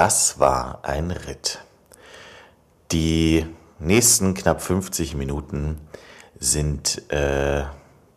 das 0.00 0.40
war 0.40 0.78
ein 0.82 1.10
Ritt. 1.10 1.58
Die 2.90 3.44
nächsten 3.78 4.32
knapp 4.32 4.62
50 4.62 5.14
Minuten 5.14 5.78
sind, 6.38 7.02
äh, 7.12 7.64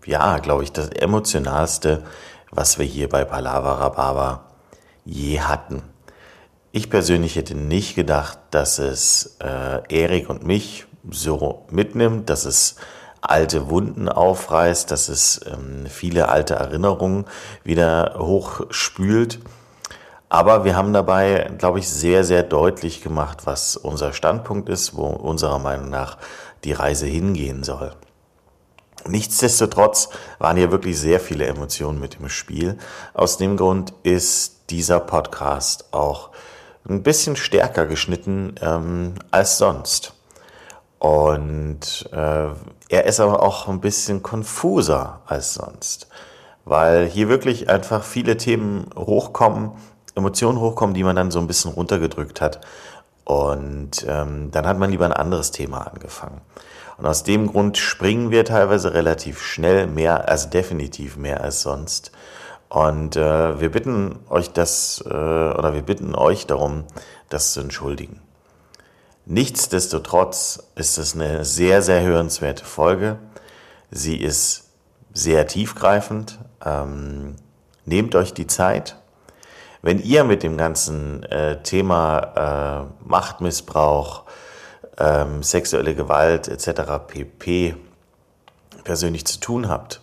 ja, 0.05 0.38
glaube 0.38 0.63
ich, 0.63 0.71
das 0.71 0.88
emotionalste, 0.88 2.05
was 2.51 2.79
wir 2.79 2.85
hier 2.85 3.09
bei 3.09 3.25
Palavra 3.25 3.89
Baba 3.89 4.46
je 5.04 5.42
hatten. 5.42 5.83
Ich 6.72 6.90
persönlich 6.90 7.35
hätte 7.35 7.54
nicht 7.54 7.96
gedacht, 7.96 8.40
dass 8.52 8.79
es 8.79 9.36
äh, 9.44 9.81
Erik 9.90 10.29
und 10.29 10.46
mich 10.46 10.86
so 11.12 11.65
mitnimmt, 11.70 12.29
dass 12.29 12.46
es 12.46 12.78
alte 13.20 13.70
Wunden 13.70 14.08
aufreißt, 14.08 14.90
dass 14.90 15.10
es 15.10 15.42
ähm, 15.46 15.88
viele 15.90 16.30
alte 16.30 16.55
Erinnerungen 16.55 17.26
wieder 17.66 18.16
hochspült. 18.20 19.40
Aber 20.34 20.66
wir 20.66 20.76
haben 20.76 20.94
dabei, 20.94 21.52
glaube 21.60 21.78
ich, 21.78 21.88
sehr, 21.88 22.23
sehr 22.23 22.41
deutlich 22.41 23.04
gemacht, 23.04 23.46
was 23.46 23.78
unser 23.78 24.14
Standpunkt 24.14 24.68
ist, 24.68 24.96
wo 24.96 25.05
unserer 25.05 25.60
Meinung 25.60 25.91
nach 25.91 26.18
die 26.64 26.72
Reise 26.74 27.05
hingehen 27.05 27.64
soll. 27.64 27.91
Nichtsdestotrotz 29.05 30.10
waren 30.40 30.58
hier 30.58 30.72
wirklich 30.72 30.98
sehr 30.98 31.20
viele 31.20 31.46
Emotionen 31.46 32.00
mit 32.00 32.16
im 32.20 32.30
Spiel. 32.30 32.80
Aus 33.14 33.38
dem 33.38 33.58
Grund 33.58 33.94
ist 34.02 34.72
dieser 34.72 35.00
Podcast 35.02 35.94
auch 35.94 36.32
ein 36.90 37.04
bisschen 37.04 37.36
stärker 37.36 37.86
geschnitten 37.86 38.55
ähm, 38.60 39.13
als 39.30 39.60
sonst. 39.60 40.13
Und 40.98 42.10
äh, 42.12 42.48
er 42.90 43.05
ist 43.05 43.20
aber 43.20 43.44
auch 43.44 43.68
ein 43.68 43.82
bisschen 43.82 44.24
konfuser 44.24 45.22
als 45.27 45.54
sonst, 45.54 46.08
weil 46.66 47.05
hier 47.05 47.30
wirklich 47.30 47.70
einfach 47.70 48.04
viele 48.04 48.36
Themen 48.36 48.90
hochkommen, 48.96 49.74
Emotionen 50.16 50.59
hochkommen, 50.59 50.94
die 50.94 51.03
man 51.03 51.16
dann 51.16 51.31
so 51.31 51.40
ein 51.40 51.48
bisschen 51.48 51.72
runtergedrückt 51.72 52.41
hat. 52.41 52.62
Und 53.26 54.05
ähm, 54.07 54.51
dann 54.51 54.68
hat 54.68 54.77
man 54.77 54.91
lieber 54.91 55.05
ein 55.05 55.13
anderes 55.13 55.51
Thema 55.51 55.88
angefangen. 55.88 56.41
Und 56.98 57.05
aus 57.05 57.24
dem 57.24 57.48
Grund 57.48 57.77
springen 57.77 58.32
wir 58.32 58.46
teilweise 58.46 58.93
relativ 58.93 59.41
schnell 59.41 59.88
mehr, 59.88 60.29
also 60.29 60.49
definitiv 60.49 61.18
mehr 61.18 61.41
als 61.41 61.62
sonst. 61.62 62.12
Und 62.70 63.15
äh, 63.15 63.60
wir 63.60 63.71
bitten 63.71 64.19
euch 64.29 64.51
das, 64.51 65.03
äh, 65.05 65.09
oder 65.09 65.73
wir 65.73 65.83
bitten 65.83 66.16
euch 66.16 66.47
darum, 66.47 66.85
das 67.29 67.53
zu 67.53 67.61
entschuldigen. 67.61 68.19
Nichtsdestotrotz 69.25 70.63
ist 70.75 70.97
es 70.97 71.16
eine 71.16 71.45
sehr, 71.45 71.81
sehr 71.81 72.01
hörenswerte 72.01 72.66
Folge. 72.66 73.17
Sie 73.89 74.17
ist 74.17 74.66
sehr 75.13 75.47
tiefgreifend. 75.47 76.39
Ähm, 76.66 77.35
nehmt 77.85 78.16
euch 78.16 78.33
die 78.33 78.47
Zeit. 78.47 78.97
Wenn 79.83 80.01
ihr 80.01 80.23
mit 80.23 80.43
dem 80.43 80.55
ganzen 80.55 81.23
äh, 81.23 81.61
Thema 81.61 82.87
äh, 82.87 83.05
Machtmissbrauch, 83.05 84.23
ähm, 84.97 85.43
sexuelle 85.43 85.93
Gewalt 85.93 86.47
etc. 86.47 87.05
pp. 87.05 87.75
persönlich 88.85 89.25
zu 89.25 89.41
tun 89.41 89.67
habt 89.67 89.99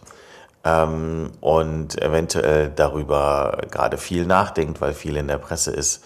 ähm, 0.64 1.32
und 1.40 2.00
eventuell 2.02 2.68
darüber 2.68 3.58
gerade 3.70 3.96
viel 3.96 4.26
nachdenkt, 4.26 4.82
weil 4.82 4.92
viel 4.92 5.16
in 5.16 5.28
der 5.28 5.38
Presse 5.38 5.70
ist, 5.70 6.04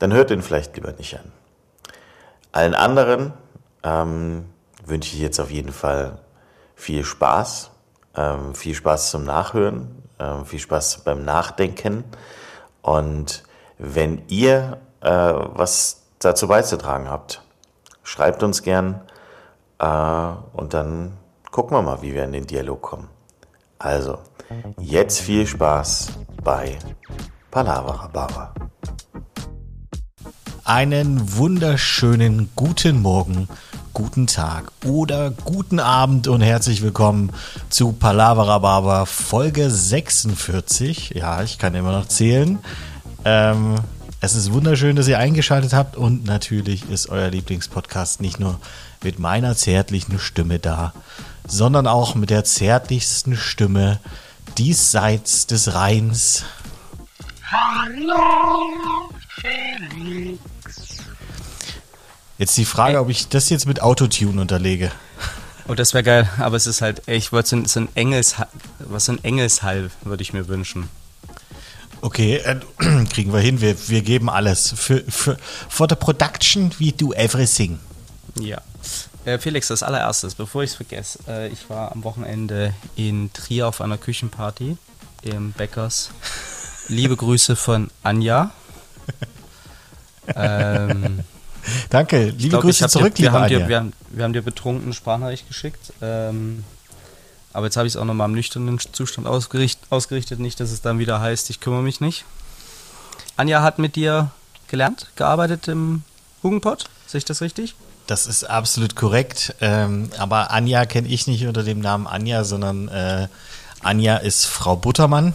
dann 0.00 0.12
hört 0.12 0.30
den 0.30 0.42
vielleicht 0.42 0.74
lieber 0.74 0.90
nicht 0.90 1.14
an. 1.14 1.30
Allen 2.50 2.74
anderen 2.74 3.32
ähm, 3.84 4.46
wünsche 4.84 5.14
ich 5.14 5.22
jetzt 5.22 5.38
auf 5.38 5.52
jeden 5.52 5.72
Fall 5.72 6.18
viel 6.74 7.04
Spaß, 7.04 7.70
ähm, 8.16 8.56
viel 8.56 8.74
Spaß 8.74 9.12
zum 9.12 9.22
Nachhören, 9.22 10.02
ähm, 10.18 10.44
viel 10.44 10.58
Spaß 10.58 11.04
beim 11.04 11.24
Nachdenken. 11.24 12.02
Und 12.82 13.44
wenn 13.78 14.22
ihr 14.28 14.78
äh, 15.00 15.08
was 15.10 16.02
dazu 16.18 16.48
beizutragen 16.48 17.08
habt, 17.08 17.42
schreibt 18.02 18.42
uns 18.42 18.62
gern 18.62 19.00
äh, 19.78 19.86
und 20.52 20.74
dann 20.74 21.16
gucken 21.50 21.76
wir 21.76 21.82
mal, 21.82 22.02
wie 22.02 22.14
wir 22.14 22.24
in 22.24 22.32
den 22.32 22.46
Dialog 22.46 22.82
kommen. 22.82 23.08
Also, 23.78 24.18
jetzt 24.78 25.20
viel 25.20 25.46
Spaß 25.46 26.12
bei 26.44 26.78
Palavra 27.50 28.08
Baba. 28.08 28.54
Einen 30.64 31.36
wunderschönen 31.36 32.50
guten 32.54 33.02
Morgen, 33.02 33.48
guten 33.92 34.26
Tag 34.26 34.72
oder 34.84 35.30
guten 35.30 35.78
Abend 35.78 36.26
und 36.26 36.40
herzlich 36.40 36.80
willkommen 36.82 37.30
zu 37.68 37.92
Palavra 37.92 38.58
Baba 38.58 39.04
Folge 39.04 39.70
46. 39.70 41.10
Ja, 41.10 41.42
ich 41.42 41.58
kann 41.58 41.74
immer 41.74 41.92
noch 41.92 42.08
zählen. 42.08 42.58
Ähm, 43.24 43.74
es 44.20 44.34
ist 44.34 44.52
wunderschön, 44.52 44.96
dass 44.96 45.08
ihr 45.08 45.18
eingeschaltet 45.18 45.74
habt 45.74 45.96
und 45.96 46.24
natürlich 46.24 46.88
ist 46.88 47.10
euer 47.10 47.28
Lieblingspodcast 47.28 48.22
nicht 48.22 48.40
nur 48.40 48.58
mit 49.02 49.18
meiner 49.18 49.56
zärtlichen 49.56 50.18
Stimme 50.18 50.58
da, 50.58 50.94
sondern 51.46 51.86
auch 51.86 52.14
mit 52.14 52.30
der 52.30 52.44
zärtlichsten 52.44 53.36
Stimme 53.36 54.00
diesseits 54.56 55.46
des 55.46 55.74
Rheins. 55.74 56.44
Hallo, 57.50 58.70
Felix. 59.28 60.91
Jetzt 62.42 62.56
die 62.56 62.64
Frage, 62.64 62.98
ob 62.98 63.08
ich 63.08 63.28
das 63.28 63.50
jetzt 63.50 63.68
mit 63.68 63.82
Autotune 63.82 64.40
unterlege. 64.40 64.90
Oh, 65.68 65.74
das 65.74 65.94
wäre 65.94 66.02
geil, 66.02 66.30
aber 66.38 66.56
es 66.56 66.66
ist 66.66 66.82
halt, 66.82 67.02
ich 67.06 67.30
wollte 67.30 67.50
so, 67.50 67.64
so 67.66 67.78
ein 67.78 67.88
Engels, 67.94 68.34
was 68.80 69.04
so 69.04 69.12
ein 69.12 69.22
Engelshall 69.22 69.92
würde 70.02 70.22
ich 70.24 70.32
mir 70.32 70.48
wünschen. 70.48 70.88
Okay, 72.00 72.38
äh, 72.38 72.56
kriegen 73.10 73.32
wir 73.32 73.38
hin. 73.38 73.60
Wir, 73.60 73.76
wir 73.88 74.02
geben 74.02 74.28
alles. 74.28 74.74
Für, 74.76 75.04
für, 75.08 75.36
for 75.68 75.86
the 75.88 75.94
production, 75.94 76.72
we 76.80 76.90
do 76.90 77.12
everything. 77.12 77.78
Ja. 78.40 78.60
Äh, 79.24 79.38
Felix, 79.38 79.68
das 79.68 79.84
allererstes, 79.84 80.34
bevor 80.34 80.64
ich 80.64 80.70
es 80.70 80.76
vergesse. 80.76 81.20
Äh, 81.28 81.46
ich 81.46 81.70
war 81.70 81.92
am 81.92 82.02
Wochenende 82.02 82.74
in 82.96 83.32
Trier 83.32 83.68
auf 83.68 83.80
einer 83.80 83.98
Küchenparty 83.98 84.76
im 85.22 85.52
Bäckers. 85.52 86.10
Liebe 86.88 87.16
Grüße 87.16 87.54
von 87.54 87.88
Anja. 88.02 88.50
ähm, 90.34 91.22
Danke, 91.90 92.26
liebe 92.30 92.50
glaub, 92.50 92.62
Grüße 92.62 92.88
zurück, 92.88 93.14
dir, 93.14 93.24
wir, 93.24 93.32
haben 93.32 93.48
dir, 93.48 93.68
wir, 93.68 93.76
haben, 93.76 93.92
wir 94.10 94.24
haben 94.24 94.32
dir 94.32 94.42
betrunken 94.42 94.92
Sprachnachricht 94.92 95.46
geschickt. 95.48 95.92
Ähm, 96.00 96.64
aber 97.52 97.66
jetzt 97.66 97.76
habe 97.76 97.86
ich 97.86 97.94
es 97.94 97.96
auch 97.96 98.04
nochmal 98.04 98.28
im 98.28 98.34
nüchternen 98.34 98.78
Zustand 98.78 99.26
ausgerichtet, 99.26 99.84
ausgerichtet, 99.90 100.40
nicht, 100.40 100.58
dass 100.60 100.70
es 100.70 100.80
dann 100.80 100.98
wieder 100.98 101.20
heißt, 101.20 101.50
ich 101.50 101.60
kümmere 101.60 101.82
mich 101.82 102.00
nicht. 102.00 102.24
Anja 103.36 103.62
hat 103.62 103.78
mit 103.78 103.96
dir 103.96 104.30
gelernt, 104.68 105.08
gearbeitet 105.16 105.68
im 105.68 106.02
Hugenpott, 106.42 106.86
sehe 107.06 107.18
ich 107.18 107.24
das 107.24 107.40
richtig? 107.40 107.74
Das 108.06 108.26
ist 108.26 108.44
absolut 108.44 108.96
korrekt. 108.96 109.54
Ähm, 109.60 110.10
aber 110.18 110.50
Anja 110.50 110.86
kenne 110.86 111.08
ich 111.08 111.26
nicht 111.26 111.46
unter 111.46 111.62
dem 111.62 111.80
Namen 111.80 112.06
Anja, 112.06 112.44
sondern 112.44 112.88
äh, 112.88 113.28
Anja 113.80 114.16
ist 114.16 114.46
Frau 114.46 114.76
Buttermann. 114.76 115.34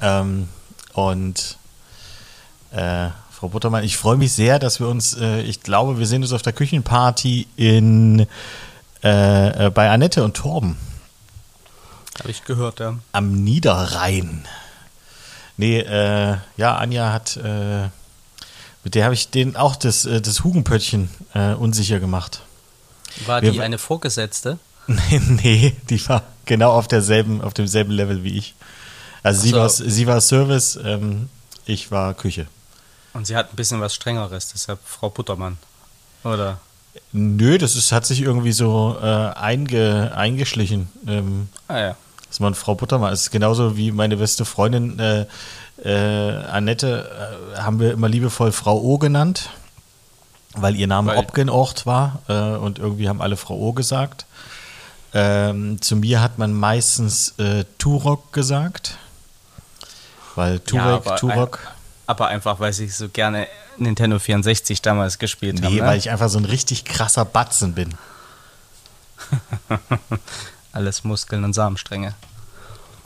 Ähm, 0.00 0.48
und 0.94 1.58
äh, 2.72 3.08
Frau 3.38 3.46
Buttermann, 3.46 3.84
ich 3.84 3.96
freue 3.96 4.16
mich 4.16 4.32
sehr, 4.32 4.58
dass 4.58 4.80
wir 4.80 4.88
uns, 4.88 5.16
äh, 5.16 5.42
ich 5.42 5.62
glaube, 5.62 6.00
wir 6.00 6.08
sehen 6.08 6.22
uns 6.22 6.32
auf 6.32 6.42
der 6.42 6.52
Küchenparty 6.52 7.46
in 7.54 8.26
äh, 9.04 9.66
äh, 9.66 9.70
bei 9.70 9.88
Annette 9.90 10.24
und 10.24 10.36
Torben. 10.36 10.76
Habe 12.18 12.32
ich 12.32 12.42
gehört, 12.42 12.80
ja. 12.80 12.98
Am 13.12 13.44
Niederrhein. 13.44 14.44
Nee, 15.56 15.78
äh, 15.78 16.36
ja, 16.56 16.76
Anja 16.78 17.12
hat, 17.12 17.36
äh, 17.36 17.84
mit 18.82 18.96
der 18.96 19.04
habe 19.04 19.14
ich 19.14 19.30
den 19.30 19.54
auch 19.54 19.76
das, 19.76 20.04
äh, 20.04 20.20
das 20.20 20.42
Hugenpöttchen 20.42 21.08
unsicher 21.60 22.00
gemacht. 22.00 22.40
War 23.26 23.40
Wir, 23.40 23.52
die 23.52 23.60
eine 23.60 23.78
Vorgesetzte? 23.78 24.58
nee, 24.88 25.22
nee, 25.28 25.76
die 25.88 26.08
war 26.08 26.24
genau 26.44 26.72
auf 26.72 26.88
derselben, 26.88 27.40
auf 27.40 27.54
demselben 27.54 27.92
Level 27.92 28.24
wie 28.24 28.36
ich. 28.36 28.56
Also 29.22 29.42
sie, 29.42 29.52
war, 29.52 29.68
sie 29.68 30.06
war 30.08 30.20
Service, 30.20 30.76
ähm, 30.82 31.28
ich 31.66 31.92
war 31.92 32.14
Küche. 32.14 32.48
Und 33.18 33.24
sie 33.24 33.34
hat 33.34 33.52
ein 33.52 33.56
bisschen 33.56 33.80
was 33.80 33.96
Strengeres, 33.96 34.52
deshalb 34.52 34.78
Frau 34.84 35.10
Buttermann. 35.10 35.58
Oder? 36.22 36.58
Nö, 37.10 37.58
das 37.58 37.74
ist, 37.74 37.90
hat 37.90 38.06
sich 38.06 38.20
irgendwie 38.20 38.52
so 38.52 38.96
äh, 39.02 39.06
einge, 39.06 40.12
eingeschlichen. 40.14 40.88
Ähm, 41.04 41.48
ah 41.66 41.78
ja. 41.80 41.96
Dass 42.28 42.38
man 42.38 42.54
Frau 42.54 42.76
Buttermann 42.76 43.12
ist. 43.12 43.32
Genauso 43.32 43.76
wie 43.76 43.90
meine 43.90 44.18
beste 44.18 44.44
Freundin 44.44 45.00
äh, 45.00 45.26
äh, 45.82 46.44
Annette 46.44 47.56
äh, 47.56 47.58
haben 47.58 47.80
wir 47.80 47.90
immer 47.90 48.08
liebevoll 48.08 48.52
Frau 48.52 48.80
O 48.80 48.98
genannt, 48.98 49.50
weil 50.54 50.76
ihr 50.76 50.86
Name 50.86 51.16
Obgenort 51.16 51.86
war 51.86 52.22
äh, 52.28 52.56
und 52.56 52.78
irgendwie 52.78 53.08
haben 53.08 53.20
alle 53.20 53.36
Frau 53.36 53.56
O 53.56 53.72
gesagt. 53.72 54.26
Ähm, 55.12 55.82
zu 55.82 55.96
mir 55.96 56.22
hat 56.22 56.38
man 56.38 56.52
meistens 56.52 57.36
äh, 57.38 57.64
Turok 57.78 58.32
gesagt, 58.32 58.96
weil 60.36 60.60
Turek, 60.60 61.04
ja, 61.04 61.16
Turok. 61.16 61.58
Ein, 61.66 61.77
aber 62.08 62.28
einfach, 62.28 62.58
weil 62.58 62.70
ich 62.70 62.96
so 62.96 63.10
gerne 63.10 63.46
Nintendo 63.76 64.18
64 64.18 64.80
damals 64.80 65.18
gespielt 65.18 65.62
habe. 65.62 65.74
Nee, 65.74 65.82
ne? 65.82 65.86
weil 65.86 65.98
ich 65.98 66.10
einfach 66.10 66.30
so 66.30 66.38
ein 66.38 66.46
richtig 66.46 66.86
krasser 66.86 67.26
Batzen 67.26 67.74
bin. 67.74 67.94
Alles 70.72 71.04
Muskeln 71.04 71.44
und 71.44 71.52
Samenstränge. 71.52 72.14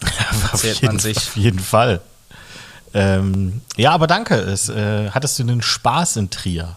auf, 0.53 0.63
jeden, 0.63 0.87
man 0.87 0.99
sich. 1.01 1.17
auf 1.17 1.37
jeden 1.37 1.59
Fall. 1.59 2.01
Ähm, 2.95 3.63
ja, 3.77 3.91
aber 3.91 4.07
danke. 4.07 4.37
Es, 4.37 4.69
äh, 4.69 5.11
hattest 5.11 5.37
du 5.41 5.43
einen 5.43 5.63
Spaß 5.63 6.17
in 6.17 6.31
Trier? 6.31 6.77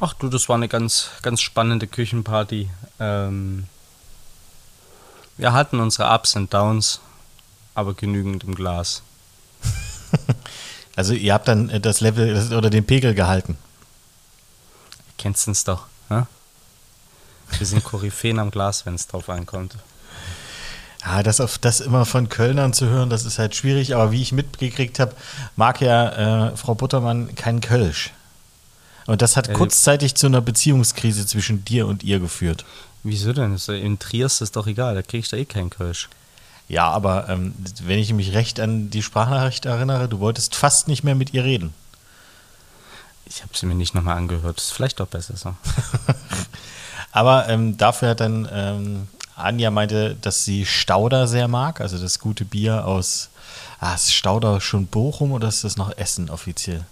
Ach 0.00 0.14
du, 0.14 0.28
das 0.28 0.48
war 0.48 0.56
eine 0.56 0.66
ganz, 0.66 1.10
ganz 1.22 1.40
spannende 1.40 1.86
Küchenparty. 1.86 2.70
Ähm, 2.98 3.68
wir 5.36 5.52
hatten 5.52 5.78
unsere 5.78 6.12
Ups 6.12 6.34
und 6.34 6.52
Downs, 6.52 6.98
aber 7.76 7.94
genügend 7.94 8.42
im 8.42 8.56
Glas. 8.56 9.02
also 10.96 11.14
ihr 11.14 11.34
habt 11.34 11.48
dann 11.48 11.82
das 11.82 12.00
Level 12.00 12.52
oder 12.52 12.70
den 12.70 12.84
Pegel 12.84 13.14
gehalten. 13.14 13.56
Kennst 15.18 15.46
du 15.46 15.50
es 15.50 15.64
doch, 15.64 15.86
ne? 16.08 16.26
Wir 17.58 17.66
sind 17.66 17.84
Koryphäen 17.84 18.38
am 18.38 18.50
Glas, 18.50 18.86
wenn 18.86 18.94
es 18.94 19.06
drauf 19.06 19.28
ankommt. 19.28 19.76
Ja, 21.04 21.22
das 21.22 21.40
auf 21.40 21.58
das 21.58 21.80
immer 21.80 22.06
von 22.06 22.28
Kölnern 22.28 22.72
zu 22.72 22.86
hören, 22.86 23.10
das 23.10 23.24
ist 23.24 23.38
halt 23.38 23.54
schwierig, 23.54 23.94
aber 23.94 24.10
wie 24.10 24.22
ich 24.22 24.32
mitgekriegt 24.32 24.98
habe, 24.98 25.14
mag 25.54 25.80
ja 25.80 26.48
äh, 26.48 26.56
Frau 26.56 26.74
Buttermann 26.74 27.34
kein 27.34 27.60
Kölsch. 27.60 28.12
Und 29.06 29.20
das 29.20 29.36
hat 29.36 29.48
ja, 29.48 29.54
kurzzeitig 29.54 30.14
zu 30.14 30.26
einer 30.26 30.40
Beziehungskrise 30.40 31.26
zwischen 31.26 31.64
dir 31.64 31.86
und 31.86 32.02
ihr 32.02 32.20
geführt. 32.20 32.64
Wieso 33.02 33.34
denn? 33.34 33.58
In 33.68 33.98
Triest 33.98 34.40
ist 34.40 34.56
doch 34.56 34.66
egal, 34.66 34.94
da 34.94 35.02
kriege 35.02 35.18
ich 35.18 35.28
da 35.28 35.36
eh 35.36 35.44
keinen 35.44 35.68
Kölsch. 35.68 36.08
Ja, 36.68 36.90
aber 36.90 37.28
ähm, 37.28 37.54
wenn 37.82 37.98
ich 37.98 38.12
mich 38.12 38.32
recht 38.32 38.58
an 38.58 38.90
die 38.90 39.02
Sprachnachricht 39.02 39.66
erinnere, 39.66 40.08
du 40.08 40.20
wolltest 40.20 40.54
fast 40.54 40.88
nicht 40.88 41.04
mehr 41.04 41.14
mit 41.14 41.34
ihr 41.34 41.44
reden. 41.44 41.74
Ich 43.26 43.42
habe 43.42 43.56
sie 43.56 43.66
mir 43.66 43.74
nicht 43.74 43.94
nochmal 43.94 44.16
angehört. 44.16 44.56
Das 44.56 44.64
ist 44.64 44.72
vielleicht 44.72 45.00
doch 45.00 45.06
besser 45.06 45.36
so. 45.36 45.54
aber 47.12 47.48
ähm, 47.48 47.76
dafür 47.76 48.10
hat 48.10 48.20
dann 48.20 48.48
ähm, 48.50 49.08
Anja 49.36 49.70
meinte, 49.70 50.16
dass 50.20 50.44
sie 50.44 50.64
Stauder 50.64 51.26
sehr 51.26 51.48
mag, 51.48 51.80
also 51.80 51.98
das 51.98 52.18
gute 52.18 52.44
Bier 52.44 52.86
aus. 52.86 53.30
Ah, 53.80 53.94
ist 53.94 54.14
Stauder 54.14 54.60
schon 54.60 54.86
Bochum 54.86 55.32
oder 55.32 55.48
ist 55.48 55.64
das 55.64 55.76
noch 55.76 55.96
Essen 55.98 56.30
offiziell? 56.30 56.84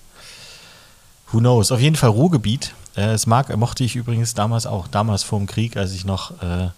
Who 1.31 1.39
knows? 1.39 1.73
Auf 1.73 1.81
jeden 1.81 1.97
Fall 1.97 2.11
Ruhrgebiet. 2.11 2.75
Äh, 2.97 3.13
es 3.13 3.27
mag, 3.27 3.55
mochte 3.57 3.85
ich 3.85 3.97
übrigens 3.97 4.35
damals 4.35 4.67
auch, 4.67 4.89
damals 4.89 5.23
vor 5.23 5.39
dem 5.39 5.47
Krieg, 5.47 5.77
als 5.77 5.93
ich 5.93 6.05
noch 6.05 6.43
äh, 6.43 6.69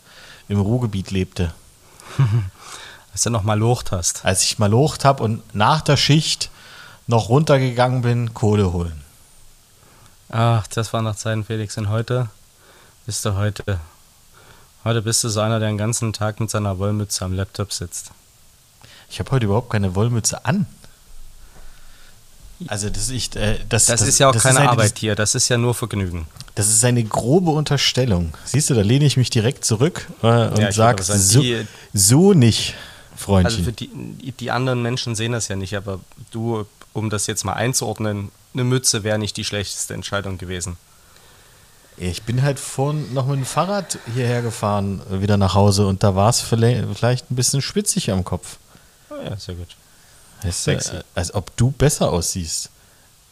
im 0.49 0.61
Ruhrgebiet 0.61 1.11
lebte. 1.11 1.53
als 3.15 3.23
du 3.23 3.31
noch 3.31 3.45
mal 3.45 3.59
locht 3.59 3.93
hast. 3.93 4.25
Als 4.25 4.43
ich 4.43 4.59
mal 4.59 4.69
locht 4.69 5.05
habe 5.05 5.23
und 5.23 5.55
nach 5.55 5.81
der 5.81 5.97
Schicht 5.97 6.51
noch 7.07 7.29
runtergegangen 7.29 8.03
bin, 8.03 8.35
Kohle 8.35 8.73
holen. 8.73 9.01
Ach, 10.31 10.67
das 10.67 10.93
war 10.93 11.01
noch 11.01 11.15
Zeiten, 11.15 11.45
Felix. 11.45 11.79
Und 11.79 11.89
heute 11.89 12.29
bist 13.07 13.25
du 13.25 13.37
heute. 13.37 13.79
Heute 14.83 15.01
bist 15.01 15.23
du 15.23 15.29
so 15.29 15.41
einer, 15.41 15.61
der 15.61 15.69
den 15.69 15.79
ganzen 15.79 16.13
Tag 16.13 16.41
mit 16.41 16.51
seiner 16.51 16.79
Wollmütze 16.81 17.25
am 17.25 17.33
Laptop 17.33 17.73
sitzt. 17.73 18.11
Ich 19.09 19.21
habe 19.21 19.31
heute 19.31 19.47
überhaupt 19.47 19.71
keine 19.71 19.95
Wollmütze 19.95 20.45
an. 20.45 20.67
Also 22.67 22.91
das, 22.91 23.11
ich, 23.11 23.37
äh, 23.37 23.59
das, 23.69 23.87
das, 23.87 24.01
das, 24.01 24.09
ist 24.09 24.19
ja 24.19 24.29
auch 24.29 24.37
keine 24.37 24.61
eine, 24.61 24.71
Arbeit 24.71 24.99
hier, 24.99 25.15
das 25.15 25.37
ist 25.37 25.49
ja 25.49 25.57
nur 25.57 25.75
Vergnügen. 25.75 26.27
Das 26.57 26.69
ist 26.69 26.85
eine 26.85 27.05
grobe 27.05 27.51
Unterstellung. 27.51 28.35
Siehst 28.45 28.71
du, 28.71 28.75
da 28.75 28.81
lehne 28.81 29.05
ich 29.05 29.17
mich 29.17 29.31
direkt 29.31 29.65
zurück 29.65 30.09
äh, 30.23 30.49
und 30.49 30.59
ja, 30.59 30.73
sage, 30.73 31.03
so, 31.03 31.43
so 31.93 32.33
nicht, 32.33 32.75
Freundchen. 33.25 33.61
Also 33.61 33.65
für 33.65 33.73
die, 33.73 34.33
die 34.33 34.51
anderen 34.51 34.83
Menschen 34.83 35.15
sehen 35.15 35.33
das 35.33 35.49
ja 35.49 35.57
nicht, 35.57 35.75
aber 35.77 36.01
du, 36.31 36.67
um 36.93 37.11
das 37.11 37.27
jetzt 37.27 37.45
mal 37.45 37.55
einzuordnen, 37.55 38.31
eine 38.53 38.65
Mütze 38.65 39.03
wäre 39.03 39.19
nicht 39.19 39.37
die 39.37 39.45
schlechteste 39.45 39.95
Entscheidung 39.95 40.39
gewesen. 40.39 40.77
Ich 41.97 42.25
bin 42.25 42.43
halt 42.43 42.59
vorhin 42.59 43.15
noch 43.15 43.27
mit 43.27 43.37
dem 43.37 43.47
Fahrrad 43.47 43.99
hierher 44.15 44.43
gefahren, 44.43 45.01
wieder 45.11 45.37
nach 45.37 45.55
Hause 45.55 45.87
und 45.87 46.03
da 46.03 46.15
war 46.15 46.29
es 46.29 46.41
vielleicht 46.41 47.31
ein 47.31 47.37
bisschen 47.37 47.63
spitzig 47.63 48.11
am 48.11 48.25
Kopf. 48.25 48.59
Oh 49.11 49.15
ja, 49.23 49.37
sehr 49.37 49.55
gut. 49.55 49.77
Weißt 50.43 50.65
Sexy. 50.65 50.91
Du, 50.91 51.05
als 51.15 51.35
ob 51.35 51.57
du 51.57 51.71
besser 51.71 52.13
aussiehst. 52.13 52.71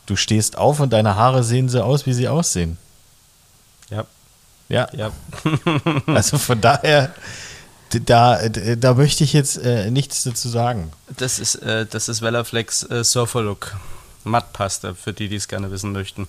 Du 0.06 0.16
stehst 0.16 0.56
auf 0.56 0.80
und 0.80 0.92
deine 0.92 1.16
Haare 1.16 1.44
sehen 1.44 1.68
so 1.68 1.82
aus, 1.82 2.06
wie 2.06 2.12
sie 2.12 2.28
aussehen. 2.28 2.78
Ja. 3.90 4.04
Ja. 4.68 4.88
ja. 4.92 5.12
also 6.06 6.38
von 6.38 6.60
daher, 6.60 7.14
da, 8.00 8.48
da 8.48 8.94
möchte 8.94 9.24
ich 9.24 9.32
jetzt 9.32 9.58
äh, 9.58 9.90
nichts 9.90 10.22
dazu 10.24 10.48
sagen. 10.48 10.92
Das 11.16 11.38
ist, 11.38 11.56
äh, 11.56 11.86
das 11.86 12.08
ist 12.08 12.22
Velaflex 12.22 12.84
äh, 12.84 13.04
Surfer 13.04 13.42
Look. 13.42 13.76
Mattpaste, 14.24 14.94
für 14.94 15.12
die, 15.12 15.28
die 15.28 15.36
es 15.36 15.48
gerne 15.48 15.70
wissen 15.70 15.92
möchten. 15.92 16.28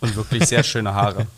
Und 0.00 0.16
wirklich 0.16 0.46
sehr 0.46 0.64
schöne 0.64 0.94
Haare. 0.94 1.26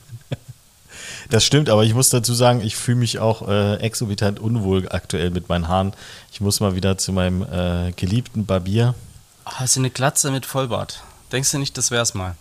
Das 1.30 1.44
stimmt, 1.44 1.70
aber 1.70 1.84
ich 1.84 1.94
muss 1.94 2.10
dazu 2.10 2.34
sagen, 2.34 2.60
ich 2.60 2.76
fühle 2.76 2.98
mich 2.98 3.18
auch 3.18 3.48
äh, 3.48 3.76
exorbitant 3.76 4.38
unwohl 4.38 4.88
aktuell 4.90 5.30
mit 5.30 5.48
meinen 5.48 5.68
Haaren. 5.68 5.94
Ich 6.30 6.42
muss 6.42 6.60
mal 6.60 6.74
wieder 6.74 6.98
zu 6.98 7.12
meinem 7.12 7.42
äh, 7.42 7.92
geliebten 7.92 8.44
Barbier. 8.44 8.94
Ach, 9.46 9.60
hast 9.60 9.76
du 9.76 9.80
eine 9.80 9.90
Glatze 9.90 10.30
mit 10.30 10.44
Vollbart? 10.44 11.02
Denkst 11.32 11.50
du 11.50 11.58
nicht, 11.58 11.78
das 11.78 11.90
wär's 11.90 12.12
mal? 12.12 12.36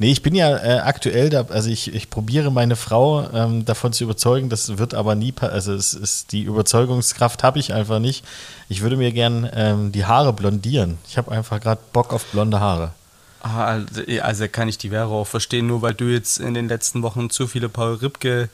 Nee, 0.00 0.12
ich 0.12 0.22
bin 0.22 0.34
ja 0.36 0.56
äh, 0.56 0.78
aktuell 0.78 1.28
da, 1.28 1.46
also 1.48 1.68
ich, 1.68 1.92
ich 1.92 2.08
probiere 2.08 2.52
meine 2.52 2.76
Frau 2.76 3.28
ähm, 3.32 3.64
davon 3.64 3.92
zu 3.92 4.04
überzeugen, 4.04 4.48
das 4.48 4.78
wird 4.78 4.94
aber 4.94 5.16
nie, 5.16 5.34
also 5.40 5.74
es 5.74 5.92
ist 5.92 6.30
die 6.30 6.42
Überzeugungskraft 6.42 7.42
habe 7.42 7.58
ich 7.58 7.74
einfach 7.74 7.98
nicht. 7.98 8.24
Ich 8.68 8.80
würde 8.82 8.96
mir 8.96 9.10
gern 9.10 9.50
ähm, 9.52 9.90
die 9.90 10.06
Haare 10.06 10.32
blondieren. 10.32 10.98
Ich 11.08 11.18
habe 11.18 11.32
einfach 11.32 11.60
gerade 11.60 11.80
Bock 11.92 12.12
auf 12.12 12.24
blonde 12.26 12.60
Haare. 12.60 12.92
Ah, 13.40 13.64
also, 13.64 14.02
also 14.22 14.48
kann 14.48 14.68
ich 14.68 14.78
die 14.78 14.90
Vero 14.90 15.22
auch 15.22 15.26
verstehen, 15.26 15.66
nur 15.66 15.82
weil 15.82 15.94
du 15.94 16.04
jetzt 16.04 16.38
in 16.38 16.54
den 16.54 16.68
letzten 16.68 17.02
Wochen 17.02 17.28
zu 17.28 17.48
viele 17.48 17.68
Paul 17.68 17.94
Ripke 17.94 18.50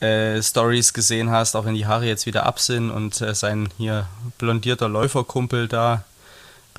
äh, 0.00 0.42
Stories 0.42 0.92
gesehen 0.92 1.30
hast, 1.30 1.56
auch 1.56 1.64
wenn 1.64 1.74
die 1.74 1.86
Haare 1.86 2.06
jetzt 2.06 2.26
wieder 2.26 2.44
ab 2.44 2.60
sind 2.60 2.90
und 2.90 3.18
äh, 3.22 3.34
sein 3.34 3.70
hier 3.78 4.08
blondierter 4.36 4.90
Läuferkumpel 4.90 5.68
da. 5.68 6.04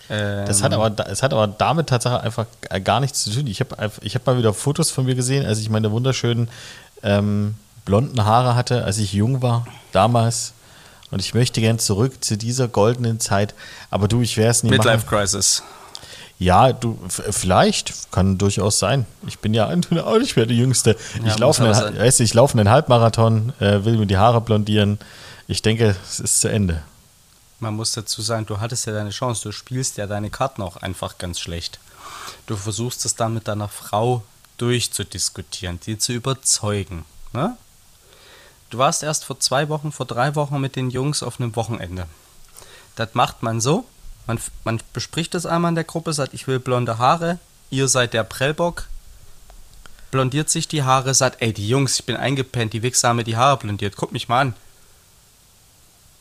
Ähm, 0.09 0.45
das 0.45 0.63
hat 0.63 0.73
aber, 0.73 1.09
es 1.09 1.23
hat 1.23 1.33
aber 1.33 1.47
damit 1.47 1.87
tatsächlich 1.87 2.21
einfach 2.21 2.45
gar 2.83 2.99
nichts 2.99 3.23
zu 3.23 3.31
tun. 3.31 3.47
Ich 3.47 3.59
habe 3.59 3.91
ich 4.01 4.15
hab 4.15 4.25
mal 4.25 4.37
wieder 4.37 4.53
Fotos 4.53 4.91
von 4.91 5.05
mir 5.05 5.15
gesehen, 5.15 5.45
als 5.45 5.59
ich 5.59 5.69
meine 5.69 5.91
wunderschönen 5.91 6.49
ähm, 7.03 7.55
blonden 7.85 8.25
Haare 8.25 8.55
hatte, 8.55 8.83
als 8.83 8.97
ich 8.97 9.13
jung 9.13 9.41
war, 9.41 9.65
damals. 9.91 10.53
Und 11.09 11.19
ich 11.19 11.33
möchte 11.33 11.61
gern 11.61 11.79
zurück 11.79 12.23
zu 12.23 12.37
dieser 12.37 12.67
goldenen 12.67 13.19
Zeit. 13.19 13.53
Aber 13.89 14.07
du, 14.07 14.21
ich 14.21 14.35
wäre 14.35 14.51
es 14.51 14.63
nie 14.63 14.69
Midlife. 14.69 15.05
Crisis. 15.05 15.63
Ja, 16.39 16.71
du, 16.71 16.99
vielleicht, 17.07 18.11
kann 18.11 18.37
durchaus 18.37 18.77
sein. 18.77 19.05
Ich 19.25 19.39
bin 19.39 19.53
ja 19.53 19.67
auch 20.03 20.17
nicht 20.19 20.35
mehr 20.35 20.45
der 20.45 20.55
Jüngste. 20.55 20.95
Ja, 21.23 21.31
ich 21.31 21.39
laufe 21.39 21.63
einen, 21.63 21.97
weißt 21.97 22.19
du, 22.19 22.23
ich 22.23 22.33
laufe 22.33 22.57
einen 22.57 22.69
Halbmarathon, 22.69 23.53
äh, 23.59 23.85
will 23.85 23.97
mir 23.97 24.05
die 24.05 24.17
Haare 24.17 24.41
blondieren. 24.41 24.99
Ich 25.47 25.61
denke, 25.61 25.95
es 26.03 26.19
ist 26.19 26.41
zu 26.41 26.49
Ende. 26.49 26.83
Man 27.59 27.75
muss 27.75 27.93
dazu 27.93 28.21
sagen, 28.21 28.45
du 28.45 28.59
hattest 28.59 28.85
ja 28.85 28.93
deine 28.93 29.09
Chance. 29.09 29.43
Du 29.43 29.51
spielst 29.51 29.97
ja 29.97 30.07
deine 30.07 30.29
Karten 30.29 30.61
auch 30.61 30.77
einfach 30.77 31.17
ganz 31.17 31.39
schlecht. 31.39 31.79
Du 32.45 32.55
versuchst 32.55 33.05
es 33.05 33.15
dann 33.15 33.33
mit 33.33 33.47
deiner 33.47 33.67
Frau 33.67 34.23
durchzudiskutieren, 34.57 35.79
die 35.85 35.97
zu 35.97 36.13
überzeugen. 36.13 37.05
Ne? 37.33 37.57
Du 38.69 38.77
warst 38.77 39.03
erst 39.03 39.25
vor 39.25 39.39
zwei 39.39 39.69
Wochen, 39.69 39.91
vor 39.91 40.05
drei 40.05 40.35
Wochen 40.35 40.59
mit 40.59 40.75
den 40.75 40.89
Jungs 40.89 41.23
auf 41.23 41.39
einem 41.39 41.55
Wochenende. 41.55 42.07
Das 42.95 43.13
macht 43.13 43.43
man 43.43 43.61
so, 43.61 43.85
man, 44.25 44.39
man 44.63 44.81
bespricht 44.93 45.33
das 45.33 45.45
einmal 45.45 45.69
in 45.69 45.75
der 45.75 45.83
Gruppe, 45.83 46.13
sagt, 46.13 46.33
ich 46.33 46.47
will 46.47 46.59
blonde 46.59 46.97
Haare, 46.97 47.39
ihr 47.69 47.87
seid 47.87 48.13
der 48.13 48.23
Prellbock, 48.23 48.87
blondiert 50.11 50.49
sich 50.49 50.67
die 50.67 50.83
Haare, 50.83 51.13
sagt, 51.13 51.41
ey, 51.41 51.53
die 51.53 51.67
Jungs, 51.67 51.99
ich 51.99 52.05
bin 52.05 52.17
eingepennt, 52.17 52.73
die 52.73 52.81
Wichser 52.81 53.09
haben 53.09 53.17
mir 53.17 53.23
die 53.23 53.37
Haare 53.37 53.57
blondiert, 53.57 53.95
guck 53.95 54.11
mich 54.11 54.27
mal 54.27 54.41
an. 54.41 54.55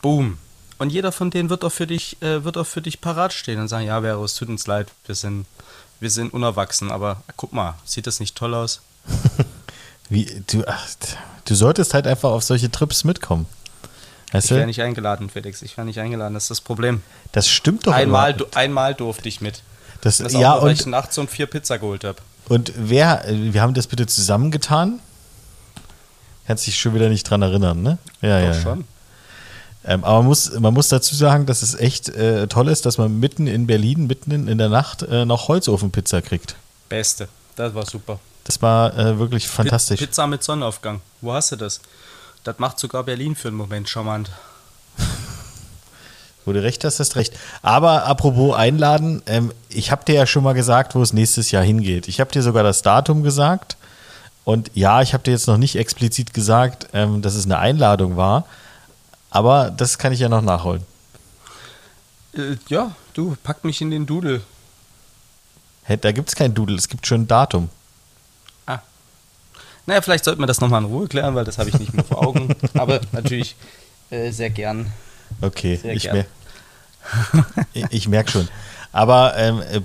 Boom. 0.02 0.38
Und 0.78 0.90
jeder 0.90 1.12
von 1.12 1.30
denen 1.30 1.48
wird 1.48 1.64
auch 1.64 1.70
für 1.70 1.86
dich, 1.86 2.20
äh, 2.22 2.44
wird 2.44 2.58
auch 2.58 2.66
für 2.66 2.82
dich 2.82 3.00
parat 3.00 3.32
stehen 3.32 3.60
und 3.60 3.68
sagen, 3.68 3.86
ja, 3.86 4.00
Vero, 4.02 4.24
es 4.24 4.34
tut 4.34 4.48
uns 4.48 4.66
leid, 4.66 4.88
wir 5.06 5.14
sind, 5.14 5.46
wir 6.00 6.10
sind 6.10 6.32
unerwachsen, 6.32 6.90
aber 6.90 7.22
guck 7.36 7.52
mal, 7.52 7.74
sieht 7.84 8.06
das 8.06 8.20
nicht 8.20 8.36
toll 8.36 8.54
aus? 8.54 8.82
Wie, 10.08 10.42
du, 10.46 10.64
ach, 10.66 10.86
du 11.46 11.54
solltest 11.54 11.94
halt 11.94 12.06
einfach 12.06 12.30
auf 12.30 12.42
solche 12.42 12.70
Trips 12.70 13.04
mitkommen. 13.04 13.46
Weißt 14.32 14.46
ich 14.46 14.56
wäre 14.56 14.66
nicht 14.66 14.82
eingeladen, 14.82 15.30
Felix. 15.30 15.62
Ich 15.62 15.76
wäre 15.76 15.86
nicht 15.86 15.98
eingeladen, 15.98 16.34
das 16.34 16.44
ist 16.44 16.50
das 16.50 16.60
Problem. 16.60 17.02
Das 17.32 17.48
stimmt 17.48 17.86
doch 17.86 17.92
einmal. 17.92 18.34
Du, 18.34 18.44
einmal 18.54 18.94
durfte 18.94 19.28
ich 19.28 19.40
mit. 19.40 19.62
Das, 20.00 20.18
das 20.18 20.32
ja, 20.32 20.54
auch, 20.54 20.62
weil 20.62 20.72
ich 20.72 20.84
nachts 20.86 21.16
um 21.18 21.26
vier 21.26 21.46
Pizza 21.46 21.78
geholt 21.78 22.04
habe. 22.04 22.18
Und 22.48 22.72
wer, 22.76 23.24
wir 23.28 23.62
haben 23.62 23.74
das 23.74 23.86
bitte 23.86 24.06
zusammengetan? 24.06 25.00
Kannst 26.46 26.64
sich 26.64 26.78
schon 26.78 26.94
wieder 26.94 27.08
nicht 27.08 27.28
dran 27.28 27.42
erinnern, 27.42 27.82
ne? 27.82 27.98
Ja, 28.20 28.40
doch 28.40 28.54
ja. 28.54 28.62
schon. 28.62 28.84
Ähm, 29.86 30.02
aber 30.02 30.18
man 30.18 30.26
muss, 30.26 30.58
man 30.58 30.74
muss 30.74 30.88
dazu 30.88 31.14
sagen, 31.14 31.46
dass 31.46 31.62
es 31.62 31.74
echt 31.74 32.08
äh, 32.08 32.48
toll 32.48 32.68
ist, 32.68 32.86
dass 32.86 32.98
man 32.98 33.20
mitten 33.20 33.46
in 33.46 33.66
Berlin, 33.66 34.08
mitten 34.08 34.32
in, 34.32 34.48
in 34.48 34.58
der 34.58 34.68
Nacht 34.68 35.02
äh, 35.02 35.24
noch 35.24 35.46
Holzofenpizza 35.46 36.20
kriegt. 36.20 36.56
Beste. 36.88 37.28
Das 37.54 37.74
war 37.74 37.86
super. 37.86 38.18
Das 38.44 38.60
war 38.62 38.96
äh, 38.98 39.18
wirklich 39.18 39.46
fantastisch. 39.48 40.00
Pizza 40.00 40.26
mit 40.26 40.42
Sonnenaufgang. 40.42 41.00
Wo 41.20 41.32
hast 41.32 41.52
du 41.52 41.56
das? 41.56 41.80
Das 42.42 42.58
macht 42.58 42.78
sogar 42.78 43.04
Berlin 43.04 43.36
für 43.36 43.48
einen 43.48 43.56
Moment 43.56 43.88
charmant. 43.88 44.30
Wo 46.44 46.52
du 46.52 46.62
recht 46.62 46.84
hast, 46.84 47.00
hast 47.00 47.16
recht. 47.16 47.34
Aber 47.62 48.06
apropos 48.06 48.54
einladen, 48.54 49.22
ähm, 49.26 49.52
ich 49.68 49.90
habe 49.90 50.04
dir 50.04 50.14
ja 50.14 50.26
schon 50.26 50.44
mal 50.44 50.52
gesagt, 50.52 50.94
wo 50.94 51.02
es 51.02 51.12
nächstes 51.12 51.50
Jahr 51.50 51.64
hingeht. 51.64 52.06
Ich 52.06 52.20
habe 52.20 52.30
dir 52.30 52.42
sogar 52.42 52.62
das 52.62 52.82
Datum 52.82 53.24
gesagt. 53.24 53.76
Und 54.44 54.70
ja, 54.74 55.02
ich 55.02 55.12
habe 55.12 55.24
dir 55.24 55.32
jetzt 55.32 55.48
noch 55.48 55.58
nicht 55.58 55.74
explizit 55.74 56.34
gesagt, 56.34 56.88
ähm, 56.92 57.20
dass 57.20 57.34
es 57.34 57.46
eine 57.46 57.58
Einladung 57.58 58.16
war. 58.16 58.46
Aber 59.30 59.70
das 59.70 59.98
kann 59.98 60.12
ich 60.12 60.20
ja 60.20 60.28
noch 60.28 60.42
nachholen. 60.42 60.82
Äh, 62.34 62.56
ja, 62.68 62.94
Du, 63.16 63.34
pack 63.42 63.64
mich 63.64 63.80
in 63.80 63.90
den 63.90 64.04
Dudel. 64.04 64.42
Hey, 65.84 65.96
da 65.96 66.12
gibt 66.12 66.28
es 66.28 66.34
kein 66.34 66.52
Dudel, 66.52 66.76
es 66.76 66.86
gibt 66.86 67.06
schon 67.06 67.22
ein 67.22 67.26
Datum. 67.26 67.70
Ah. 68.66 68.80
Naja, 69.86 70.02
vielleicht 70.02 70.26
sollten 70.26 70.42
wir 70.42 70.46
das 70.46 70.60
nochmal 70.60 70.82
in 70.82 70.88
Ruhe 70.88 71.08
klären, 71.08 71.34
weil 71.34 71.46
das 71.46 71.56
habe 71.56 71.70
ich 71.70 71.78
nicht 71.78 71.94
mehr 71.94 72.04
vor 72.04 72.26
Augen. 72.26 72.54
Aber 72.74 73.00
natürlich 73.12 73.56
äh, 74.10 74.32
sehr 74.32 74.50
gern. 74.50 74.92
Okay, 75.40 75.76
sehr 75.76 75.94
ich, 75.94 76.02
gern. 76.02 76.26
Mer 77.32 77.46
ich, 77.72 77.86
ich 77.88 78.08
merke 78.08 78.32
schon. 78.32 78.48
Aber 78.92 79.34
ähm, 79.38 79.62
äh, 79.62 79.80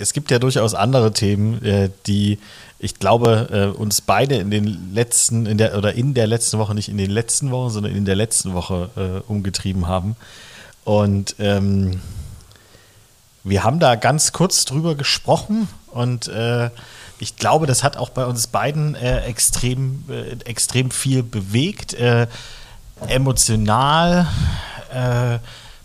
es 0.00 0.12
gibt 0.12 0.32
ja 0.32 0.40
durchaus 0.40 0.74
andere 0.74 1.12
Themen, 1.12 1.64
äh, 1.64 1.88
die 2.06 2.40
ich 2.82 2.98
glaube, 2.98 3.72
äh, 3.74 3.78
uns 3.78 4.00
beide 4.00 4.34
in 4.34 4.50
den 4.50 4.92
letzten, 4.92 5.46
in 5.46 5.56
der, 5.56 5.78
oder 5.78 5.94
in 5.94 6.14
der 6.14 6.26
letzten 6.26 6.58
Woche, 6.58 6.74
nicht 6.74 6.88
in 6.88 6.98
den 6.98 7.12
letzten 7.12 7.52
Wochen, 7.52 7.70
sondern 7.70 7.94
in 7.94 8.04
der 8.04 8.16
letzten 8.16 8.54
Woche 8.54 8.90
äh, 8.96 9.30
umgetrieben 9.30 9.86
haben. 9.86 10.16
Und 10.84 11.36
ähm, 11.38 12.00
wir 13.44 13.62
haben 13.62 13.78
da 13.78 13.94
ganz 13.94 14.32
kurz 14.32 14.64
drüber 14.64 14.96
gesprochen 14.96 15.68
und 15.92 16.26
äh, 16.26 16.70
ich 17.20 17.36
glaube, 17.36 17.66
das 17.66 17.84
hat 17.84 17.96
auch 17.96 18.10
bei 18.10 18.26
uns 18.26 18.48
beiden 18.48 18.96
äh, 18.96 19.20
extrem, 19.20 20.02
äh, 20.08 20.32
extrem 20.44 20.90
viel 20.90 21.22
bewegt. 21.22 21.94
Äh, 21.94 22.26
emotional, 23.06 24.26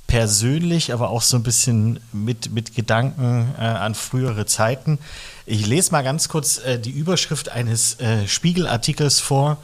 persönlich, 0.07 0.93
aber 0.93 1.09
auch 1.09 1.21
so 1.21 1.37
ein 1.37 1.43
bisschen 1.43 1.99
mit, 2.11 2.51
mit 2.51 2.75
Gedanken 2.75 3.53
äh, 3.59 3.61
an 3.61 3.93
frühere 3.93 4.45
Zeiten. 4.45 4.99
Ich 5.45 5.65
lese 5.65 5.91
mal 5.91 6.03
ganz 6.03 6.29
kurz 6.29 6.59
die 6.83 6.91
Überschrift 6.91 7.49
eines 7.49 7.97
Spiegelartikels 8.25 9.21
vor 9.21 9.57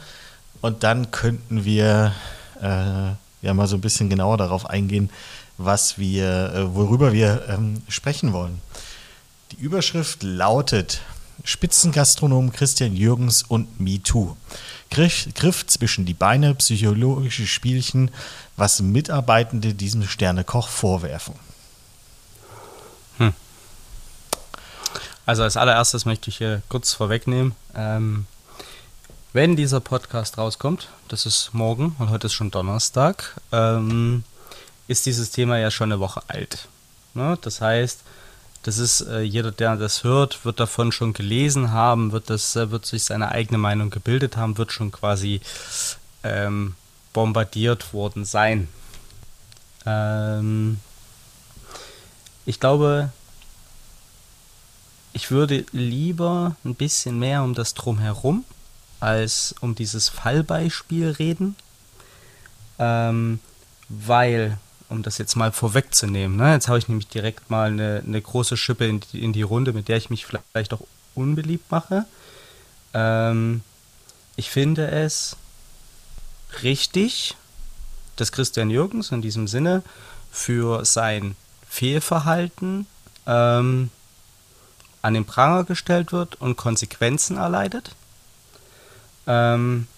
und 0.62 0.82
dann 0.82 1.10
könnten 1.10 1.66
wir 1.66 2.14
ja 3.44 3.54
mal 3.54 3.66
so 3.66 3.76
ein 3.76 3.80
bisschen 3.80 4.08
genauer 4.08 4.38
darauf 4.38 4.68
eingehen, 4.68 5.10
was 5.58 5.98
wir, 5.98 6.52
äh, 6.54 6.74
worüber 6.74 7.12
wir 7.12 7.44
ähm, 7.48 7.82
sprechen 7.88 8.32
wollen. 8.32 8.60
Die 9.52 9.56
Überschrift 9.56 10.22
lautet 10.22 11.02
Spitzengastronom 11.42 12.52
Christian 12.52 12.94
Jürgens 12.94 13.42
und 13.42 13.80
MeToo. 13.80 14.36
Griff, 14.90 15.28
Griff 15.34 15.66
zwischen 15.66 16.04
die 16.04 16.14
Beine, 16.14 16.54
psychologische 16.54 17.46
Spielchen, 17.46 18.10
was 18.56 18.80
Mitarbeitende 18.80 19.74
diesem 19.74 20.06
Sternekoch 20.06 20.68
vorwerfen. 20.68 21.34
Hm. 23.18 23.32
Also 25.26 25.42
als 25.42 25.56
allererstes 25.56 26.04
möchte 26.04 26.30
ich 26.30 26.38
hier 26.38 26.62
kurz 26.68 26.92
vorwegnehmen, 26.92 27.54
ähm, 27.74 28.26
wenn 29.32 29.56
dieser 29.56 29.80
Podcast 29.80 30.38
rauskommt, 30.38 30.88
das 31.08 31.26
ist 31.26 31.54
morgen 31.54 31.96
und 31.98 32.10
heute 32.10 32.28
ist 32.28 32.34
schon 32.34 32.52
Donnerstag, 32.52 33.34
ähm, 33.50 34.22
ist 34.86 35.06
dieses 35.06 35.32
Thema 35.32 35.58
ja 35.58 35.72
schon 35.72 35.90
eine 35.90 35.98
Woche 35.98 36.22
alt. 36.28 36.68
Ne? 37.14 37.36
Das 37.40 37.60
heißt, 37.60 38.02
das 38.64 38.78
ist 38.78 39.02
äh, 39.02 39.20
jeder, 39.20 39.52
der 39.52 39.76
das 39.76 40.04
hört, 40.04 40.44
wird 40.44 40.58
davon 40.58 40.90
schon 40.90 41.12
gelesen 41.12 41.70
haben, 41.70 42.12
wird 42.12 42.30
das, 42.30 42.56
äh, 42.56 42.70
wird 42.70 42.86
sich 42.86 43.04
seine 43.04 43.30
eigene 43.30 43.58
Meinung 43.58 43.90
gebildet 43.90 44.38
haben, 44.38 44.56
wird 44.56 44.72
schon 44.72 44.90
quasi 44.90 45.42
ähm, 46.22 46.74
bombardiert 47.12 47.92
worden 47.92 48.24
sein. 48.24 48.68
Ähm, 49.84 50.80
ich 52.46 52.58
glaube, 52.58 53.10
ich 55.12 55.30
würde 55.30 55.66
lieber 55.72 56.56
ein 56.64 56.74
bisschen 56.74 57.18
mehr 57.18 57.42
um 57.42 57.54
das 57.54 57.74
drumherum 57.74 58.44
als 58.98 59.54
um 59.60 59.74
dieses 59.74 60.08
Fallbeispiel 60.08 61.10
reden, 61.10 61.54
ähm, 62.78 63.40
weil 63.90 64.58
um 64.94 65.02
das 65.02 65.18
jetzt 65.18 65.34
mal 65.34 65.52
vorwegzunehmen. 65.52 66.36
Ne? 66.36 66.52
Jetzt 66.52 66.68
habe 66.68 66.78
ich 66.78 66.88
nämlich 66.88 67.08
direkt 67.08 67.50
mal 67.50 67.68
eine, 67.68 68.02
eine 68.06 68.20
große 68.20 68.56
Schippe 68.56 68.86
in 68.86 69.00
die, 69.00 69.22
in 69.22 69.32
die, 69.32 69.42
Runde, 69.42 69.72
mit 69.72 69.88
der 69.88 69.96
ich 69.96 70.08
mich 70.08 70.24
vielleicht 70.24 70.72
auch 70.72 70.82
unbeliebt 71.14 71.70
mache. 71.70 72.06
Ähm, 72.94 73.62
ich 74.36 74.50
finde 74.50 74.88
es 74.88 75.36
richtig, 76.62 77.36
dass 78.16 78.32
Christian 78.32 78.70
Jürgens 78.70 79.10
in 79.10 79.20
diesem 79.20 79.48
Sinne 79.48 79.82
für 80.30 80.84
sein 80.84 81.36
Fehlverhalten 81.68 82.86
ähm, 83.26 83.90
an 85.02 85.14
den 85.14 85.24
Pranger 85.24 85.64
gestellt 85.64 86.12
wird 86.12 86.40
und 86.40 86.56
Konsequenzen 86.56 87.36
erleidet. 87.36 87.94
Ähm, 89.26 89.88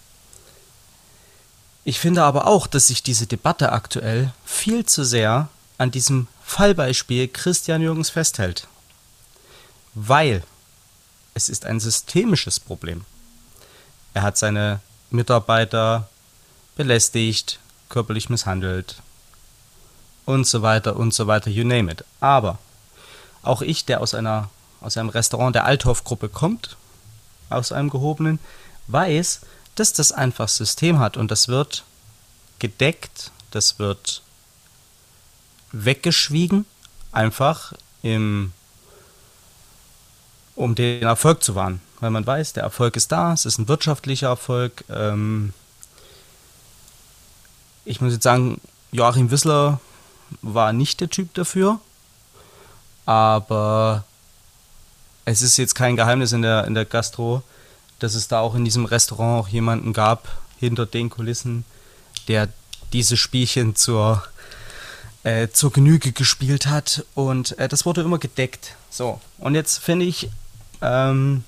ich 1.86 2.00
finde 2.00 2.24
aber 2.24 2.48
auch, 2.48 2.66
dass 2.66 2.88
sich 2.88 3.04
diese 3.04 3.28
Debatte 3.28 3.70
aktuell 3.70 4.32
viel 4.44 4.84
zu 4.84 5.04
sehr 5.04 5.48
an 5.78 5.92
diesem 5.92 6.26
Fallbeispiel 6.44 7.28
Christian 7.28 7.80
Jürgens 7.80 8.10
festhält. 8.10 8.66
Weil 9.94 10.42
es 11.34 11.48
ist 11.48 11.64
ein 11.64 11.78
systemisches 11.78 12.58
Problem. 12.58 13.04
Er 14.14 14.22
hat 14.22 14.36
seine 14.36 14.80
Mitarbeiter 15.10 16.08
belästigt, 16.74 17.60
körperlich 17.88 18.28
misshandelt 18.30 18.96
und 20.24 20.44
so 20.44 20.62
weiter 20.62 20.96
und 20.96 21.14
so 21.14 21.28
weiter, 21.28 21.50
you 21.50 21.64
name 21.64 21.92
it. 21.92 22.04
Aber 22.18 22.58
auch 23.42 23.62
ich, 23.62 23.84
der 23.84 24.00
aus 24.00 24.12
einer 24.12 24.50
aus 24.80 24.96
einem 24.96 25.10
Restaurant 25.10 25.54
der 25.54 25.66
Althoff-Gruppe 25.66 26.28
kommt, 26.30 26.76
aus 27.48 27.70
einem 27.70 27.90
gehobenen, 27.90 28.40
weiß, 28.88 29.42
dass 29.76 29.92
das 29.92 30.12
einfach 30.12 30.48
System 30.48 30.98
hat 30.98 31.16
und 31.16 31.30
das 31.30 31.48
wird 31.48 31.84
gedeckt, 32.58 33.30
das 33.50 33.78
wird 33.78 34.22
weggeschwiegen, 35.72 36.66
einfach 37.12 37.72
im, 38.02 38.52
um 40.54 40.74
den 40.74 41.02
Erfolg 41.02 41.42
zu 41.42 41.54
wahren. 41.54 41.80
Weil 42.00 42.10
man 42.10 42.26
weiß, 42.26 42.54
der 42.54 42.62
Erfolg 42.62 42.96
ist 42.96 43.12
da, 43.12 43.32
es 43.32 43.46
ist 43.46 43.58
ein 43.58 43.68
wirtschaftlicher 43.68 44.28
Erfolg. 44.28 44.84
Ähm 44.90 45.52
ich 47.84 48.00
muss 48.00 48.12
jetzt 48.12 48.24
sagen, 48.24 48.60
Joachim 48.92 49.30
Wissler 49.30 49.80
war 50.42 50.72
nicht 50.72 51.00
der 51.00 51.08
Typ 51.08 51.32
dafür, 51.34 51.78
aber 53.06 54.04
es 55.24 55.40
ist 55.40 55.56
jetzt 55.56 55.74
kein 55.74 55.96
Geheimnis 55.96 56.32
in 56.32 56.42
der, 56.42 56.64
in 56.64 56.74
der 56.74 56.84
Gastro, 56.84 57.42
dass 57.98 58.14
es 58.14 58.28
da 58.28 58.40
auch 58.40 58.54
in 58.54 58.64
diesem 58.64 58.84
Restaurant 58.84 59.44
auch 59.44 59.48
jemanden 59.48 59.92
gab, 59.92 60.28
hinter 60.58 60.86
den 60.86 61.10
Kulissen, 61.10 61.64
der 62.28 62.48
diese 62.92 63.16
Spielchen 63.16 63.76
zur, 63.76 64.22
äh, 65.22 65.48
zur 65.48 65.72
Genüge 65.72 66.12
gespielt 66.12 66.66
hat. 66.66 67.04
Und 67.14 67.58
äh, 67.58 67.68
das 67.68 67.84
wurde 67.84 68.02
immer 68.02 68.18
gedeckt. 68.18 68.74
So, 68.90 69.20
und 69.38 69.54
jetzt 69.54 69.78
finde 69.78 70.06
ich, 70.06 70.30
ähm, 70.80 71.44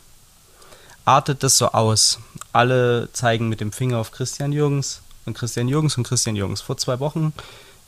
artet 1.04 1.42
das 1.42 1.58
so 1.58 1.72
aus. 1.72 2.18
Alle 2.52 3.08
zeigen 3.12 3.48
mit 3.48 3.60
dem 3.60 3.72
Finger 3.72 3.98
auf 3.98 4.10
Christian 4.10 4.52
Jürgens 4.52 5.02
und 5.24 5.36
Christian 5.36 5.68
Jürgens 5.68 5.96
und 5.96 6.04
Christian 6.04 6.36
Jürgens. 6.36 6.60
Vor 6.60 6.76
zwei 6.76 7.00
Wochen 7.00 7.32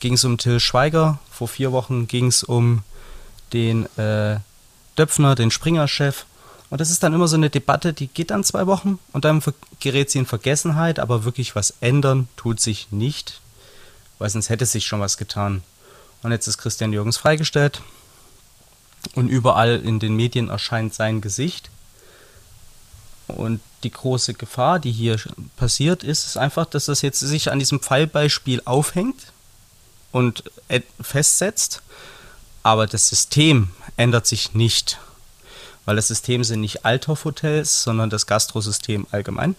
ging 0.00 0.14
es 0.14 0.24
um 0.24 0.38
Till 0.38 0.60
Schweiger, 0.60 1.18
vor 1.30 1.48
vier 1.48 1.72
Wochen 1.72 2.06
ging 2.06 2.26
es 2.26 2.42
um 2.42 2.82
den 3.52 3.84
äh, 3.96 4.38
Döpfner, 4.96 5.34
den 5.34 5.50
Springer-Chef. 5.50 6.24
Und 6.70 6.80
das 6.80 6.90
ist 6.90 7.02
dann 7.02 7.12
immer 7.12 7.26
so 7.26 7.34
eine 7.34 7.50
Debatte, 7.50 7.92
die 7.92 8.06
geht 8.06 8.30
dann 8.30 8.44
zwei 8.44 8.66
Wochen 8.68 9.00
und 9.12 9.24
dann 9.24 9.42
gerät 9.80 10.10
sie 10.10 10.20
in 10.20 10.26
Vergessenheit, 10.26 11.00
aber 11.00 11.24
wirklich 11.24 11.56
was 11.56 11.74
ändern 11.80 12.28
tut 12.36 12.60
sich 12.60 12.92
nicht, 12.92 13.40
weil 14.18 14.30
sonst 14.30 14.48
hätte 14.48 14.66
sich 14.66 14.86
schon 14.86 15.00
was 15.00 15.16
getan. 15.16 15.64
Und 16.22 16.30
jetzt 16.30 16.46
ist 16.46 16.58
Christian 16.58 16.92
Jürgens 16.92 17.16
freigestellt 17.16 17.82
und 19.14 19.28
überall 19.28 19.80
in 19.80 19.98
den 19.98 20.14
Medien 20.14 20.48
erscheint 20.48 20.94
sein 20.94 21.20
Gesicht. 21.20 21.70
Und 23.26 23.60
die 23.82 23.90
große 23.90 24.34
Gefahr, 24.34 24.78
die 24.78 24.92
hier 24.92 25.18
passiert, 25.56 26.04
ist, 26.04 26.26
ist 26.26 26.36
einfach, 26.36 26.66
dass 26.66 26.86
das 26.86 27.02
jetzt 27.02 27.20
sich 27.20 27.50
an 27.50 27.58
diesem 27.58 27.80
Fallbeispiel 27.80 28.62
aufhängt 28.64 29.32
und 30.12 30.44
festsetzt, 31.00 31.82
aber 32.62 32.86
das 32.86 33.08
System 33.08 33.70
ändert 33.96 34.26
sich 34.26 34.54
nicht 34.54 34.98
weil 35.84 35.96
das 35.96 36.08
System 36.08 36.44
sind 36.44 36.60
nicht 36.60 36.84
Althoff-Hotels, 36.84 37.82
sondern 37.82 38.10
das 38.10 38.26
Gastrosystem 38.26 39.06
allgemein. 39.10 39.56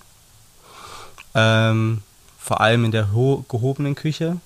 Ähm, 1.34 2.04
vor 2.40 2.62
allem 2.62 2.86
in 2.86 2.92
der 2.92 3.04
gehobenen 3.04 3.96
Küche. 3.96 4.38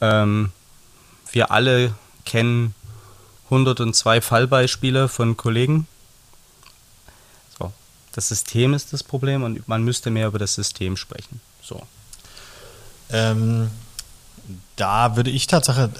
Ähm, 0.00 0.52
wir 1.32 1.50
alle 1.50 1.94
kennen 2.24 2.74
102 3.46 4.20
Fallbeispiele 4.20 5.08
von 5.08 5.36
Kollegen. 5.36 5.86
So, 7.58 7.72
das 8.12 8.28
System 8.28 8.74
ist 8.74 8.92
das 8.92 9.02
Problem 9.02 9.42
und 9.42 9.68
man 9.68 9.82
müsste 9.82 10.10
mehr 10.10 10.28
über 10.28 10.38
das 10.38 10.54
System 10.54 10.96
sprechen. 10.96 11.40
So. 11.62 11.82
Ähm, 13.10 13.70
da 14.76 15.16
würde 15.16 15.30
ich 15.30 15.46
tatsächlich 15.46 15.90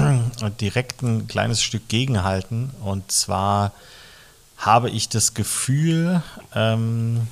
direkt 0.60 1.02
ein 1.02 1.26
kleines 1.26 1.62
Stück 1.62 1.88
gegenhalten. 1.88 2.70
Und 2.82 3.10
zwar 3.12 3.72
habe 4.56 4.90
ich 4.90 5.08
das 5.08 5.34
Gefühl, 5.34 6.22
ähm, 6.54 7.26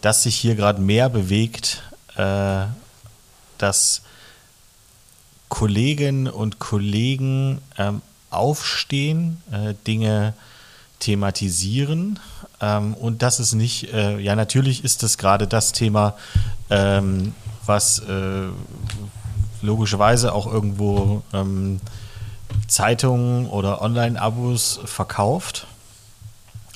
dass 0.00 0.22
sich 0.22 0.36
hier 0.36 0.54
gerade 0.54 0.80
mehr 0.80 1.08
bewegt, 1.08 1.82
äh, 2.16 2.64
dass 3.58 4.02
Kolleginnen 5.48 6.28
und 6.28 6.58
Kollegen 6.58 7.60
ähm, 7.76 8.02
aufstehen, 8.30 9.42
äh, 9.50 9.74
Dinge 9.86 10.34
thematisieren. 11.00 12.18
Ähm, 12.60 12.94
und 12.94 13.22
das 13.22 13.40
ist 13.40 13.54
nicht, 13.54 13.92
äh, 13.92 14.18
ja, 14.18 14.36
natürlich 14.36 14.84
ist 14.84 15.02
das 15.02 15.18
gerade 15.18 15.46
das 15.46 15.72
Thema, 15.72 16.16
ähm, 16.70 17.34
was 17.66 17.98
äh, 18.00 18.48
logischerweise 19.62 20.32
auch 20.32 20.46
irgendwo 20.46 21.22
ähm, 21.32 21.80
Zeitungen 22.68 23.46
oder 23.46 23.82
Online-Abos 23.82 24.80
verkauft. 24.84 25.66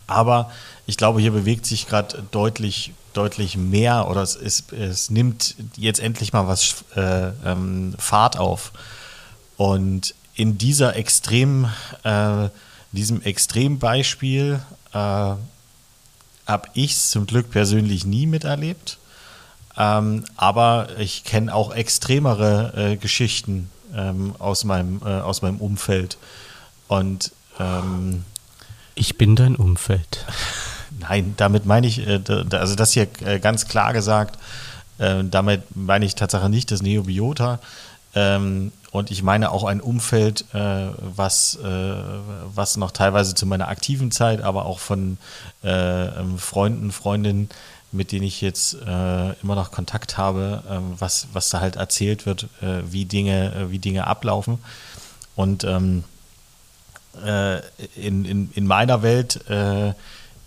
Aber 0.07 0.51
ich 0.87 0.97
glaube, 0.97 1.21
hier 1.21 1.33
bewegt 1.33 1.67
sich 1.67 1.87
gerade 1.87 2.25
deutlich, 2.31 2.93
deutlich 3.15 3.57
mehr 3.57 4.09
oder 4.09 4.23
es, 4.23 4.37
ist, 4.37 4.73
es 4.73 5.11
nimmt 5.11 5.57
jetzt 5.77 6.01
endlich 6.01 6.33
mal 6.33 6.47
was 6.47 6.85
äh, 6.95 7.29
ähm, 7.45 7.95
Fahrt 7.99 8.39
auf. 8.39 8.73
Und 9.57 10.15
in 10.35 10.59
dieser 10.59 10.97
extrem, 10.97 11.71
äh, 12.03 12.49
diesem 12.93 13.23
Extrembeispiel 13.23 14.61
äh, 14.93 14.97
habe 14.99 16.69
ich 16.75 16.93
es 16.93 17.11
zum 17.11 17.27
Glück 17.27 17.51
persönlich 17.51 18.05
nie 18.05 18.27
miterlebt. 18.27 18.99
Ähm, 19.77 20.25
aber 20.37 20.89
ich 20.99 21.25
kenne 21.25 21.55
auch 21.55 21.75
extremere 21.75 22.93
äh, 22.93 22.97
Geschichten 22.97 23.71
ähm, 23.95 24.35
aus, 24.39 24.65
meinem, 24.65 25.01
äh, 25.05 25.21
aus 25.21 25.43
meinem 25.43 25.59
Umfeld. 25.59 26.17
Und 26.89 27.33
ähm, 27.59 28.25
ich 28.95 29.19
bin 29.19 29.37
dein 29.37 29.57
Umfeld. 29.57 30.25
Nein, 31.01 31.35
damit 31.37 31.67
meine 31.67 31.87
ich, 31.87 32.07
äh, 32.07 32.21
also 32.53 32.75
das 32.75 32.93
hier 32.93 33.09
äh, 33.25 33.41
ganz 33.41 33.67
klar 33.67 33.93
gesagt, 33.93 34.39
äh, 34.99 35.25
damit 35.25 35.63
meine 35.75 36.05
ich 36.05 36.15
Tatsache 36.15 36.49
nicht 36.49 36.71
das 36.71 36.83
Neobiota. 36.83 37.59
Ähm, 38.15 38.73
und 38.93 39.11
ich 39.11 39.25
meine 39.25 39.51
auch 39.51 39.65
ein 39.65 39.81
Umfeld, 39.81 40.45
was, 40.53 41.59
was 41.61 42.77
noch 42.77 42.93
teilweise 42.93 43.35
zu 43.35 43.45
meiner 43.45 43.67
aktiven 43.67 44.13
Zeit, 44.13 44.41
aber 44.41 44.67
auch 44.67 44.79
von 44.79 45.19
ähm, 45.65 46.39
Freunden, 46.39 46.93
Freundinnen, 46.93 47.51
mit 47.95 48.13
denen 48.13 48.25
ich 48.25 48.41
jetzt 48.41 48.75
immer 48.75 49.55
noch 49.55 49.71
Kontakt 49.71 50.19
habe, 50.19 50.63
ähm, 50.69 50.95
was, 50.99 51.29
was 51.33 51.51
da 51.51 51.61
halt 51.61 51.77
erzählt 51.77 52.27
wird, 52.27 52.49
wie, 52.61 53.05
Dinge, 53.05 53.67
wie 53.71 53.79
Dinge 53.79 54.07
ablaufen. 54.07 54.59
Und 55.37 55.65
in, 55.65 56.03
in, 57.97 58.51
in 58.53 58.67
meiner 58.67 59.03
Welt 59.03 59.41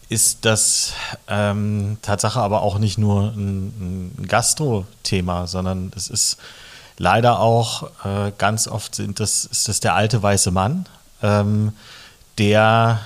ist 0.09 0.45
das 0.45 0.93
ähm, 1.27 1.97
Tatsache 2.01 2.39
aber 2.39 2.61
auch 2.61 2.79
nicht 2.79 2.97
nur 2.97 3.33
ein, 3.35 4.13
ein 4.19 4.27
Gastro-Thema, 4.27 5.47
sondern 5.47 5.91
es 5.95 6.07
ist 6.07 6.37
leider 6.97 7.39
auch 7.39 7.89
äh, 8.05 8.31
ganz 8.37 8.67
oft 8.67 8.95
sind 8.95 9.19
das, 9.19 9.45
ist 9.45 9.67
das 9.67 9.79
der 9.79 9.95
alte 9.95 10.21
weiße 10.23 10.51
Mann, 10.51 10.87
ähm, 11.21 11.73
der 12.37 12.99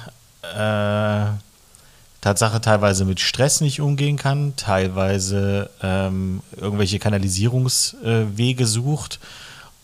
äh, 0.44 1.26
Tatsache 2.22 2.62
teilweise 2.62 3.04
mit 3.04 3.20
Stress 3.20 3.62
nicht 3.62 3.82
umgehen 3.82 4.16
kann, 4.16 4.56
teilweise 4.56 5.70
ähm, 5.82 6.42
irgendwelche 6.56 7.00
Kanalisierungswege 7.00 8.64
äh, 8.64 8.68
sucht 8.68 9.20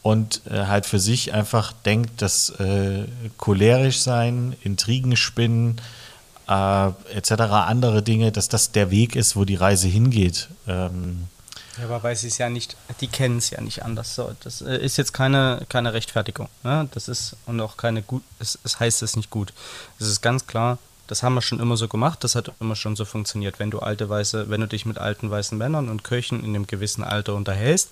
und 0.03 0.41
äh, 0.49 0.65
halt 0.67 0.85
für 0.85 0.99
sich 0.99 1.33
einfach 1.33 1.73
denkt, 1.73 2.21
dass 2.21 2.51
äh, 2.51 3.05
cholerisch 3.37 3.99
sein, 3.99 4.55
Intrigen 4.63 5.17
spinnen, 5.17 5.81
äh, 6.47 6.87
etc., 7.13 7.31
andere 7.31 8.03
Dinge, 8.03 8.31
dass 8.31 8.49
das 8.49 8.71
der 8.71 8.91
Weg 8.91 9.15
ist, 9.15 9.35
wo 9.35 9.43
die 9.43 9.55
Reise 9.55 9.87
hingeht. 9.87 10.47
Ähm, 10.67 11.27
ja, 11.77 11.85
aber 11.85 12.03
weil 12.03 12.15
sie 12.15 12.27
es 12.27 12.37
ja 12.37 12.49
nicht, 12.49 12.77
die 13.01 13.07
kennen 13.07 13.37
es 13.37 13.49
ja 13.49 13.61
nicht 13.61 13.83
anders. 13.83 14.15
So, 14.15 14.31
das 14.43 14.61
äh, 14.61 14.77
ist 14.77 14.97
jetzt 14.97 15.13
keine, 15.13 15.65
keine 15.69 15.93
Rechtfertigung. 15.93 16.49
Ne? 16.63 16.87
Das 16.93 17.07
ist 17.07 17.35
und 17.45 17.59
auch 17.61 17.77
keine 17.77 18.01
gut, 18.01 18.23
es, 18.39 18.57
es 18.63 18.79
heißt 18.79 19.01
es 19.03 19.15
nicht 19.15 19.29
gut. 19.29 19.53
Es 19.99 20.07
ist 20.07 20.21
ganz 20.21 20.47
klar, 20.47 20.77
das 21.07 21.23
haben 21.23 21.33
wir 21.33 21.41
schon 21.41 21.59
immer 21.59 21.77
so 21.77 21.87
gemacht, 21.87 22.23
das 22.23 22.35
hat 22.35 22.51
immer 22.59 22.75
schon 22.75 22.95
so 22.95 23.05
funktioniert. 23.05 23.59
Wenn 23.59 23.71
du 23.71 23.79
alte 23.79 24.09
weiße, 24.09 24.49
wenn 24.49 24.61
du 24.61 24.67
dich 24.67 24.85
mit 24.85 24.97
alten 24.97 25.31
weißen 25.31 25.57
Männern 25.57 25.89
und 25.89 26.03
Köchen 26.03 26.43
in 26.43 26.55
einem 26.55 26.67
gewissen 26.67 27.03
Alter 27.03 27.35
unterhältst, 27.35 27.89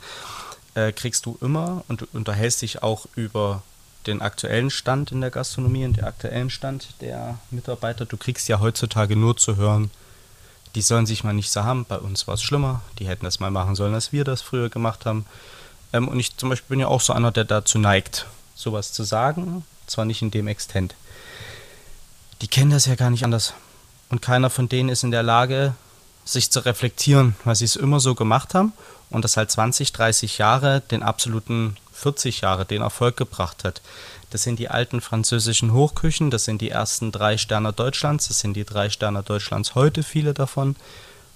äh, 0.75 0.91
kriegst 0.91 1.25
du 1.25 1.37
immer 1.41 1.83
und 1.87 2.01
du 2.01 2.05
unterhältst 2.13 2.61
dich 2.61 2.83
auch 2.83 3.07
über 3.15 3.63
den 4.05 4.21
aktuellen 4.21 4.69
Stand 4.69 5.11
in 5.11 5.21
der 5.21 5.31
Gastronomie 5.31 5.85
und 5.85 5.97
den 5.97 6.03
aktuellen 6.03 6.49
Stand 6.49 6.89
der 7.01 7.39
Mitarbeiter. 7.49 8.05
Du 8.05 8.17
kriegst 8.17 8.47
ja 8.47 8.59
heutzutage 8.59 9.15
nur 9.15 9.37
zu 9.37 9.55
hören, 9.55 9.89
die 10.75 10.81
sollen 10.81 11.05
sich 11.05 11.23
mal 11.23 11.33
nicht 11.33 11.49
so 11.49 11.63
haben, 11.63 11.85
bei 11.85 11.97
uns 11.97 12.27
war 12.27 12.35
es 12.35 12.43
schlimmer, 12.43 12.81
die 12.99 13.07
hätten 13.07 13.25
das 13.25 13.39
mal 13.39 13.49
machen 13.49 13.75
sollen, 13.75 13.93
als 13.93 14.11
wir 14.11 14.25
das 14.25 14.41
früher 14.41 14.69
gemacht 14.69 15.05
haben. 15.05 15.25
Ähm, 15.93 16.07
und 16.07 16.19
ich 16.19 16.35
zum 16.37 16.49
Beispiel 16.49 16.75
bin 16.75 16.79
ja 16.81 16.87
auch 16.87 17.01
so 17.01 17.13
einer, 17.13 17.31
der 17.31 17.45
dazu 17.45 17.79
neigt, 17.79 18.27
sowas 18.55 18.91
zu 18.91 19.03
sagen, 19.03 19.63
zwar 19.87 20.05
nicht 20.05 20.21
in 20.21 20.31
dem 20.31 20.47
Extent. 20.47 20.95
Die 22.41 22.47
kennen 22.47 22.71
das 22.71 22.85
ja 22.85 22.95
gar 22.95 23.09
nicht 23.09 23.23
anders. 23.23 23.53
Und 24.09 24.21
keiner 24.21 24.49
von 24.49 24.69
denen 24.69 24.89
ist 24.89 25.03
in 25.03 25.11
der 25.11 25.23
Lage, 25.23 25.73
sich 26.25 26.51
zu 26.51 26.59
reflektieren, 26.59 27.35
weil 27.43 27.55
sie 27.55 27.65
es 27.65 27.75
immer 27.75 27.99
so 27.99 28.15
gemacht 28.15 28.53
haben 28.53 28.73
und 29.09 29.23
das 29.23 29.37
halt 29.37 29.51
20, 29.51 29.93
30 29.93 30.37
Jahre 30.37 30.81
den 30.81 31.03
absoluten 31.03 31.77
40 31.93 32.41
Jahre 32.41 32.65
den 32.65 32.81
Erfolg 32.81 33.15
gebracht 33.15 33.63
hat. 33.63 33.81
Das 34.31 34.43
sind 34.43 34.59
die 34.59 34.69
alten 34.69 35.01
französischen 35.01 35.71
Hochküchen, 35.71 36.31
das 36.31 36.43
sind 36.43 36.61
die 36.61 36.71
ersten 36.71 37.11
drei 37.11 37.37
Sterne 37.37 37.71
Deutschlands, 37.71 38.27
das 38.27 38.39
sind 38.39 38.55
die 38.55 38.65
drei 38.65 38.89
Sterne 38.89 39.23
Deutschlands 39.23 39.75
heute, 39.75 40.03
viele 40.03 40.33
davon, 40.33 40.75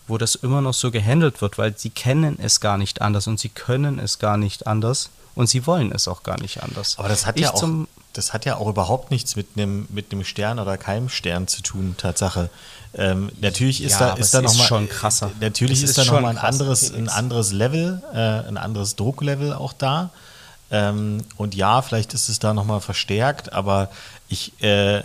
wo 0.08 0.18
das 0.18 0.36
immer 0.36 0.62
noch 0.62 0.74
so 0.74 0.92
gehandelt 0.92 1.42
wird, 1.42 1.58
weil 1.58 1.78
sie 1.78 1.92
kennen 1.92 2.38
es 2.42 2.60
gar 2.60 2.78
nicht 2.78 3.02
anders 3.02 3.28
und 3.28 3.40
sie 3.40 3.50
können 3.50 4.00
es 4.00 4.20
gar 4.20 4.38
nicht 4.38 4.68
anders 4.68 5.12
und 5.40 5.48
sie 5.48 5.66
wollen 5.66 5.94
es 5.94 6.10
auch 6.10 6.24
gar 6.24 6.38
nicht 6.42 6.62
anders. 6.62 7.00
Aber 7.00 7.08
das 7.08 7.26
hat 7.26 7.38
ich 7.38 7.44
ja 7.44 7.54
auch, 7.54 7.64
das 8.12 8.34
hat 8.34 8.44
ja 8.44 8.58
auch 8.58 8.68
überhaupt 8.68 9.10
nichts 9.10 9.38
mit 9.38 9.48
einem 9.56 9.88
mit 9.90 10.12
einem 10.12 10.26
Stern 10.26 10.60
oder 10.60 10.78
keinem 10.78 11.08
Stern 11.08 11.48
zu 11.48 11.62
tun, 11.62 11.96
Tatsache. 11.98 12.50
Ähm, 12.94 13.32
natürlich 13.40 13.82
ist 13.82 14.02
ja, 14.02 14.10
da 14.10 14.14
ist 14.16 14.34
da 14.34 14.42
noch 14.42 14.54
mal, 14.54 14.66
schon 14.66 14.90
krasser. 14.90 15.32
Natürlich 15.40 15.82
ist, 15.82 15.92
ist 15.92 15.98
da 15.98 16.04
noch 16.04 16.20
mal 16.20 16.28
ein 16.28 16.38
anderes 16.38 16.94
ein 16.94 17.08
anderes 17.08 17.54
Level, 17.54 18.04
äh, 18.14 18.18
ein 18.50 18.58
anderes 18.58 18.98
Drucklevel 18.98 19.54
auch 19.54 19.72
da. 19.72 20.10
Ähm, 20.72 21.24
und 21.38 21.56
ja, 21.56 21.82
vielleicht 21.82 22.14
ist 22.14 22.30
es 22.30 22.40
da 22.40 22.54
nochmal 22.54 22.82
verstärkt, 22.82 23.54
aber 23.54 23.90
ich 24.28 24.62
äh, 24.62 25.02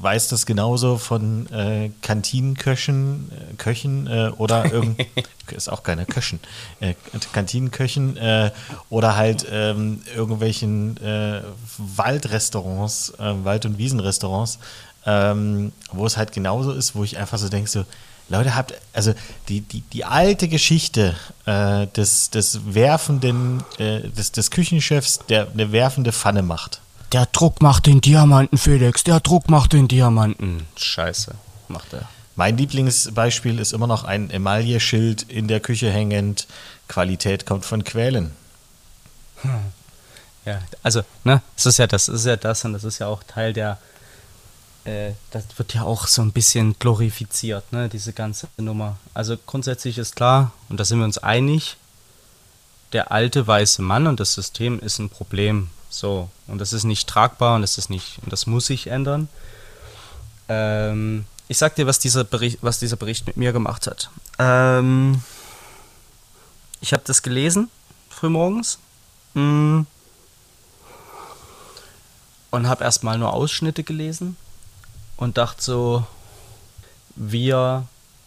weiß 0.00 0.28
das 0.28 0.46
genauso 0.46 0.96
von 0.96 1.46
äh, 1.52 1.90
Kantinenköchen, 2.00 3.30
äh, 3.30 3.54
Köchen 3.56 4.06
äh, 4.06 4.30
oder 4.38 4.72
irgend 4.72 5.04
ist 5.50 5.70
auch 5.70 5.82
keine 5.82 6.06
Köchen, 6.06 6.40
äh, 6.80 6.94
Kantinenköchen 7.32 8.16
äh, 8.16 8.50
oder 8.88 9.16
halt 9.16 9.46
ähm, 9.50 10.02
irgendwelchen 10.16 10.98
Waldrestaurants, 11.76 13.12
Wald- 13.18 13.66
und 13.66 13.76
Wiesenrestaurants, 13.76 14.58
ähm, 15.04 15.72
wo 15.90 16.06
es 16.06 16.16
halt 16.16 16.32
genauso 16.32 16.72
ist, 16.72 16.94
wo 16.94 17.04
ich 17.04 17.18
einfach 17.18 17.38
so 17.38 17.48
denke, 17.48 17.68
so, 17.68 17.84
Leute, 18.28 18.54
habt, 18.54 18.74
also 18.92 19.14
die, 19.48 19.60
die, 19.60 19.82
die 19.82 20.04
alte 20.04 20.48
Geschichte 20.48 21.14
äh, 21.44 21.86
des, 21.88 22.30
des 22.30 22.74
werfenden, 22.74 23.62
äh, 23.78 24.08
des, 24.08 24.32
des 24.32 24.50
Küchenchefs, 24.50 25.20
der 25.28 25.50
eine 25.50 25.72
werfende 25.72 26.12
Pfanne 26.12 26.42
macht. 26.42 26.80
Der 27.12 27.26
Druck 27.26 27.60
macht 27.60 27.86
den 27.86 28.00
Diamanten, 28.00 28.56
Felix, 28.56 29.04
der 29.04 29.20
Druck 29.20 29.50
macht 29.50 29.74
den 29.74 29.86
Diamanten. 29.86 30.66
Scheiße, 30.76 31.34
macht 31.68 31.92
er. 31.92 32.08
Mein 32.36 32.56
Lieblingsbeispiel 32.56 33.58
ist 33.58 33.74
immer 33.74 33.86
noch 33.86 34.04
ein 34.04 34.30
Emaille-Schild 34.30 35.24
in 35.24 35.48
der 35.48 35.60
Küche 35.60 35.90
hängend. 35.90 36.46
Qualität 36.88 37.44
kommt 37.44 37.66
von 37.66 37.84
Quälen. 37.84 38.32
Hm. 39.42 39.50
Ja, 40.44 40.60
also, 40.82 41.02
ne, 41.24 41.42
es 41.56 41.66
ist 41.66 41.78
ja 41.78 41.86
das, 41.86 42.08
ist 42.08 42.26
ja 42.26 42.36
das 42.36 42.64
und 42.64 42.72
das 42.72 42.84
ist 42.84 42.98
ja 42.98 43.06
auch 43.06 43.22
Teil 43.22 43.52
der, 43.52 43.78
äh, 44.84 45.12
das 45.30 45.44
wird 45.56 45.74
ja 45.74 45.82
auch 45.82 46.06
so 46.06 46.22
ein 46.22 46.32
bisschen 46.32 46.76
glorifiziert, 46.78 47.72
ne, 47.72 47.88
diese 47.88 48.12
ganze 48.12 48.48
Nummer. 48.56 48.96
Also 49.14 49.36
grundsätzlich 49.46 49.98
ist 49.98 50.16
klar, 50.16 50.52
und 50.68 50.80
da 50.80 50.84
sind 50.84 50.98
wir 50.98 51.04
uns 51.04 51.18
einig, 51.18 51.76
der 52.92 53.12
alte 53.12 53.46
weiße 53.46 53.80
Mann 53.82 54.06
und 54.06 54.20
das 54.20 54.34
System 54.34 54.80
ist 54.80 54.98
ein 54.98 55.08
Problem. 55.08 55.70
So, 55.88 56.30
und 56.46 56.58
das 56.58 56.72
ist 56.72 56.84
nicht 56.84 57.08
tragbar 57.08 57.56
und 57.56 57.62
das 57.62 57.78
ist 57.78 57.90
nicht, 57.90 58.18
und 58.22 58.32
das 58.32 58.46
muss 58.46 58.66
sich 58.66 58.88
ändern. 58.88 59.28
Ähm, 60.48 61.26
ich 61.48 61.58
sag 61.58 61.76
dir, 61.76 61.86
was 61.86 61.98
dieser 61.98 62.24
Bericht, 62.24 62.58
was 62.62 62.78
dieser 62.78 62.96
Bericht 62.96 63.26
mit 63.26 63.36
mir 63.36 63.52
gemacht 63.52 63.86
hat. 63.86 64.10
Ähm, 64.38 65.22
ich 66.80 66.92
habe 66.92 67.02
das 67.06 67.22
gelesen, 67.22 67.70
frühmorgens. 68.08 68.78
Mm, 69.34 69.82
und 72.50 72.68
habe 72.68 72.84
erstmal 72.84 73.16
nur 73.16 73.32
Ausschnitte 73.32 73.82
gelesen 73.82 74.36
und 75.16 75.38
dachte 75.38 75.62
so, 75.62 76.06
wir 77.14 77.86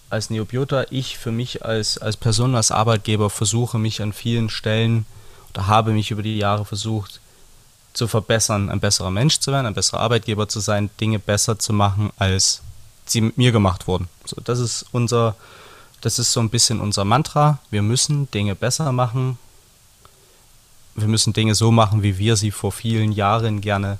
als 0.09 0.29
Neobiota, 0.29 0.85
ich 0.89 1.17
für 1.17 1.31
mich 1.31 1.65
als, 1.65 1.97
als 1.97 2.17
Person, 2.17 2.55
als 2.55 2.71
Arbeitgeber 2.71 3.29
versuche 3.29 3.77
mich 3.79 4.01
an 4.01 4.13
vielen 4.13 4.49
Stellen 4.49 5.05
oder 5.53 5.67
habe 5.67 5.91
mich 5.91 6.11
über 6.11 6.21
die 6.21 6.37
Jahre 6.37 6.65
versucht 6.65 7.19
zu 7.93 8.07
verbessern, 8.07 8.69
ein 8.69 8.79
besserer 8.79 9.11
Mensch 9.11 9.39
zu 9.39 9.51
werden, 9.51 9.65
ein 9.65 9.73
besserer 9.73 10.01
Arbeitgeber 10.01 10.47
zu 10.47 10.59
sein, 10.59 10.89
Dinge 10.99 11.19
besser 11.19 11.57
zu 11.57 11.73
machen, 11.73 12.11
als 12.17 12.61
sie 13.05 13.21
mit 13.21 13.37
mir 13.37 13.51
gemacht 13.51 13.87
wurden. 13.87 14.09
So, 14.25 14.37
das 14.43 14.59
ist 14.59 14.85
unser, 14.91 15.35
das 16.01 16.19
ist 16.19 16.33
so 16.33 16.39
ein 16.39 16.49
bisschen 16.49 16.81
unser 16.81 17.05
Mantra. 17.05 17.59
Wir 17.71 17.81
müssen 17.81 18.29
Dinge 18.31 18.55
besser 18.55 18.91
machen, 18.91 19.37
wir 20.95 21.07
müssen 21.07 21.33
Dinge 21.33 21.55
so 21.55 21.71
machen, 21.71 22.03
wie 22.03 22.17
wir 22.17 22.35
sie 22.35 22.51
vor 22.51 22.71
vielen 22.71 23.11
Jahren 23.11 23.61
gerne 23.61 23.97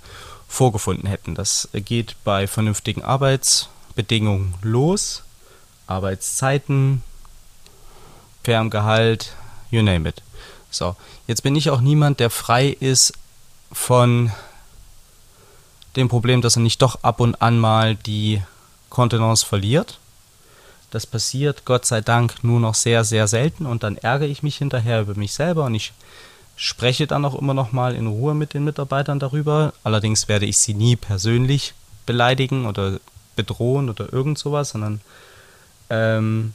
vorgefunden 0.47 1.07
hätten. 1.07 1.35
Das 1.35 1.69
geht 1.73 2.15
bei 2.23 2.47
vernünftigen 2.47 3.03
Arbeitsbedingungen 3.03 4.53
los, 4.61 5.23
Arbeitszeiten, 5.87 7.03
fairem 8.43 8.69
Gehalt, 8.69 9.33
you 9.71 9.81
name 9.81 10.07
it. 10.07 10.21
So, 10.71 10.95
jetzt 11.27 11.43
bin 11.43 11.55
ich 11.55 11.69
auch 11.69 11.81
niemand, 11.81 12.19
der 12.19 12.29
frei 12.29 12.67
ist 12.67 13.13
von 13.71 14.31
dem 15.95 16.09
Problem, 16.09 16.41
dass 16.41 16.57
er 16.57 16.61
nicht 16.61 16.81
doch 16.81 17.03
ab 17.03 17.19
und 17.19 17.41
an 17.41 17.57
mal 17.57 17.95
die 17.95 18.41
Kontenance 18.89 19.45
verliert. 19.45 19.99
Das 20.91 21.05
passiert 21.05 21.65
Gott 21.65 21.85
sei 21.85 22.01
Dank 22.01 22.43
nur 22.43 22.59
noch 22.59 22.75
sehr, 22.75 23.03
sehr 23.03 23.27
selten 23.27 23.65
und 23.65 23.83
dann 23.83 23.97
ärgere 23.97 24.27
ich 24.27 24.43
mich 24.43 24.57
hinterher 24.57 25.01
über 25.01 25.15
mich 25.15 25.33
selber 25.33 25.65
und 25.65 25.75
ich 25.75 25.93
spreche 26.55 27.07
dann 27.07 27.25
auch 27.25 27.35
immer 27.35 27.53
noch 27.53 27.71
mal 27.71 27.95
in 27.95 28.07
Ruhe 28.07 28.33
mit 28.33 28.53
den 28.53 28.63
Mitarbeitern 28.63 29.19
darüber. 29.19 29.73
Allerdings 29.83 30.27
werde 30.27 30.45
ich 30.45 30.57
sie 30.57 30.73
nie 30.73 30.95
persönlich 30.95 31.73
beleidigen 32.05 32.65
oder 32.65 32.99
bedrohen 33.35 33.89
oder 33.89 34.11
irgend 34.13 34.37
sowas, 34.37 34.69
sondern 34.69 35.01
ähm, 35.89 36.53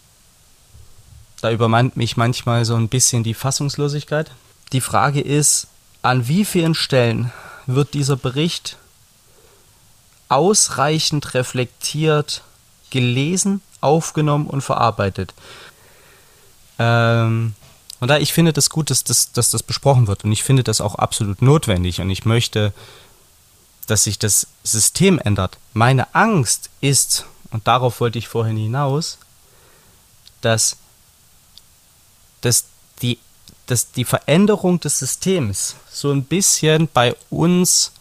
da 1.40 1.50
übermannt 1.50 1.96
mich 1.96 2.16
manchmal 2.16 2.64
so 2.64 2.74
ein 2.74 2.88
bisschen 2.88 3.22
die 3.22 3.34
Fassungslosigkeit. 3.34 4.30
Die 4.72 4.80
Frage 4.80 5.20
ist, 5.20 5.68
an 6.02 6.28
wie 6.28 6.44
vielen 6.44 6.74
Stellen 6.74 7.32
wird 7.66 7.94
dieser 7.94 8.16
Bericht 8.16 8.76
ausreichend 10.28 11.34
reflektiert 11.34 12.42
gelesen, 12.90 13.60
aufgenommen 13.80 14.46
und 14.46 14.62
verarbeitet? 14.62 15.34
Ähm, 16.78 17.54
und 18.00 18.08
da 18.08 18.18
ich 18.18 18.32
finde 18.32 18.52
das 18.52 18.70
gut, 18.70 18.90
dass 18.90 19.04
das, 19.04 19.32
dass 19.32 19.50
das 19.50 19.62
besprochen 19.62 20.06
wird 20.06 20.24
und 20.24 20.32
ich 20.32 20.42
finde 20.42 20.64
das 20.64 20.80
auch 20.80 20.94
absolut 20.94 21.42
notwendig 21.42 22.00
und 22.00 22.10
ich 22.10 22.24
möchte, 22.24 22.72
dass 23.86 24.04
sich 24.04 24.18
das 24.18 24.46
System 24.64 25.18
ändert. 25.18 25.58
Meine 25.74 26.14
Angst 26.14 26.70
ist, 26.80 27.26
und 27.50 27.66
darauf 27.66 28.00
wollte 28.00 28.18
ich 28.18 28.28
vorhin 28.28 28.56
hinaus, 28.56 29.18
dass, 30.40 30.76
dass, 32.40 32.64
die, 33.02 33.18
dass 33.66 33.92
die 33.92 34.04
Veränderung 34.04 34.80
des 34.80 34.98
Systems 34.98 35.76
so 35.90 36.10
ein 36.12 36.24
bisschen 36.24 36.88
bei 36.92 37.16
uns 37.28 37.92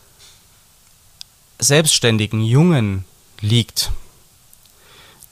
selbstständigen 1.59 2.41
Jungen 2.41 3.05
liegt. 3.41 3.91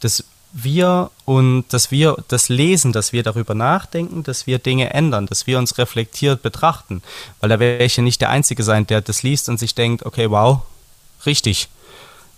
Dass 0.01 0.23
wir 0.63 1.11
und 1.25 1.65
dass 1.69 1.91
wir 1.91 2.17
das 2.27 2.49
lesen, 2.49 2.91
dass 2.91 3.13
wir 3.13 3.21
darüber 3.21 3.53
nachdenken, 3.53 4.23
dass 4.23 4.47
wir 4.47 4.57
Dinge 4.59 4.91
ändern, 4.93 5.27
dass 5.27 5.45
wir 5.45 5.59
uns 5.59 5.77
reflektiert 5.77 6.41
betrachten. 6.41 7.03
Weil 7.39 7.49
da 7.49 7.59
wäre 7.59 7.83
ich 7.83 7.97
ja 7.97 8.03
nicht 8.03 8.21
der 8.21 8.29
Einzige 8.29 8.63
sein, 8.63 8.87
der 8.87 9.01
das 9.01 9.23
liest 9.23 9.49
und 9.49 9.59
sich 9.59 9.75
denkt, 9.75 10.05
okay, 10.05 10.29
wow, 10.31 10.61
richtig, 11.25 11.69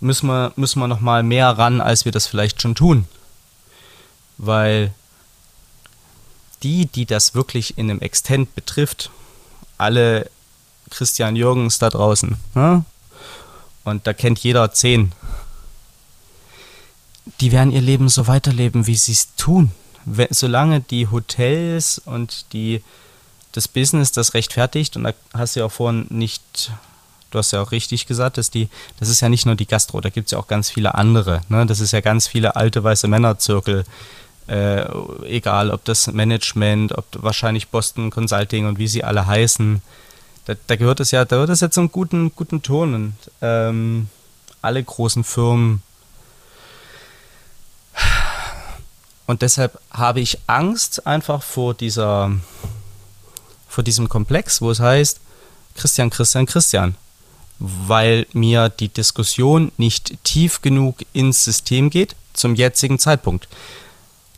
müssen 0.00 0.26
wir, 0.26 0.52
müssen 0.56 0.80
wir 0.80 0.88
noch 0.88 1.00
mal 1.00 1.22
mehr 1.22 1.48
ran, 1.48 1.80
als 1.80 2.04
wir 2.04 2.12
das 2.12 2.26
vielleicht 2.26 2.60
schon 2.60 2.74
tun. 2.74 3.06
Weil 4.36 4.92
die, 6.62 6.86
die 6.86 7.06
das 7.06 7.34
wirklich 7.34 7.78
in 7.78 7.90
einem 7.90 8.00
Extent 8.00 8.54
betrifft, 8.54 9.10
alle 9.78 10.30
Christian 10.90 11.36
Jürgens 11.36 11.78
da 11.78 11.88
draußen, 11.88 12.36
ne? 12.54 12.84
und 13.84 14.06
da 14.06 14.12
kennt 14.12 14.40
jeder 14.40 14.72
zehn 14.72 15.12
die 17.40 17.52
werden 17.52 17.72
ihr 17.72 17.80
Leben 17.80 18.08
so 18.08 18.26
weiterleben, 18.26 18.86
wie 18.86 18.96
sie 18.96 19.12
es 19.12 19.34
tun. 19.36 19.72
Solange 20.30 20.80
die 20.80 21.08
Hotels 21.08 22.00
und 22.04 22.52
die, 22.52 22.82
das 23.52 23.68
Business 23.68 24.12
das 24.12 24.34
rechtfertigt, 24.34 24.96
und 24.96 25.04
da 25.04 25.12
hast 25.34 25.56
du 25.56 25.60
ja 25.60 25.66
auch 25.66 25.72
vorhin 25.72 26.06
nicht, 26.08 26.72
du 27.30 27.38
hast 27.38 27.52
ja 27.52 27.62
auch 27.62 27.70
richtig 27.70 28.06
gesagt, 28.06 28.38
dass 28.38 28.50
die, 28.50 28.68
das 28.98 29.08
ist 29.08 29.20
ja 29.20 29.28
nicht 29.28 29.46
nur 29.46 29.54
die 29.54 29.66
Gastro, 29.66 30.00
da 30.00 30.08
gibt 30.08 30.26
es 30.26 30.32
ja 30.32 30.38
auch 30.38 30.48
ganz 30.48 30.70
viele 30.70 30.94
andere. 30.94 31.42
Ne? 31.48 31.66
Das 31.66 31.80
ist 31.80 31.92
ja 31.92 32.00
ganz 32.00 32.26
viele 32.26 32.56
alte 32.56 32.82
weiße 32.82 33.08
Männerzirkel. 33.08 33.84
Äh, 34.48 34.84
egal, 35.26 35.70
ob 35.70 35.84
das 35.84 36.08
Management, 36.08 36.96
ob 36.96 37.04
wahrscheinlich 37.12 37.68
Boston 37.68 38.10
Consulting 38.10 38.66
und 38.66 38.78
wie 38.78 38.88
sie 38.88 39.04
alle 39.04 39.26
heißen. 39.26 39.80
Da, 40.46 40.54
da 40.66 40.76
gehört 40.76 40.98
es 40.98 41.12
ja, 41.12 41.24
da 41.24 41.36
gehört 41.36 41.50
es 41.50 41.60
jetzt 41.60 41.74
zum 41.74 41.92
guten, 41.92 42.34
guten 42.34 42.62
Ton. 42.62 42.94
Und 42.94 43.14
ähm, 43.42 44.08
alle 44.60 44.82
großen 44.82 45.22
Firmen 45.22 45.82
Und 49.30 49.42
deshalb 49.42 49.78
habe 49.92 50.18
ich 50.18 50.38
Angst 50.48 51.06
einfach 51.06 51.44
vor 51.44 51.72
dieser, 51.72 52.32
vor 53.68 53.84
diesem 53.84 54.08
Komplex, 54.08 54.60
wo 54.60 54.72
es 54.72 54.80
heißt, 54.80 55.20
Christian, 55.76 56.10
Christian, 56.10 56.46
Christian. 56.46 56.96
Weil 57.60 58.26
mir 58.32 58.70
die 58.70 58.88
Diskussion 58.88 59.70
nicht 59.76 60.24
tief 60.24 60.62
genug 60.62 61.04
ins 61.12 61.44
System 61.44 61.90
geht 61.90 62.16
zum 62.32 62.56
jetzigen 62.56 62.98
Zeitpunkt. 62.98 63.46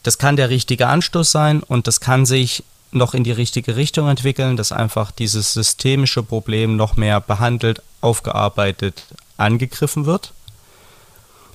Das 0.02 0.18
kann 0.18 0.36
der 0.36 0.50
richtige 0.50 0.88
Anstoß 0.88 1.32
sein 1.32 1.62
und 1.62 1.86
das 1.86 2.00
kann 2.00 2.26
sich 2.26 2.62
noch 2.90 3.14
in 3.14 3.24
die 3.24 3.32
richtige 3.32 3.76
Richtung 3.76 4.10
entwickeln, 4.10 4.58
dass 4.58 4.72
einfach 4.72 5.10
dieses 5.10 5.54
systemische 5.54 6.22
Problem 6.22 6.76
noch 6.76 6.96
mehr 6.96 7.22
behandelt, 7.22 7.80
aufgearbeitet, 8.02 9.06
angegriffen 9.38 10.04
wird. 10.04 10.34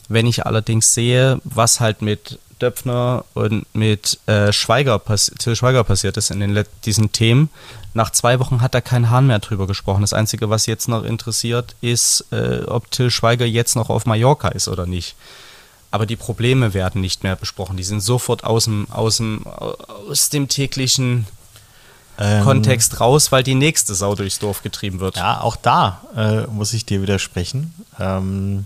Wenn 0.09 0.25
ich 0.25 0.47
allerdings 0.47 0.95
sehe, 0.95 1.39
was 1.43 1.79
halt 1.79 2.01
mit 2.01 2.39
Döpfner 2.59 3.25
und 3.33 3.65
mit 3.73 4.19
äh, 4.25 4.51
Schweiger, 4.51 5.01
Till 5.39 5.55
Schweiger 5.55 5.83
passiert 5.83 6.17
ist 6.17 6.31
in 6.31 6.39
den 6.39 6.63
diesen 6.85 7.11
Themen. 7.11 7.49
Nach 7.93 8.11
zwei 8.11 8.39
Wochen 8.39 8.61
hat 8.61 8.73
da 8.73 8.81
kein 8.81 9.09
Hahn 9.09 9.27
mehr 9.27 9.39
drüber 9.39 9.67
gesprochen. 9.67 10.01
Das 10.01 10.13
Einzige, 10.13 10.49
was 10.49 10.65
jetzt 10.65 10.87
noch 10.87 11.03
interessiert, 11.03 11.75
ist, 11.81 12.25
äh, 12.31 12.63
ob 12.65 12.91
Till 12.91 13.11
Schweiger 13.11 13.45
jetzt 13.45 13.75
noch 13.75 13.89
auf 13.89 14.05
Mallorca 14.05 14.49
ist 14.49 14.67
oder 14.67 14.85
nicht. 14.85 15.15
Aber 15.89 16.05
die 16.05 16.15
Probleme 16.15 16.73
werden 16.73 17.01
nicht 17.01 17.23
mehr 17.23 17.35
besprochen. 17.35 17.77
Die 17.77 17.83
sind 17.83 18.01
sofort 18.01 18.43
aus 18.43 18.65
dem, 18.65 18.87
aus 18.91 19.17
dem, 19.17 19.45
aus 19.47 20.29
dem 20.29 20.47
täglichen 20.47 21.27
ähm, 22.19 22.43
Kontext 22.43 22.99
raus, 22.99 23.31
weil 23.31 23.43
die 23.43 23.55
nächste 23.55 23.95
Sau 23.95 24.15
durchs 24.15 24.39
Dorf 24.39 24.63
getrieben 24.63 24.99
wird. 24.99 25.15
Ja, 25.15 25.41
auch 25.41 25.55
da 25.55 26.01
äh, 26.15 26.41
muss 26.47 26.73
ich 26.73 26.85
dir 26.85 27.01
widersprechen. 27.01 27.73
Ähm 27.99 28.65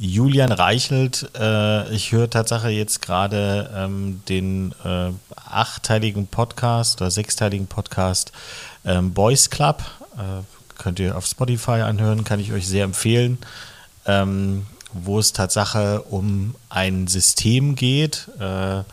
Julian 0.00 0.52
Reichelt, 0.52 1.28
äh, 1.36 1.92
ich 1.92 2.12
höre 2.12 2.30
Tatsache 2.30 2.68
jetzt 2.68 3.02
gerade 3.02 3.68
ähm, 3.74 4.22
den 4.28 4.72
äh, 4.84 5.10
achtteiligen 5.34 6.28
Podcast 6.28 7.00
oder 7.00 7.10
sechsteiligen 7.10 7.66
Podcast 7.66 8.30
ähm, 8.84 9.12
Boys 9.12 9.50
Club. 9.50 9.82
Äh, 10.16 10.44
könnt 10.80 11.00
ihr 11.00 11.16
auf 11.16 11.26
Spotify 11.26 11.80
anhören, 11.80 12.22
kann 12.22 12.38
ich 12.38 12.52
euch 12.52 12.68
sehr 12.68 12.84
empfehlen. 12.84 13.38
Ähm, 14.06 14.66
wo 14.92 15.18
es 15.18 15.32
Tatsache 15.32 16.02
um 16.02 16.54
ein 16.68 17.08
System 17.08 17.74
geht, 17.74 18.28
äh, 18.38 18.84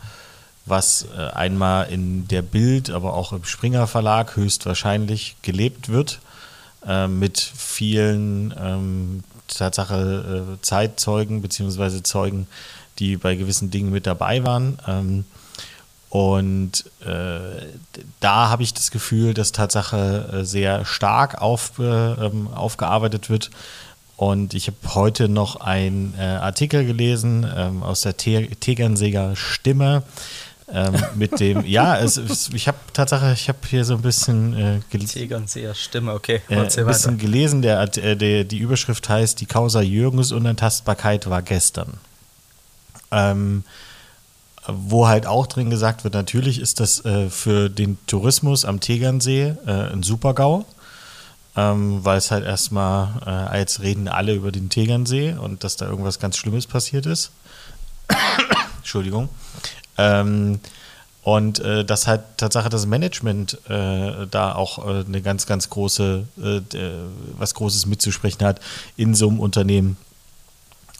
was 0.66 1.06
äh, 1.16 1.20
einmal 1.30 1.88
in 1.88 2.26
der 2.26 2.42
Bild, 2.42 2.90
aber 2.90 3.14
auch 3.14 3.32
im 3.32 3.44
Springer 3.44 3.86
Verlag 3.86 4.34
höchstwahrscheinlich 4.34 5.36
gelebt 5.42 5.88
wird, 5.88 6.18
äh, 6.84 7.06
mit 7.06 7.40
vielen 7.40 8.52
ähm, 8.58 9.24
Tatsache 9.48 10.56
äh, 10.56 10.62
Zeitzeugen 10.62 11.42
beziehungsweise 11.42 12.02
Zeugen, 12.02 12.46
die 12.98 13.16
bei 13.16 13.34
gewissen 13.34 13.70
Dingen 13.70 13.90
mit 13.90 14.06
dabei 14.06 14.44
waren. 14.44 14.78
Ähm, 14.86 15.24
und 16.08 16.84
äh, 17.00 17.66
da 18.20 18.48
habe 18.48 18.62
ich 18.62 18.72
das 18.72 18.90
Gefühl, 18.90 19.34
dass 19.34 19.52
Tatsache 19.52 20.30
äh, 20.32 20.44
sehr 20.44 20.84
stark 20.84 21.42
auf, 21.42 21.78
äh, 21.78 21.82
ähm, 21.82 22.48
aufgearbeitet 22.48 23.28
wird. 23.28 23.50
Und 24.16 24.54
ich 24.54 24.68
habe 24.68 24.94
heute 24.94 25.28
noch 25.28 25.56
einen 25.56 26.14
äh, 26.18 26.22
Artikel 26.22 26.86
gelesen 26.86 27.46
ähm, 27.54 27.82
aus 27.82 28.00
der 28.00 28.16
Te 28.16 28.48
Tegernseger 28.48 29.36
Stimme, 29.36 30.04
ähm, 30.68 30.94
mit 31.14 31.38
dem, 31.38 31.64
ja, 31.64 31.96
es, 31.98 32.16
es, 32.16 32.50
ich 32.52 32.66
habe 32.66 32.78
Tatsache, 32.92 33.32
ich 33.32 33.48
habe 33.48 33.58
hier 33.68 33.84
so 33.84 33.94
ein 33.94 34.02
bisschen 34.02 34.54
äh, 34.54 34.80
gelesen. 34.90 35.12
Stimme, 35.74 36.12
okay. 36.12 36.42
Äh, 36.48 36.56
ein 36.56 36.86
bisschen 36.86 37.18
gelesen, 37.18 37.62
der, 37.62 37.80
äh, 37.96 38.16
der, 38.16 38.44
die 38.44 38.58
Überschrift 38.58 39.08
heißt, 39.08 39.40
die 39.40 39.46
Causa 39.46 39.80
Jürgens 39.80 40.32
Unantastbarkeit 40.32 41.30
war 41.30 41.42
gestern. 41.42 41.94
Ähm, 43.12 43.62
wo 44.66 45.06
halt 45.06 45.26
auch 45.26 45.46
drin 45.46 45.70
gesagt 45.70 46.02
wird, 46.02 46.14
natürlich 46.14 46.60
ist 46.60 46.80
das 46.80 47.04
äh, 47.04 47.30
für 47.30 47.68
den 47.68 47.98
Tourismus 48.08 48.64
am 48.64 48.80
Tegernsee 48.80 49.54
äh, 49.66 49.70
ein 49.70 50.02
Super-GAU, 50.02 50.64
ähm, 51.56 52.04
weil 52.04 52.18
es 52.18 52.32
halt 52.32 52.44
erstmal, 52.44 53.20
äh, 53.24 53.30
als 53.30 53.82
reden 53.82 54.08
alle 54.08 54.34
über 54.34 54.50
den 54.50 54.68
Tegernsee 54.68 55.34
und 55.34 55.62
dass 55.62 55.76
da 55.76 55.86
irgendwas 55.86 56.18
ganz 56.18 56.36
Schlimmes 56.36 56.66
passiert 56.66 57.06
ist. 57.06 57.30
Entschuldigung. 58.78 59.28
Ähm, 59.98 60.60
und 61.22 61.58
äh, 61.58 61.84
dass 61.84 62.06
halt 62.06 62.22
Tatsache 62.36 62.68
das 62.68 62.86
Management 62.86 63.58
äh, 63.68 64.28
da 64.30 64.54
auch 64.54 64.86
äh, 64.86 65.04
eine 65.04 65.22
ganz, 65.22 65.46
ganz 65.46 65.68
große, 65.70 66.24
äh, 66.40 66.80
was 67.36 67.54
Großes 67.54 67.86
mitzusprechen 67.86 68.46
hat 68.46 68.60
in 68.96 69.14
so 69.14 69.28
einem 69.28 69.40
Unternehmen. 69.40 69.96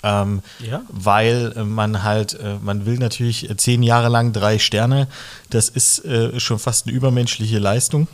Ähm, 0.02 0.42
ja. 0.58 0.82
Weil 0.88 1.54
man 1.64 2.02
halt, 2.02 2.34
äh, 2.34 2.56
man 2.60 2.86
will 2.86 2.98
natürlich 2.98 3.48
zehn 3.56 3.84
Jahre 3.84 4.08
lang 4.08 4.32
drei 4.32 4.58
Sterne, 4.58 5.06
das 5.50 5.68
ist 5.68 6.04
äh, 6.04 6.40
schon 6.40 6.58
fast 6.58 6.86
eine 6.86 6.96
übermenschliche 6.96 7.60
Leistung. 7.60 8.08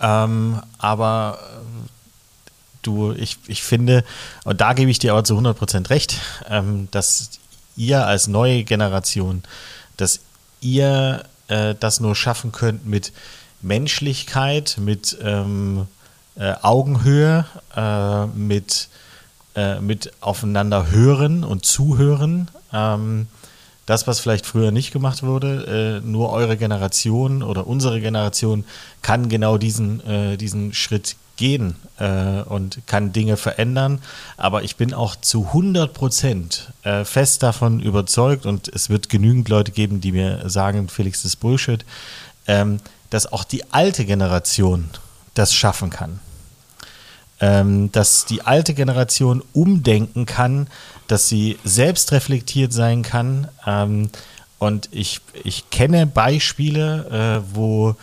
Ähm, 0.00 0.60
aber 0.78 1.38
äh, 1.40 1.88
du, 2.82 3.12
ich, 3.12 3.38
ich 3.46 3.62
finde, 3.62 4.04
und 4.44 4.60
da 4.60 4.72
gebe 4.72 4.90
ich 4.90 4.98
dir 4.98 5.12
aber 5.12 5.24
zu 5.24 5.36
100% 5.36 5.90
recht, 5.90 6.18
ähm, 6.48 6.88
dass 6.90 7.30
ihr 7.78 8.06
als 8.06 8.26
neue 8.26 8.64
Generation, 8.64 9.42
dass 9.96 10.20
ihr 10.60 11.24
äh, 11.48 11.74
das 11.78 12.00
nur 12.00 12.14
schaffen 12.14 12.52
könnt 12.52 12.86
mit 12.86 13.12
Menschlichkeit, 13.62 14.76
mit 14.78 15.16
ähm, 15.22 15.86
äh, 16.36 16.54
Augenhöhe, 16.62 17.46
äh, 17.74 18.26
mit, 18.26 18.88
äh, 19.56 19.80
mit 19.80 20.12
aufeinander 20.20 20.90
hören 20.90 21.44
und 21.44 21.64
zuhören. 21.64 22.50
Ähm, 22.72 23.26
das, 23.86 24.06
was 24.06 24.20
vielleicht 24.20 24.44
früher 24.44 24.70
nicht 24.70 24.92
gemacht 24.92 25.22
wurde, 25.22 26.00
äh, 26.02 26.06
nur 26.06 26.30
eure 26.30 26.58
Generation 26.58 27.42
oder 27.42 27.66
unsere 27.66 28.00
Generation 28.00 28.64
kann 29.00 29.30
genau 29.30 29.56
diesen, 29.56 30.06
äh, 30.06 30.36
diesen 30.36 30.74
Schritt 30.74 31.16
gehen 31.38 31.76
äh, 31.98 32.42
und 32.42 32.86
kann 32.86 33.14
Dinge 33.14 33.38
verändern. 33.38 34.02
Aber 34.36 34.62
ich 34.62 34.76
bin 34.76 34.92
auch 34.92 35.16
zu 35.16 35.46
100 35.46 35.94
Prozent 35.94 36.72
äh, 36.82 37.04
fest 37.06 37.42
davon 37.42 37.80
überzeugt 37.80 38.44
und 38.44 38.68
es 38.68 38.90
wird 38.90 39.08
genügend 39.08 39.48
Leute 39.48 39.72
geben, 39.72 40.02
die 40.02 40.12
mir 40.12 40.50
sagen, 40.50 40.90
Felix, 40.90 41.24
ist 41.24 41.36
Bullshit, 41.36 41.86
ähm, 42.46 42.80
dass 43.08 43.32
auch 43.32 43.44
die 43.44 43.72
alte 43.72 44.04
Generation 44.04 44.90
das 45.32 45.54
schaffen 45.54 45.88
kann. 45.88 46.20
Ähm, 47.40 47.92
dass 47.92 48.24
die 48.24 48.42
alte 48.42 48.74
Generation 48.74 49.44
umdenken 49.52 50.26
kann, 50.26 50.66
dass 51.06 51.28
sie 51.28 51.56
selbst 51.62 52.10
reflektiert 52.10 52.72
sein 52.72 53.02
kann. 53.02 53.46
Ähm, 53.64 54.10
und 54.58 54.88
ich, 54.90 55.20
ich 55.44 55.70
kenne 55.70 56.04
Beispiele, 56.08 57.44
äh, 57.46 57.54
wo 57.54 57.94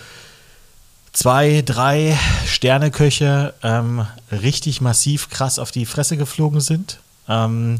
zwei, 1.15 1.63
drei 1.65 2.17
Sterneköche 2.45 3.53
ähm, 3.63 4.05
richtig 4.31 4.81
massiv 4.81 5.29
krass 5.29 5.59
auf 5.59 5.71
die 5.71 5.85
Fresse 5.85 6.17
geflogen 6.17 6.59
sind. 6.61 6.99
Ähm, 7.27 7.79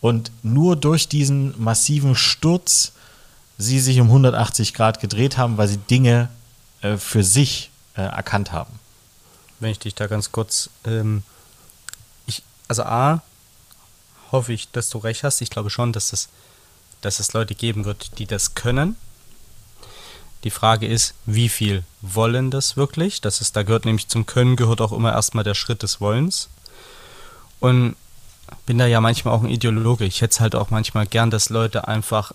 und 0.00 0.30
nur 0.42 0.76
durch 0.76 1.08
diesen 1.08 1.60
massiven 1.62 2.14
Sturz 2.14 2.92
sie 3.58 3.80
sich 3.80 4.00
um 4.00 4.06
180 4.06 4.72
Grad 4.72 5.00
gedreht 5.00 5.36
haben, 5.36 5.58
weil 5.58 5.68
sie 5.68 5.76
Dinge 5.76 6.28
äh, 6.80 6.96
für 6.96 7.24
sich 7.24 7.70
äh, 7.96 8.02
erkannt 8.02 8.52
haben. 8.52 8.78
Wenn 9.58 9.72
ich 9.72 9.80
dich 9.80 9.94
da 9.94 10.06
ganz 10.06 10.32
kurz, 10.32 10.70
ähm, 10.86 11.22
ich, 12.26 12.42
also 12.68 12.84
A, 12.84 13.22
hoffe 14.32 14.52
ich, 14.52 14.70
dass 14.70 14.88
du 14.88 14.98
recht 14.98 15.24
hast. 15.24 15.40
Ich 15.42 15.50
glaube 15.50 15.70
schon, 15.70 15.92
dass 15.92 16.12
es, 16.12 16.28
dass 17.00 17.18
es 17.18 17.32
Leute 17.32 17.54
geben 17.54 17.84
wird, 17.84 18.18
die 18.18 18.26
das 18.26 18.54
können 18.54 18.96
die 20.44 20.50
Frage 20.50 20.86
ist, 20.86 21.14
wie 21.26 21.48
viel 21.48 21.84
wollen 22.00 22.50
das 22.50 22.76
wirklich? 22.76 23.20
Das 23.20 23.40
ist, 23.40 23.56
da 23.56 23.62
gehört 23.62 23.84
nämlich 23.84 24.08
zum 24.08 24.26
Können 24.26 24.56
gehört 24.56 24.80
auch 24.80 24.92
immer 24.92 25.12
erstmal 25.12 25.44
der 25.44 25.54
Schritt 25.54 25.82
des 25.82 26.00
Wollens. 26.00 26.48
Und 27.60 27.94
bin 28.66 28.78
da 28.78 28.86
ja 28.86 29.00
manchmal 29.00 29.34
auch 29.34 29.42
ein 29.42 29.50
Ideologe. 29.50 30.04
Ich 30.04 30.22
hätte 30.22 30.32
es 30.32 30.40
halt 30.40 30.54
auch 30.54 30.70
manchmal 30.70 31.06
gern, 31.06 31.30
dass 31.30 31.50
Leute 31.50 31.88
einfach 31.88 32.32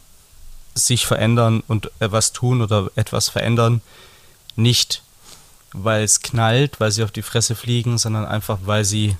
sich 0.76 1.06
verändern 1.06 1.64
und 1.68 1.92
etwas 2.00 2.32
tun 2.34 2.62
oder 2.62 2.90
etwas 2.96 3.30
verändern. 3.30 3.82
Nicht, 4.56 5.02
weil 5.74 6.04
es 6.04 6.22
knallt, 6.22 6.80
weil 6.80 6.92
sie 6.92 7.04
auf 7.04 7.12
die 7.12 7.22
Fresse 7.22 7.56
fliegen, 7.56 7.98
sondern 7.98 8.26
einfach, 8.26 8.60
weil 8.66 8.86
sie 8.86 9.18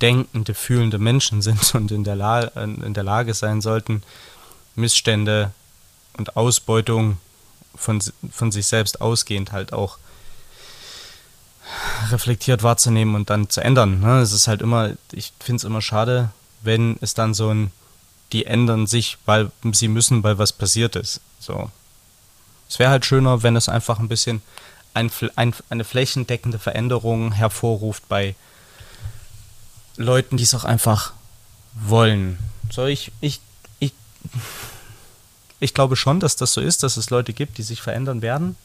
denkende, 0.00 0.54
fühlende 0.54 0.98
Menschen 0.98 1.40
sind 1.42 1.74
und 1.74 1.90
in 1.90 2.04
der, 2.04 2.16
La 2.16 2.40
in 2.40 2.94
der 2.94 3.04
Lage 3.04 3.34
sein 3.34 3.60
sollten, 3.60 4.02
Missstände 4.74 5.52
und 6.16 6.36
Ausbeutung 6.36 7.18
von, 7.74 8.02
von 8.30 8.52
sich 8.52 8.66
selbst 8.66 9.00
ausgehend 9.00 9.52
halt 9.52 9.72
auch 9.72 9.98
reflektiert 12.10 12.62
wahrzunehmen 12.62 13.14
und 13.14 13.30
dann 13.30 13.48
zu 13.48 13.62
ändern. 13.62 14.00
Ne? 14.00 14.20
Es 14.20 14.32
ist 14.32 14.48
halt 14.48 14.62
immer, 14.62 14.90
ich 15.12 15.32
finde 15.40 15.58
es 15.58 15.64
immer 15.64 15.80
schade, 15.80 16.30
wenn 16.62 16.96
es 17.00 17.14
dann 17.14 17.34
so 17.34 17.52
ein, 17.52 17.70
die 18.32 18.46
ändern 18.46 18.86
sich, 18.86 19.18
weil 19.26 19.50
sie 19.72 19.88
müssen, 19.88 20.22
weil 20.22 20.38
was 20.38 20.52
passiert 20.52 20.96
ist. 20.96 21.20
So. 21.38 21.70
Es 22.68 22.78
wäre 22.78 22.90
halt 22.90 23.04
schöner, 23.04 23.42
wenn 23.42 23.56
es 23.56 23.68
einfach 23.68 23.98
ein 23.98 24.08
bisschen 24.08 24.42
ein, 24.94 25.10
ein, 25.36 25.54
eine 25.70 25.84
flächendeckende 25.84 26.58
Veränderung 26.58 27.32
hervorruft 27.32 28.08
bei 28.08 28.34
Leuten, 29.96 30.36
die 30.36 30.44
es 30.44 30.54
auch 30.54 30.64
einfach 30.64 31.12
wollen. 31.74 32.38
So, 32.70 32.86
ich, 32.86 33.12
ich, 33.20 33.40
ich 33.78 33.92
ich 35.62 35.74
glaube 35.74 35.94
schon, 35.94 36.18
dass 36.18 36.34
das 36.34 36.52
so 36.52 36.60
ist, 36.60 36.82
dass 36.82 36.96
es 36.96 37.10
Leute 37.10 37.32
gibt, 37.32 37.56
die 37.56 37.62
sich 37.62 37.80
verändern 37.80 38.20
werden. 38.20 38.56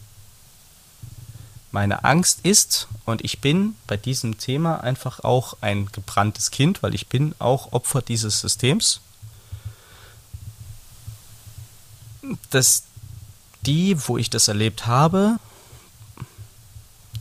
Meine 1.72 2.04
Angst 2.04 2.40
ist, 2.42 2.88
und 3.06 3.24
ich 3.24 3.40
bin 3.40 3.76
bei 3.86 3.98
diesem 3.98 4.40
Thema 4.40 4.78
einfach 4.82 5.20
auch 5.20 5.58
ein 5.62 5.92
gebranntes 5.92 6.50
Kind, 6.50 6.82
weil 6.82 6.96
ich 6.96 7.08
bin 7.08 7.36
auch 7.38 7.72
Opfer 7.72 8.02
dieses 8.02 8.40
Systems, 8.40 9.02
dass 12.50 12.84
die, 13.62 13.96
wo 14.08 14.18
ich 14.18 14.32
das 14.32 14.48
erlebt 14.48 14.88
habe, 14.88 15.38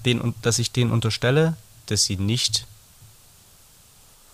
den, 0.07 0.35
dass 0.41 0.59
ich 0.59 0.73
denen 0.73 0.91
unterstelle, 0.91 1.55
dass 1.87 2.05
sie 2.05 2.17
nicht 2.17 2.67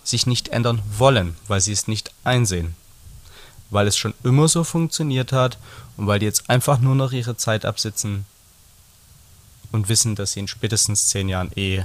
sich 0.05 0.25
nicht 0.25 0.49
ändern 0.49 0.81
wollen, 0.97 1.35
weil 1.47 1.59
sie 1.59 1.71
es 1.73 1.87
nicht 1.87 2.11
einsehen 2.23 2.75
weil 3.73 3.87
es 3.87 3.97
schon 3.97 4.13
immer 4.23 4.47
so 4.47 4.63
funktioniert 4.63 5.31
hat 5.31 5.57
und 5.97 6.07
weil 6.07 6.19
die 6.19 6.25
jetzt 6.25 6.49
einfach 6.49 6.79
nur 6.79 6.95
noch 6.95 7.11
ihre 7.11 7.37
Zeit 7.37 7.65
absitzen 7.65 8.25
und 9.71 9.89
wissen, 9.89 10.15
dass 10.15 10.33
sie 10.33 10.41
in 10.41 10.47
spätestens 10.47 11.07
zehn 11.07 11.29
Jahren 11.29 11.51
eh 11.55 11.83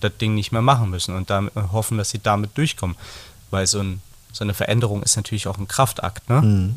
das 0.00 0.16
Ding 0.18 0.34
nicht 0.34 0.52
mehr 0.52 0.62
machen 0.62 0.90
müssen 0.90 1.14
und 1.14 1.30
damit, 1.30 1.54
hoffen, 1.54 1.98
dass 1.98 2.10
sie 2.10 2.20
damit 2.20 2.56
durchkommen. 2.56 2.96
Weil 3.50 3.66
so, 3.66 3.80
ein, 3.80 4.00
so 4.32 4.44
eine 4.44 4.54
Veränderung 4.54 5.02
ist 5.02 5.16
natürlich 5.16 5.48
auch 5.48 5.58
ein 5.58 5.66
Kraftakt. 5.66 6.28
Ne? 6.28 6.42
Mhm. 6.42 6.76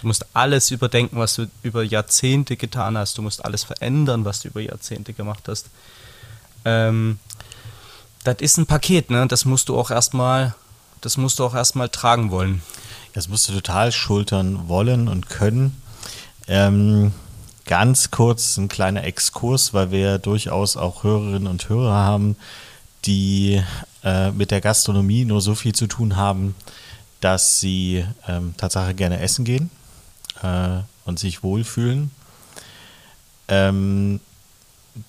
Du 0.00 0.06
musst 0.06 0.26
alles 0.34 0.70
überdenken, 0.70 1.18
was 1.18 1.34
du 1.34 1.46
über 1.62 1.82
Jahrzehnte 1.82 2.56
getan 2.56 2.96
hast. 2.96 3.18
Du 3.18 3.22
musst 3.22 3.44
alles 3.44 3.64
verändern, 3.64 4.24
was 4.24 4.40
du 4.40 4.48
über 4.48 4.60
Jahrzehnte 4.60 5.12
gemacht 5.12 5.44
hast. 5.48 5.66
Ähm, 6.64 7.18
das 8.22 8.36
ist 8.40 8.58
ein 8.58 8.66
Paket, 8.66 9.10
ne? 9.10 9.26
Das 9.26 9.44
musst 9.44 9.68
du 9.68 9.78
auch 9.78 9.90
erstmal, 9.90 10.54
das 11.00 11.16
musst 11.16 11.38
du 11.38 11.44
auch 11.44 11.54
erstmal 11.54 11.88
tragen 11.88 12.30
wollen. 12.30 12.62
Das 13.14 13.28
musst 13.28 13.48
du 13.48 13.52
total 13.52 13.92
schultern 13.92 14.68
wollen 14.68 15.06
und 15.06 15.30
können. 15.30 15.80
Ähm, 16.48 17.12
ganz 17.64 18.10
kurz 18.10 18.56
ein 18.56 18.66
kleiner 18.68 19.04
Exkurs, 19.04 19.72
weil 19.72 19.92
wir 19.92 20.00
ja 20.00 20.18
durchaus 20.18 20.76
auch 20.76 21.04
Hörerinnen 21.04 21.46
und 21.46 21.68
Hörer 21.68 21.94
haben, 21.94 22.36
die 23.04 23.62
äh, 24.02 24.32
mit 24.32 24.50
der 24.50 24.60
Gastronomie 24.60 25.24
nur 25.24 25.40
so 25.40 25.54
viel 25.54 25.74
zu 25.74 25.86
tun 25.86 26.16
haben, 26.16 26.56
dass 27.20 27.60
sie 27.60 28.04
ähm, 28.26 28.54
Tatsache 28.56 28.94
gerne 28.94 29.20
essen 29.20 29.44
gehen 29.44 29.70
äh, 30.42 30.80
und 31.04 31.20
sich 31.20 31.44
wohlfühlen. 31.44 32.10
Ähm, 33.46 34.20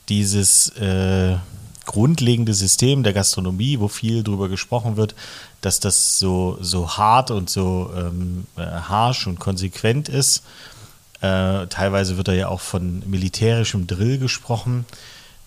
dieses 0.09 0.69
äh, 0.77 1.37
grundlegende 1.85 2.53
System 2.53 3.03
der 3.03 3.13
Gastronomie, 3.13 3.79
wo 3.79 3.87
viel 3.87 4.23
drüber 4.23 4.49
gesprochen 4.49 4.97
wird, 4.97 5.15
dass 5.61 5.79
das 5.79 6.19
so, 6.19 6.57
so 6.61 6.97
hart 6.97 7.31
und 7.31 7.49
so 7.49 7.91
ähm, 7.95 8.45
äh, 8.57 8.61
harsh 8.61 9.27
und 9.27 9.39
konsequent 9.39 10.09
ist. 10.09 10.43
Äh, 11.21 11.67
teilweise 11.67 12.17
wird 12.17 12.27
da 12.27 12.33
ja 12.33 12.49
auch 12.49 12.61
von 12.61 13.03
militärischem 13.05 13.87
Drill 13.87 14.17
gesprochen. 14.17 14.85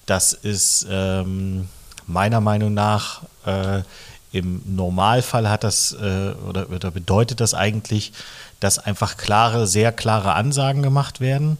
Das 0.06 0.32
ist 0.32 0.86
ähm, 0.90 1.68
meiner 2.06 2.40
Meinung 2.40 2.74
nach 2.74 3.22
äh, 3.44 3.82
im 4.30 4.60
Normalfall 4.66 5.48
hat 5.48 5.64
das 5.64 5.92
äh, 5.92 6.32
oder, 6.48 6.68
oder 6.70 6.90
bedeutet 6.90 7.40
das 7.40 7.54
eigentlich, 7.54 8.12
dass 8.60 8.78
einfach 8.78 9.16
klare, 9.16 9.66
sehr 9.66 9.92
klare 9.92 10.34
Ansagen 10.34 10.82
gemacht 10.82 11.20
werden 11.20 11.56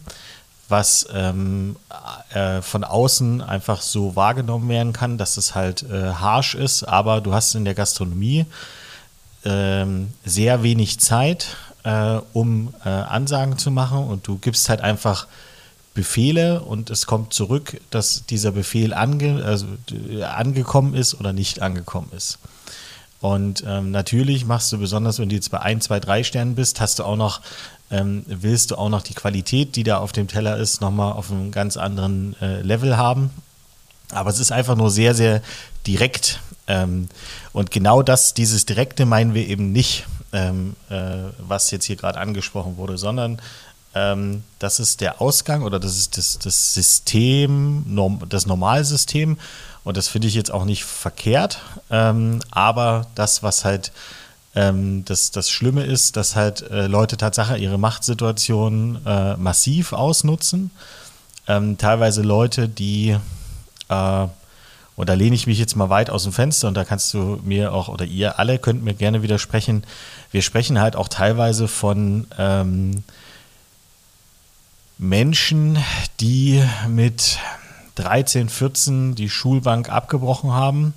was 0.69 1.07
ähm, 1.13 1.75
äh, 2.33 2.61
von 2.61 2.83
außen 2.83 3.41
einfach 3.41 3.81
so 3.81 4.15
wahrgenommen 4.15 4.69
werden 4.69 4.93
kann, 4.93 5.17
dass 5.17 5.37
es 5.37 5.55
halt 5.55 5.83
äh, 5.83 6.13
harsh 6.13 6.55
ist, 6.55 6.83
aber 6.83 7.21
du 7.21 7.33
hast 7.33 7.55
in 7.55 7.65
der 7.65 7.73
Gastronomie 7.73 8.45
ähm, 9.45 10.09
sehr 10.25 10.63
wenig 10.63 10.99
Zeit, 10.99 11.57
äh, 11.83 12.19
um 12.33 12.73
äh, 12.85 12.89
Ansagen 12.89 13.57
zu 13.57 13.71
machen 13.71 14.05
und 14.05 14.27
du 14.27 14.37
gibst 14.37 14.69
halt 14.69 14.81
einfach 14.81 15.27
Befehle 15.93 16.61
und 16.61 16.89
es 16.89 17.07
kommt 17.07 17.33
zurück, 17.33 17.81
dass 17.89 18.25
dieser 18.25 18.51
Befehl 18.51 18.93
ange 18.93 19.43
also, 19.43 19.65
angekommen 20.23 20.93
ist 20.93 21.19
oder 21.19 21.33
nicht 21.33 21.61
angekommen 21.61 22.11
ist. 22.15 22.39
Und 23.21 23.65
ähm, 23.67 23.91
natürlich 23.91 24.45
machst 24.45 24.71
du 24.71 24.77
besonders, 24.77 25.19
wenn 25.19 25.27
du 25.27 25.35
jetzt 25.35 25.51
bei 25.51 25.59
1, 25.59 25.85
2, 25.85 25.99
3 25.99 26.23
Sternen 26.23 26.55
bist, 26.55 26.79
hast 26.79 26.99
du 26.99 27.03
auch 27.03 27.17
noch 27.17 27.41
ähm, 27.91 28.23
willst 28.27 28.71
du 28.71 28.75
auch 28.75 28.89
noch 28.89 29.01
die 29.01 29.13
Qualität, 29.13 29.75
die 29.75 29.83
da 29.83 29.97
auf 29.97 30.11
dem 30.11 30.27
Teller 30.27 30.57
ist, 30.57 30.81
nochmal 30.81 31.13
auf 31.13 31.31
einem 31.31 31.51
ganz 31.51 31.77
anderen 31.77 32.35
äh, 32.41 32.61
Level 32.61 32.97
haben. 32.97 33.31
Aber 34.11 34.29
es 34.29 34.39
ist 34.39 34.51
einfach 34.51 34.75
nur 34.75 34.89
sehr, 34.89 35.13
sehr 35.15 35.41
direkt. 35.85 36.39
Ähm, 36.67 37.09
und 37.53 37.71
genau 37.71 38.01
das, 38.01 38.33
dieses 38.33 38.65
Direkte 38.65 39.05
meinen 39.05 39.33
wir 39.33 39.47
eben 39.47 39.71
nicht, 39.71 40.05
ähm, 40.33 40.75
äh, 40.89 41.11
was 41.39 41.71
jetzt 41.71 41.85
hier 41.85 41.95
gerade 41.95 42.19
angesprochen 42.19 42.77
wurde, 42.77 42.97
sondern 42.97 43.41
ähm, 43.95 44.43
das 44.59 44.79
ist 44.79 45.01
der 45.01 45.21
Ausgang 45.21 45.63
oder 45.63 45.79
das 45.79 45.97
ist 45.97 46.17
das, 46.17 46.37
das 46.39 46.73
System, 46.73 47.85
das 48.29 48.45
Normalsystem. 48.45 49.37
Und 49.83 49.97
das 49.97 50.07
finde 50.07 50.27
ich 50.27 50.35
jetzt 50.35 50.51
auch 50.51 50.65
nicht 50.65 50.83
verkehrt. 50.83 51.61
Ähm, 51.89 52.41
aber 52.51 53.07
das, 53.15 53.41
was 53.41 53.65
halt 53.65 53.91
ähm, 54.59 55.05
das, 55.05 55.31
das 55.31 55.49
Schlimme 55.49 55.85
ist, 55.85 56.17
dass 56.17 56.35
halt 56.35 56.69
äh, 56.69 56.87
Leute 56.87 57.15
Tatsache 57.15 57.57
ihre 57.57 57.77
Machtsituation 57.77 58.99
äh, 59.05 59.37
massiv 59.37 59.93
ausnutzen. 59.93 60.71
Ähm, 61.47 61.77
teilweise 61.77 62.23
Leute, 62.23 62.67
die, 62.67 63.15
äh, 63.87 64.27
und 64.97 65.09
da 65.09 65.13
lehne 65.13 65.35
ich 65.35 65.47
mich 65.47 65.59
jetzt 65.59 65.77
mal 65.77 65.89
weit 65.89 66.09
aus 66.09 66.23
dem 66.23 66.33
Fenster 66.33 66.67
und 66.67 66.73
da 66.73 66.83
kannst 66.83 67.13
du 67.13 67.39
mir 67.45 67.71
auch, 67.73 67.87
oder 67.87 68.03
ihr 68.03 68.37
alle 68.37 68.59
könnt 68.59 68.83
mir 68.83 68.93
gerne 68.93 69.21
widersprechen, 69.21 69.85
wir 70.31 70.41
sprechen 70.41 70.81
halt 70.81 70.97
auch 70.97 71.07
teilweise 71.07 71.69
von 71.69 72.27
ähm, 72.37 73.03
Menschen, 74.97 75.77
die 76.19 76.61
mit 76.89 77.39
13, 77.95 78.49
14 78.49 79.15
die 79.15 79.29
Schulbank 79.29 79.89
abgebrochen 79.89 80.51
haben, 80.51 80.93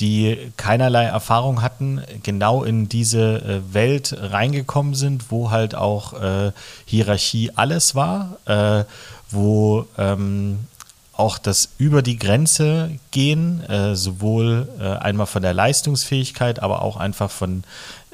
die 0.00 0.52
keinerlei 0.56 1.04
Erfahrung 1.04 1.62
hatten, 1.62 2.02
genau 2.22 2.64
in 2.64 2.88
diese 2.88 3.42
äh, 3.42 3.74
Welt 3.74 4.16
reingekommen 4.18 4.94
sind, 4.94 5.30
wo 5.30 5.50
halt 5.50 5.74
auch 5.74 6.20
äh, 6.20 6.52
Hierarchie 6.86 7.52
alles 7.54 7.94
war, 7.94 8.38
äh, 8.46 8.84
wo 9.30 9.86
ähm, 9.98 10.60
auch 11.12 11.38
das 11.38 11.68
über 11.76 12.00
die 12.00 12.18
Grenze 12.18 12.92
gehen, 13.10 13.62
äh, 13.68 13.94
sowohl 13.94 14.68
äh, 14.80 14.84
einmal 14.84 15.26
von 15.26 15.42
der 15.42 15.52
Leistungsfähigkeit, 15.52 16.62
aber 16.62 16.80
auch 16.82 16.96
einfach 16.96 17.30
von 17.30 17.62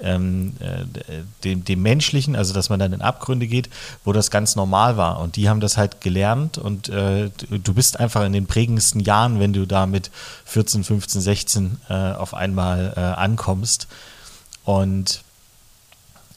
ähm, 0.03 0.55
äh, 0.61 1.23
dem, 1.45 1.65
dem 1.65 1.83
Menschlichen, 1.83 2.37
also 2.37 2.53
dass 2.53 2.69
man 2.69 2.79
dann 2.79 2.93
in 2.93 3.03
Abgründe 3.03 3.47
geht, 3.47 3.71
wo 4.05 4.13
das 4.13 4.31
ganz 4.31 4.57
normal 4.57 4.97
war. 4.97 5.21
Und 5.21 5.37
die 5.37 5.49
haben 5.49 5.61
das 5.61 5.77
halt 5.77 6.01
gelernt 6.01 6.59
und 6.59 6.89
äh, 6.89 7.31
du 7.51 7.75
bist 7.75 7.99
einfach 7.99 8.25
in 8.25 8.33
den 8.33 8.47
prägendsten 8.47 9.01
Jahren, 9.01 9.41
wenn 9.41 9.53
du 9.53 9.67
da 9.67 9.87
mit 9.87 10.11
14, 10.45 10.85
15, 10.85 11.21
16 11.21 11.81
äh, 11.89 11.95
auf 12.13 12.35
einmal 12.35 12.93
äh, 12.97 13.01
ankommst. 13.01 13.89
Und 14.65 15.23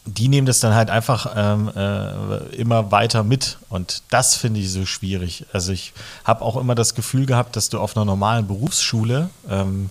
die 0.05 0.27
nehmen 0.27 0.47
das 0.47 0.59
dann 0.59 0.73
halt 0.73 0.89
einfach 0.89 1.33
ähm, 1.35 1.71
äh, 1.75 2.55
immer 2.55 2.91
weiter 2.91 3.23
mit. 3.23 3.57
Und 3.69 4.03
das 4.09 4.35
finde 4.35 4.59
ich 4.59 4.71
so 4.71 4.85
schwierig. 4.85 5.45
Also 5.53 5.71
ich 5.71 5.93
habe 6.23 6.43
auch 6.43 6.57
immer 6.57 6.75
das 6.75 6.95
Gefühl 6.95 7.25
gehabt, 7.25 7.55
dass 7.55 7.69
du 7.69 7.79
auf 7.79 7.95
einer 7.95 8.05
normalen 8.05 8.47
Berufsschule 8.47 9.29
ähm, 9.49 9.89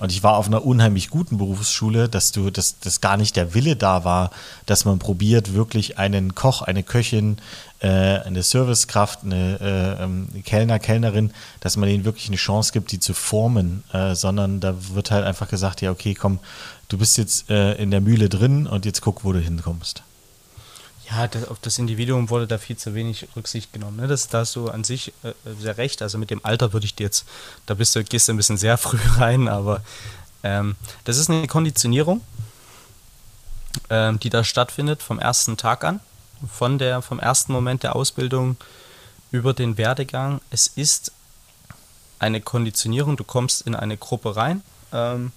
und 0.00 0.10
ich 0.10 0.22
war 0.22 0.36
auf 0.36 0.46
einer 0.46 0.64
unheimlich 0.64 1.10
guten 1.10 1.36
Berufsschule, 1.36 2.08
dass 2.08 2.32
du, 2.32 2.50
dass 2.50 2.78
das 2.80 3.02
gar 3.02 3.18
nicht 3.18 3.36
der 3.36 3.54
Wille 3.54 3.76
da 3.76 4.02
war, 4.02 4.30
dass 4.64 4.86
man 4.86 4.98
probiert, 4.98 5.52
wirklich 5.52 5.98
einen 5.98 6.34
Koch, 6.34 6.62
eine 6.62 6.82
Köchin, 6.82 7.36
äh, 7.80 7.88
eine 7.88 8.42
Servicekraft, 8.42 9.24
eine 9.24 9.60
äh, 9.60 10.02
ähm, 10.02 10.28
Kellner, 10.44 10.78
Kellnerin, 10.78 11.32
dass 11.60 11.76
man 11.76 11.88
ihnen 11.90 12.06
wirklich 12.06 12.28
eine 12.28 12.36
Chance 12.36 12.72
gibt, 12.72 12.92
die 12.92 12.98
zu 12.98 13.12
formen, 13.12 13.84
äh, 13.92 14.14
sondern 14.14 14.60
da 14.60 14.74
wird 14.94 15.10
halt 15.10 15.24
einfach 15.24 15.48
gesagt, 15.48 15.82
ja, 15.82 15.90
okay, 15.90 16.14
komm, 16.14 16.38
du 16.88 16.96
bist 16.96 17.18
jetzt 17.18 17.50
äh, 17.50 17.74
in 17.74 17.90
der 17.90 18.00
Mühle 18.00 18.30
drin 18.30 18.66
und 18.66 18.86
jetzt 18.86 19.02
guck, 19.02 19.22
wo 19.24 19.32
du 19.32 19.38
hinkommst. 19.38 20.02
Ja, 21.10 21.26
das, 21.26 21.48
auf 21.48 21.58
das 21.58 21.78
Individuum 21.78 22.30
wurde 22.30 22.46
da 22.46 22.58
viel 22.58 22.76
zu 22.76 22.94
wenig 22.94 23.26
Rücksicht 23.34 23.72
genommen. 23.72 23.96
Ne? 23.96 24.06
Das, 24.06 24.28
da 24.28 24.40
hast 24.40 24.54
du 24.54 24.68
an 24.68 24.84
sich 24.84 25.12
äh, 25.22 25.32
sehr 25.58 25.76
recht. 25.76 26.02
Also 26.02 26.18
mit 26.18 26.30
dem 26.30 26.44
Alter 26.44 26.72
würde 26.72 26.86
ich 26.86 26.94
dir 26.94 27.04
jetzt, 27.04 27.26
da 27.66 27.74
bist 27.74 27.96
du, 27.96 28.04
gehst 28.04 28.28
du 28.28 28.32
ein 28.32 28.36
bisschen 28.36 28.58
sehr 28.58 28.78
früh 28.78 28.98
rein, 29.16 29.48
aber 29.48 29.82
ähm, 30.42 30.76
das 31.04 31.16
ist 31.16 31.28
eine 31.28 31.46
Konditionierung, 31.46 32.20
ähm, 33.88 34.20
die 34.20 34.30
da 34.30 34.44
stattfindet 34.44 35.02
vom 35.02 35.18
ersten 35.18 35.56
Tag 35.56 35.84
an, 35.84 36.00
von 36.50 36.78
der, 36.78 37.02
vom 37.02 37.18
ersten 37.18 37.52
Moment 37.52 37.82
der 37.82 37.96
Ausbildung 37.96 38.56
über 39.32 39.52
den 39.52 39.78
Werdegang. 39.78 40.40
Es 40.50 40.68
ist 40.68 41.12
eine 42.18 42.40
Konditionierung, 42.40 43.16
du 43.16 43.24
kommst 43.24 43.62
in 43.62 43.74
eine 43.74 43.96
Gruppe 43.96 44.36
rein. 44.36 44.62
Ähm, 44.92 45.32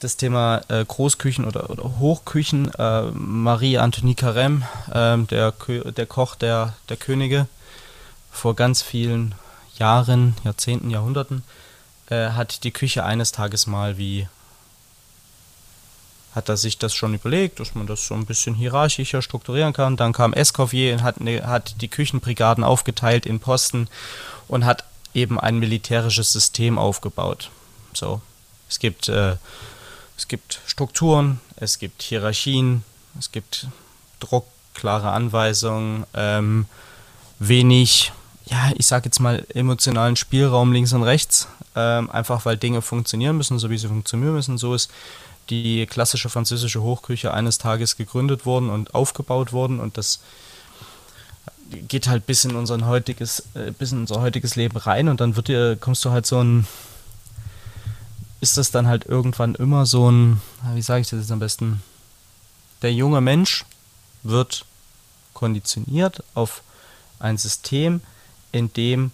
das 0.00 0.16
Thema 0.16 0.62
äh, 0.68 0.84
Großküchen 0.84 1.44
oder, 1.44 1.70
oder 1.70 1.98
Hochküchen. 1.98 2.72
Äh, 2.74 3.02
Marie 3.12 3.78
Antonie 3.78 4.14
Carême, 4.14 4.62
äh, 4.90 5.24
der, 5.26 5.52
der 5.92 6.06
Koch 6.06 6.34
der, 6.34 6.74
der 6.88 6.96
Könige, 6.96 7.46
vor 8.32 8.56
ganz 8.56 8.82
vielen 8.82 9.34
Jahren, 9.76 10.36
Jahrzehnten, 10.44 10.90
Jahrhunderten, 10.90 11.42
äh, 12.08 12.30
hat 12.30 12.64
die 12.64 12.70
Küche 12.70 13.04
eines 13.04 13.32
Tages 13.32 13.66
mal 13.66 13.98
wie 13.98 14.26
hat 16.34 16.48
er 16.48 16.56
sich 16.56 16.78
das 16.78 16.94
schon 16.94 17.14
überlegt, 17.14 17.58
dass 17.58 17.74
man 17.74 17.86
das 17.86 18.06
so 18.06 18.14
ein 18.14 18.26
bisschen 18.26 18.54
hierarchischer 18.54 19.20
strukturieren 19.20 19.72
kann. 19.72 19.96
Dann 19.96 20.12
kam 20.12 20.32
Escoffier 20.32 20.94
und 20.94 21.02
hat, 21.02 21.20
ne, 21.20 21.44
hat 21.44 21.80
die 21.80 21.88
Küchenbrigaden 21.88 22.62
aufgeteilt 22.62 23.26
in 23.26 23.40
Posten 23.40 23.88
und 24.46 24.64
hat 24.64 24.84
eben 25.12 25.40
ein 25.40 25.58
militärisches 25.58 26.32
System 26.32 26.78
aufgebaut. 26.78 27.50
So, 27.92 28.20
es 28.68 28.78
gibt 28.78 29.08
äh, 29.08 29.36
es 30.20 30.28
gibt 30.28 30.60
Strukturen, 30.66 31.40
es 31.56 31.78
gibt 31.78 32.02
Hierarchien, 32.02 32.84
es 33.18 33.32
gibt 33.32 33.68
Druck, 34.20 34.44
klare 34.74 35.12
Anweisungen, 35.12 36.04
ähm, 36.12 36.66
wenig, 37.38 38.12
ja, 38.44 38.70
ich 38.76 38.86
sag 38.86 39.06
jetzt 39.06 39.18
mal 39.18 39.46
emotionalen 39.54 40.16
Spielraum 40.16 40.74
links 40.74 40.92
und 40.92 41.04
rechts, 41.04 41.48
ähm, 41.74 42.10
einfach 42.10 42.44
weil 42.44 42.58
Dinge 42.58 42.82
funktionieren 42.82 43.38
müssen, 43.38 43.58
so 43.58 43.70
wie 43.70 43.78
sie 43.78 43.88
funktionieren 43.88 44.34
müssen. 44.34 44.58
So 44.58 44.74
ist 44.74 44.90
die 45.48 45.86
klassische 45.86 46.28
französische 46.28 46.82
Hochküche 46.82 47.32
eines 47.32 47.56
Tages 47.56 47.96
gegründet 47.96 48.44
worden 48.44 48.68
und 48.68 48.94
aufgebaut 48.94 49.54
worden 49.54 49.80
und 49.80 49.96
das 49.96 50.20
geht 51.88 52.08
halt 52.08 52.26
bis 52.26 52.44
in 52.44 52.56
unser 52.56 52.86
heutiges, 52.86 53.44
äh, 53.54 53.70
bis 53.70 53.92
in 53.92 54.00
unser 54.00 54.20
heutiges 54.20 54.54
Leben 54.54 54.76
rein 54.76 55.08
und 55.08 55.22
dann 55.22 55.36
wird 55.36 55.48
dir, 55.48 55.78
kommst 55.80 56.04
du 56.04 56.10
halt 56.10 56.26
so 56.26 56.44
ein 56.44 56.66
ist 58.40 58.56
das 58.56 58.70
dann 58.70 58.86
halt 58.86 59.04
irgendwann 59.06 59.54
immer 59.54 59.86
so 59.86 60.10
ein, 60.10 60.40
wie 60.74 60.82
sage 60.82 61.02
ich 61.02 61.10
das 61.10 61.20
jetzt 61.20 61.32
am 61.32 61.38
besten? 61.38 61.82
Der 62.82 62.92
junge 62.92 63.20
Mensch 63.20 63.64
wird 64.22 64.64
konditioniert 65.34 66.22
auf 66.34 66.62
ein 67.18 67.36
System, 67.36 68.00
in 68.52 68.72
dem 68.72 69.12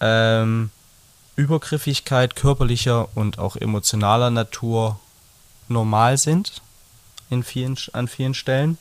ähm, 0.00 0.70
Übergriffigkeit 1.36 2.36
körperlicher 2.36 3.16
und 3.16 3.38
auch 3.38 3.56
emotionaler 3.56 4.30
Natur 4.30 4.98
normal 5.68 6.18
sind 6.18 6.62
in 7.30 7.42
vielen, 7.42 7.76
an 7.92 8.08
vielen 8.08 8.34
Stellen. 8.34 8.78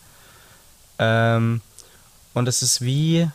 Ähm, 1.00 1.62
und 2.34 2.48
es 2.48 2.62
ist 2.62 2.82
wie 2.82 3.30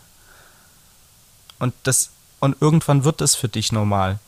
und 1.58 1.74
das 1.84 2.10
und 2.40 2.60
irgendwann 2.60 3.04
wird 3.04 3.20
es 3.20 3.36
für 3.36 3.48
dich 3.48 3.70
normal. 3.70 4.18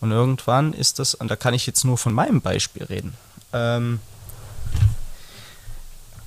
Und 0.00 0.12
irgendwann 0.12 0.72
ist 0.72 0.98
das, 0.98 1.14
und 1.14 1.30
da 1.30 1.36
kann 1.36 1.54
ich 1.54 1.66
jetzt 1.66 1.84
nur 1.84 1.98
von 1.98 2.12
meinem 2.12 2.40
Beispiel 2.40 2.84
reden. 2.84 3.14
Ähm, 3.52 4.00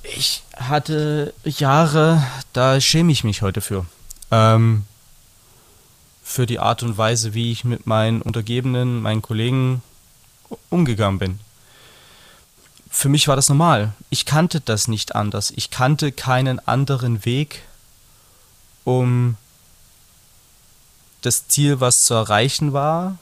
ich 0.02 0.42
hatte 0.56 1.32
Jahre, 1.44 2.22
da 2.52 2.80
schäme 2.80 3.12
ich 3.12 3.24
mich 3.24 3.42
heute 3.42 3.60
für. 3.60 3.86
Ähm, 4.30 4.84
für 6.22 6.46
die 6.46 6.58
Art 6.58 6.82
und 6.82 6.96
Weise, 6.96 7.34
wie 7.34 7.50
ich 7.50 7.64
mit 7.64 7.86
meinen 7.86 8.22
Untergebenen, 8.22 9.02
meinen 9.02 9.22
Kollegen 9.22 9.82
umgegangen 10.68 11.18
bin. 11.18 11.40
Für 12.88 13.08
mich 13.08 13.28
war 13.28 13.36
das 13.36 13.48
normal. 13.48 13.92
Ich 14.10 14.26
kannte 14.26 14.60
das 14.60 14.88
nicht 14.88 15.14
anders. 15.14 15.52
Ich 15.54 15.70
kannte 15.70 16.12
keinen 16.12 16.58
anderen 16.66 17.24
Weg, 17.24 17.62
um 18.84 19.36
das 21.22 21.48
Ziel, 21.48 21.80
was 21.80 22.04
zu 22.04 22.14
erreichen 22.14 22.72
war, 22.72 23.18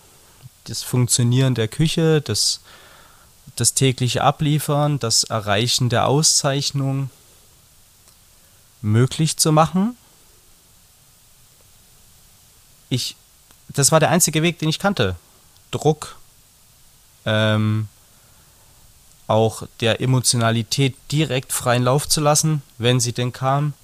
das 0.69 0.83
Funktionieren 0.83 1.55
der 1.55 1.69
Küche, 1.69 2.21
das, 2.21 2.61
das 3.57 3.75
tägliche 3.75 4.23
Abliefern, 4.23 4.99
das 4.99 5.25
Erreichen 5.25 5.89
der 5.89 6.07
Auszeichnung 6.07 7.11
möglich 8.81 9.37
zu 9.37 9.53
machen. 9.53 9.97
Ich, 12.89 13.17
das 13.69 13.93
war 13.93 14.01
der 14.01 14.11
einzige 14.11 14.43
Weg, 14.43 14.59
den 14.59 14.69
ich 14.69 14.79
kannte. 14.79 15.17
Druck, 15.71 16.17
ähm, 17.27 17.89
auch 19.27 19.65
der 19.81 20.01
Emotionalität 20.01 20.97
direkt 21.13 21.53
freien 21.53 21.85
Lauf 21.85 22.09
zu 22.09 22.21
lassen, 22.21 22.63
wenn 22.79 22.99
sie 22.99 23.13
denn 23.13 23.33
kam. 23.33 23.75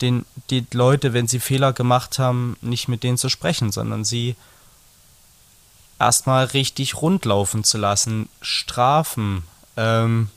Den, 0.00 0.24
die 0.50 0.66
Leute, 0.72 1.12
wenn 1.12 1.28
sie 1.28 1.40
Fehler 1.40 1.72
gemacht 1.72 2.18
haben, 2.18 2.56
nicht 2.60 2.88
mit 2.88 3.02
denen 3.02 3.18
zu 3.18 3.28
sprechen, 3.28 3.72
sondern 3.72 4.04
sie 4.04 4.36
erstmal 5.98 6.44
richtig 6.46 7.00
rundlaufen 7.00 7.64
zu 7.64 7.78
lassen. 7.78 8.28
Strafen, 8.40 9.44
ähm, 9.76 10.30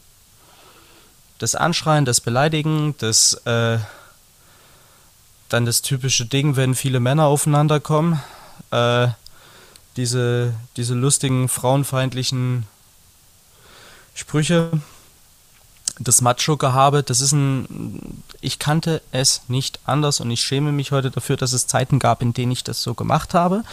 das 1.37 1.55
Anschreien, 1.55 2.05
das 2.05 2.21
Beleidigen, 2.21 2.95
das 2.99 3.33
äh, 3.45 3.79
dann 5.49 5.65
das 5.65 5.81
typische 5.81 6.25
Ding, 6.25 6.55
wenn 6.55 6.75
viele 6.75 6.99
Männer 6.99 7.25
aufeinander 7.25 7.79
kommen, 7.79 8.21
äh, 8.71 9.07
diese, 9.97 10.53
diese 10.77 10.93
lustigen 10.93 11.49
frauenfeindlichen 11.49 12.65
Sprüche, 14.13 14.71
das 15.99 16.21
Macho-Gehabe, 16.21 17.03
das 17.03 17.21
ist 17.21 17.33
ein, 17.33 18.23
ich 18.39 18.59
kannte 18.59 19.01
es 19.11 19.41
nicht 19.47 19.79
anders 19.85 20.19
und 20.19 20.31
ich 20.31 20.41
schäme 20.41 20.71
mich 20.71 20.91
heute 20.91 21.11
dafür, 21.11 21.37
dass 21.37 21.53
es 21.53 21.67
Zeiten 21.67 21.99
gab, 21.99 22.21
in 22.21 22.33
denen 22.33 22.51
ich 22.51 22.63
das 22.63 22.81
so 22.81 22.93
gemacht 22.93 23.33
habe. 23.33 23.63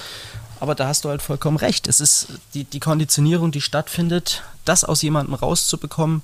Aber 0.61 0.75
da 0.75 0.89
hast 0.89 1.05
du 1.05 1.09
halt 1.09 1.23
vollkommen 1.23 1.57
recht. 1.57 1.87
Es 1.87 2.01
ist 2.01 2.29
die, 2.55 2.65
die 2.65 2.81
Konditionierung, 2.81 3.53
die 3.53 3.61
stattfindet, 3.61 4.43
das 4.65 4.85
aus 4.85 5.03
jemandem 5.03 5.35
rauszubekommen. 5.35 6.23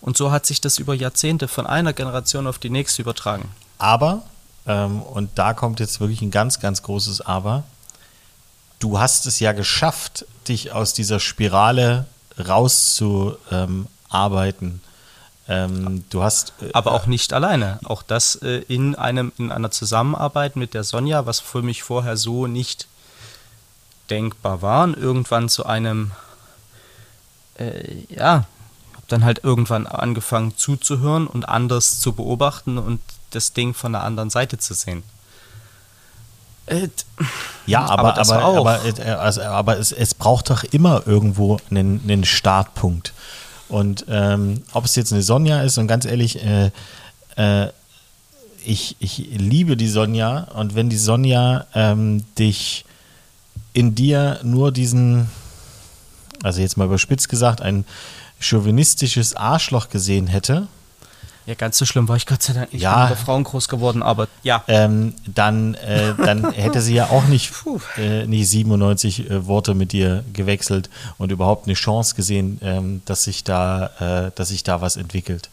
Und 0.00 0.16
so 0.16 0.30
hat 0.30 0.46
sich 0.46 0.60
das 0.60 0.78
über 0.78 0.94
Jahrzehnte 0.94 1.48
von 1.48 1.66
einer 1.66 1.92
Generation 1.92 2.46
auf 2.46 2.58
die 2.58 2.70
nächste 2.70 3.02
übertragen. 3.02 3.50
Aber, 3.78 4.22
ähm, 4.66 5.02
und 5.02 5.30
da 5.36 5.54
kommt 5.54 5.80
jetzt 5.80 6.00
wirklich 6.00 6.22
ein 6.22 6.30
ganz, 6.30 6.60
ganz 6.60 6.82
großes 6.82 7.22
Aber, 7.22 7.64
du 8.78 8.98
hast 8.98 9.26
es 9.26 9.40
ja 9.40 9.52
geschafft, 9.52 10.26
dich 10.48 10.72
aus 10.72 10.92
dieser 10.92 11.20
Spirale 11.20 12.06
rauszuarbeiten. 12.38 14.80
Ähm, 15.48 16.04
du 16.10 16.22
hast. 16.22 16.52
Äh, 16.60 16.70
Aber 16.72 16.92
auch 16.92 17.06
nicht 17.06 17.32
alleine. 17.32 17.78
Auch 17.84 18.02
das 18.02 18.36
äh, 18.36 18.58
in, 18.68 18.94
einem, 18.94 19.32
in 19.38 19.52
einer 19.52 19.70
Zusammenarbeit 19.70 20.56
mit 20.56 20.74
der 20.74 20.84
Sonja, 20.84 21.26
was 21.26 21.40
für 21.40 21.62
mich 21.62 21.82
vorher 21.82 22.16
so 22.16 22.46
nicht 22.46 22.86
denkbar 24.12 24.60
war, 24.60 24.84
und 24.84 24.96
irgendwann 24.96 25.48
zu 25.48 25.64
einem, 25.64 26.10
äh, 27.58 28.04
ja, 28.10 28.44
habe 28.92 29.06
dann 29.08 29.24
halt 29.24 29.42
irgendwann 29.42 29.86
angefangen 29.86 30.54
zuzuhören 30.56 31.26
und 31.26 31.48
anders 31.48 31.98
zu 31.98 32.12
beobachten 32.12 32.76
und 32.76 33.00
das 33.30 33.54
Ding 33.54 33.72
von 33.72 33.92
der 33.92 34.02
anderen 34.02 34.28
Seite 34.28 34.58
zu 34.58 34.74
sehen. 34.74 35.02
Äh, 36.66 36.88
ja, 37.66 37.86
aber, 37.86 38.18
aber, 38.18 38.42
aber, 38.42 38.58
aber, 38.58 38.98
äh, 38.98 39.10
also, 39.12 39.40
aber 39.40 39.78
es, 39.78 39.92
es 39.92 40.12
braucht 40.12 40.50
doch 40.50 40.62
immer 40.64 41.06
irgendwo 41.06 41.58
einen, 41.70 42.02
einen 42.04 42.24
Startpunkt. 42.24 43.14
Und 43.70 44.04
ähm, 44.08 44.62
ob 44.74 44.84
es 44.84 44.94
jetzt 44.96 45.12
eine 45.14 45.22
Sonja 45.22 45.62
ist, 45.62 45.78
und 45.78 45.86
ganz 45.86 46.04
ehrlich, 46.04 46.44
äh, 46.44 46.70
äh, 47.36 47.68
ich, 48.64 48.96
ich 49.00 49.16
liebe 49.16 49.78
die 49.78 49.88
Sonja. 49.88 50.48
Und 50.54 50.74
wenn 50.74 50.90
die 50.90 50.98
Sonja 50.98 51.64
ähm, 51.74 52.24
dich 52.38 52.84
in 53.72 53.94
dir 53.94 54.40
nur 54.42 54.72
diesen, 54.72 55.28
also 56.42 56.60
jetzt 56.60 56.76
mal 56.76 56.84
überspitzt 56.84 57.28
gesagt, 57.28 57.60
ein 57.60 57.84
chauvinistisches 58.40 59.36
Arschloch 59.36 59.88
gesehen 59.88 60.26
hätte, 60.26 60.68
ja, 61.44 61.54
ganz 61.54 61.76
so 61.76 61.84
schlimm 61.84 62.06
war 62.08 62.16
ich 62.16 62.26
Gott 62.26 62.42
sei 62.42 62.52
Dank 62.52 62.72
nicht. 62.72 62.82
Ja. 62.82 63.04
Ich 63.08 63.16
bin 63.16 63.24
Frauen 63.24 63.42
groß 63.42 63.68
geworden, 63.68 64.02
aber 64.02 64.28
ja. 64.44 64.62
Ähm, 64.68 65.14
dann, 65.26 65.74
äh, 65.74 66.14
dann 66.14 66.52
hätte 66.52 66.80
sie 66.80 66.94
ja 66.94 67.06
auch 67.10 67.24
nicht, 67.24 67.52
äh, 67.98 68.26
nicht 68.26 68.48
97 68.48 69.28
äh, 69.28 69.46
Worte 69.46 69.74
mit 69.74 69.90
dir 69.90 70.24
gewechselt 70.32 70.88
und 71.18 71.32
überhaupt 71.32 71.66
eine 71.66 71.74
Chance 71.74 72.14
gesehen, 72.14 72.60
ähm, 72.62 73.02
dass, 73.06 73.24
sich 73.24 73.42
da, 73.42 74.26
äh, 74.26 74.30
dass 74.36 74.48
sich 74.48 74.62
da 74.62 74.80
was 74.80 74.96
entwickelt. 74.96 75.50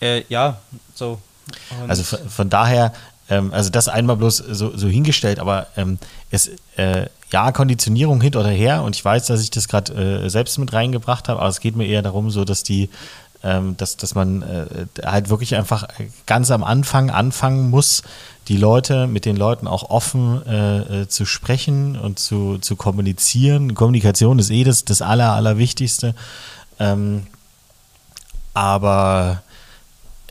Äh, 0.00 0.24
ja, 0.28 0.58
so. 0.94 1.20
Und 1.80 1.90
also 1.90 2.02
von, 2.02 2.28
von 2.28 2.50
daher, 2.50 2.92
ähm, 3.30 3.52
also 3.52 3.70
das 3.70 3.88
einmal 3.88 4.16
bloß 4.16 4.36
so, 4.36 4.76
so 4.76 4.88
hingestellt, 4.88 5.38
aber 5.38 5.68
ähm, 5.76 5.98
es, 6.30 6.50
äh, 6.76 7.06
ja, 7.32 7.52
Konditionierung 7.52 8.20
hin 8.20 8.34
oder 8.34 8.50
her 8.50 8.82
und 8.82 8.96
ich 8.96 9.04
weiß, 9.04 9.26
dass 9.26 9.40
ich 9.42 9.50
das 9.50 9.68
gerade 9.68 10.28
selbst 10.28 10.58
mit 10.58 10.72
reingebracht 10.72 11.28
habe, 11.28 11.40
aber 11.40 11.48
es 11.48 11.60
geht 11.60 11.76
mir 11.76 11.86
eher 11.86 12.02
darum, 12.02 12.30
so 12.30 12.44
dass 12.44 12.64
die 12.64 12.90
ähm, 13.42 13.76
dass, 13.76 13.96
dass 13.96 14.14
man 14.14 14.42
äh, 14.42 14.86
halt 15.04 15.30
wirklich 15.30 15.54
einfach 15.56 15.88
ganz 16.26 16.50
am 16.50 16.62
Anfang 16.62 17.10
anfangen 17.10 17.70
muss, 17.70 18.02
die 18.48 18.56
Leute 18.56 19.06
mit 19.06 19.24
den 19.24 19.36
Leuten 19.36 19.66
auch 19.66 19.88
offen 19.90 20.44
äh, 20.46 21.02
äh, 21.02 21.08
zu 21.08 21.24
sprechen 21.24 21.96
und 21.96 22.18
zu, 22.18 22.58
zu 22.58 22.76
kommunizieren. 22.76 23.74
Kommunikation 23.74 24.38
ist 24.38 24.50
eh 24.50 24.64
das, 24.64 24.84
das 24.84 25.02
Aller, 25.02 25.32
Allerwichtigste. 25.32 26.14
Ähm, 26.78 27.26
aber 28.54 29.42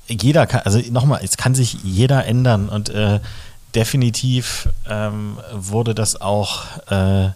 jeder 0.10 0.48
kann, 0.48 0.62
also 0.66 0.80
nochmal, 0.92 1.22
es 1.24 1.38
kann 1.38 1.56
sich 1.56 1.78
jeder 1.84 2.26
ändern 2.26 2.70
und 2.70 2.90
äh, 2.90 3.20
definitiv 3.76 4.70
ähm, 4.88 5.38
wurde 5.54 5.94
das 5.94 6.20
auch 6.20 6.66
äh, 6.90 7.30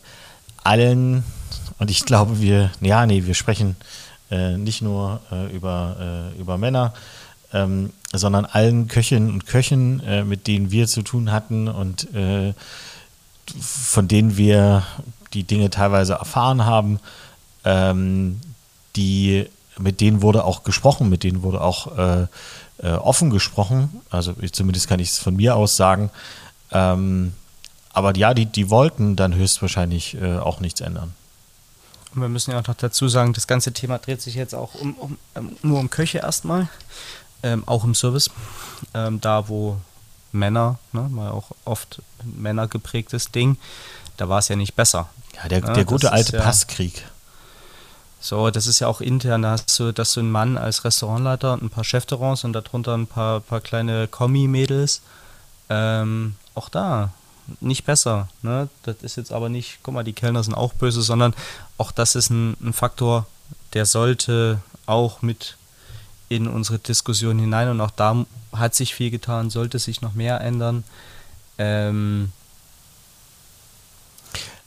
allen, 0.63 1.23
und 1.79 1.91
ich 1.91 2.05
glaube, 2.05 2.41
wir, 2.41 2.71
ja, 2.81 3.05
nee, 3.05 3.25
wir 3.25 3.33
sprechen 3.33 3.75
äh, 4.31 4.57
nicht 4.57 4.81
nur 4.81 5.21
äh, 5.31 5.53
über, 5.55 6.31
äh, 6.35 6.39
über 6.39 6.57
Männer, 6.57 6.93
ähm, 7.53 7.91
sondern 8.11 8.45
allen 8.45 8.87
Köchinnen 8.87 9.29
und 9.29 9.45
Köchen, 9.45 10.01
äh, 10.01 10.23
mit 10.23 10.47
denen 10.47 10.71
wir 10.71 10.87
zu 10.87 11.01
tun 11.01 11.31
hatten 11.31 11.67
und 11.67 12.07
von 13.59 14.07
denen 14.07 14.37
wir 14.37 14.83
die 15.33 15.43
Dinge 15.43 15.69
teilweise 15.69 16.13
erfahren 16.13 16.65
haben, 16.65 16.99
ähm, 17.65 18.39
die, 18.95 19.47
mit 19.77 20.01
denen 20.01 20.21
wurde 20.21 20.43
auch 20.43 20.63
gesprochen, 20.63 21.09
mit 21.09 21.23
denen 21.23 21.43
wurde 21.43 21.61
auch 21.61 21.97
äh, 21.97 22.27
offen 22.81 23.29
gesprochen. 23.29 24.01
Also 24.09 24.35
ich, 24.41 24.53
zumindest 24.53 24.87
kann 24.87 24.99
ich 24.99 25.09
es 25.09 25.19
von 25.19 25.35
mir 25.35 25.55
aus 25.55 25.77
sagen. 25.77 26.09
Ähm, 26.71 27.33
aber 27.93 28.15
ja, 28.17 28.33
die, 28.33 28.45
die 28.45 28.69
wollten 28.69 29.15
dann 29.15 29.35
höchstwahrscheinlich 29.35 30.17
auch 30.21 30.59
nichts 30.59 30.81
ändern. 30.81 31.13
Und 32.15 32.21
wir 32.21 32.29
müssen 32.29 32.51
ja 32.51 32.59
auch 32.59 32.67
noch 32.67 32.75
dazu 32.75 33.07
sagen, 33.07 33.33
das 33.33 33.47
ganze 33.47 33.73
Thema 33.73 33.97
dreht 33.97 34.21
sich 34.21 34.35
jetzt 34.35 34.53
auch 34.53 34.75
um, 34.75 34.93
um, 34.95 35.17
um 35.33 35.57
nur 35.63 35.79
um 35.79 35.89
Köche 35.89 36.19
erstmal, 36.19 36.67
ähm, 37.41 37.63
auch 37.65 37.83
im 37.83 37.95
Service. 37.95 38.29
Ähm, 38.93 39.19
da, 39.19 39.47
wo 39.47 39.77
Männer, 40.31 40.77
ne, 40.91 41.07
mal 41.09 41.31
auch 41.31 41.51
oft 41.65 42.01
Männer 42.23 42.67
geprägtes 42.67 43.31
Ding, 43.31 43.57
da 44.17 44.29
war 44.29 44.39
es 44.39 44.47
ja 44.47 44.55
nicht 44.55 44.75
besser. 44.75 45.09
Ja, 45.35 45.47
der, 45.47 45.61
der 45.61 45.85
gute 45.85 46.11
alte 46.11 46.37
ja, 46.37 46.43
Passkrieg. 46.43 47.03
So, 48.23 48.49
das 48.51 48.67
ist 48.67 48.79
ja 48.79 48.87
auch 48.87 49.01
intern, 49.01 49.41
da 49.41 49.51
hast 49.51 49.77
du, 49.77 49.91
dass 49.91 50.13
du 50.13 50.21
einen 50.21 50.31
Mann 50.31 50.57
als 50.57 50.85
Restaurantleiter 50.85 51.51
und 51.51 51.63
ein 51.63 51.69
paar 51.69 51.83
Chefterrants 51.83 52.45
und 52.45 52.53
darunter 52.53 52.93
ein 52.93 53.05
paar, 53.05 53.41
paar 53.41 53.59
kleine 53.59 54.07
Kommi-Mädels. 54.07 55.01
Ähm, 55.69 56.35
auch 56.55 56.69
da 56.69 57.11
nicht 57.59 57.83
besser. 57.83 58.29
Ne? 58.41 58.69
Das 58.83 58.95
ist 59.01 59.17
jetzt 59.17 59.33
aber 59.33 59.49
nicht, 59.49 59.79
guck 59.83 59.93
mal, 59.93 60.05
die 60.05 60.13
Kellner 60.13 60.41
sind 60.41 60.53
auch 60.53 60.71
böse, 60.71 61.01
sondern 61.01 61.33
auch 61.77 61.91
das 61.91 62.15
ist 62.15 62.29
ein, 62.29 62.55
ein 62.61 62.71
Faktor, 62.71 63.27
der 63.73 63.85
sollte 63.85 64.61
auch 64.85 65.21
mit 65.21 65.57
in 66.29 66.47
unsere 66.47 66.79
Diskussion 66.79 67.37
hinein 67.37 67.67
und 67.67 67.81
auch 67.81 67.91
da 67.91 68.25
hat 68.53 68.73
sich 68.73 68.95
viel 68.95 69.11
getan, 69.11 69.49
sollte 69.49 69.79
sich 69.79 70.01
noch 70.01 70.13
mehr 70.13 70.39
ändern. 70.39 70.85
Ähm, 71.57 72.31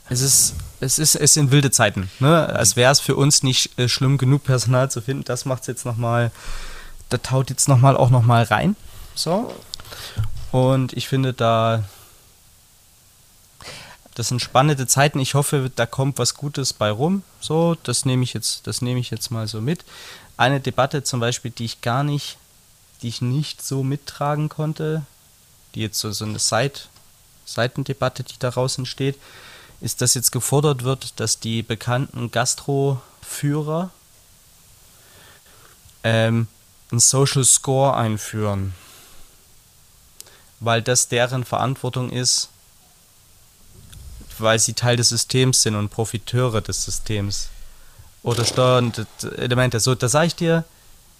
es 0.09 0.21
ist, 0.21 0.55
es 0.81 0.99
ist, 0.99 1.15
es 1.17 1.35
sind 1.35 1.51
wilde 1.51 1.71
Zeiten. 1.71 2.11
Ne? 2.21 2.49
Als 2.49 2.77
wäre 2.77 2.93
es 2.93 3.01
für 3.01 3.17
uns 3.17 3.43
nicht 3.43 3.79
äh, 3.79 3.89
schlimm 3.89 4.19
genug, 4.19 4.45
Personal 4.45 4.91
zu 4.91 5.01
finden. 5.01 5.25
Das 5.25 5.45
macht 5.45 5.63
es 5.63 5.67
jetzt 5.67 5.85
nochmal, 5.85 6.31
da 7.09 7.19
taut 7.19 7.51
jetzt 7.51 7.69
nochmal 7.69 7.97
auch 7.97 8.11
nochmal 8.11 8.45
rein. 8.45 8.77
So. 9.15 9.53
Und 10.53 10.93
ich 10.93 11.09
finde, 11.09 11.33
da 11.33 11.85
das 14.17 14.29
sind 14.29 14.41
spannende 14.41 14.87
Zeiten. 14.87 15.19
Ich 15.21 15.35
hoffe, 15.35 15.71
da 15.75 15.85
kommt 15.85 16.19
was 16.19 16.35
Gutes 16.35 16.73
bei 16.73 16.91
rum. 16.91 17.23
So, 17.39 17.77
das 17.83 18.07
nehme 18.07 18.23
ich 18.23 18.33
jetzt, 18.33 18.67
das 18.67 18.81
nehme 18.81 18.99
ich 18.99 19.11
jetzt 19.11 19.31
mal 19.31 19.47
so 19.47 19.61
mit. 19.61 19.85
Eine 20.39 20.59
Debatte 20.59 21.03
zum 21.03 21.21
Beispiel, 21.21 21.51
die 21.51 21.67
ich 21.67 21.83
gar 21.83 22.03
nicht, 22.03 22.39
die 23.03 23.09
ich 23.09 23.21
nicht 23.21 23.61
so 23.61 23.83
mittragen 23.83 24.49
konnte, 24.49 25.05
die 25.75 25.81
jetzt 25.81 25.99
so, 25.99 26.11
so 26.13 26.25
eine 26.25 26.39
Seit, 26.39 26.89
Seitendebatte, 27.45 28.25
die 28.25 28.39
daraus 28.39 28.79
entsteht, 28.79 29.19
ist, 29.81 30.01
dass 30.01 30.15
jetzt 30.15 30.33
gefordert 30.33 30.85
wird, 30.85 31.19
dass 31.21 31.39
die 31.39 31.63
bekannten 31.63 32.31
Gastroführer 32.31 33.91
ähm, 36.03 36.47
einen 36.91 37.01
Social 37.01 37.45
Score 37.45 37.97
einführen. 37.97 38.75
Weil 40.61 40.83
das 40.83 41.09
deren 41.09 41.45
Verantwortung 41.45 42.11
ist, 42.11 42.49
weil 44.39 44.59
sie 44.59 44.75
Teil 44.75 44.97
des 44.97 45.11
Systems 45.11 45.63
sind 45.63 45.75
und 45.75 45.91
Profiteure 45.91 46.61
des 46.61 46.85
Systems. 46.85 47.49
Oder 48.23 48.45
steuernde 48.45 49.07
Elemente. 49.37 49.81
So, 49.81 49.95
da 49.95 50.09
sage 50.09 50.27
ich 50.29 50.37
dir, 50.37 50.65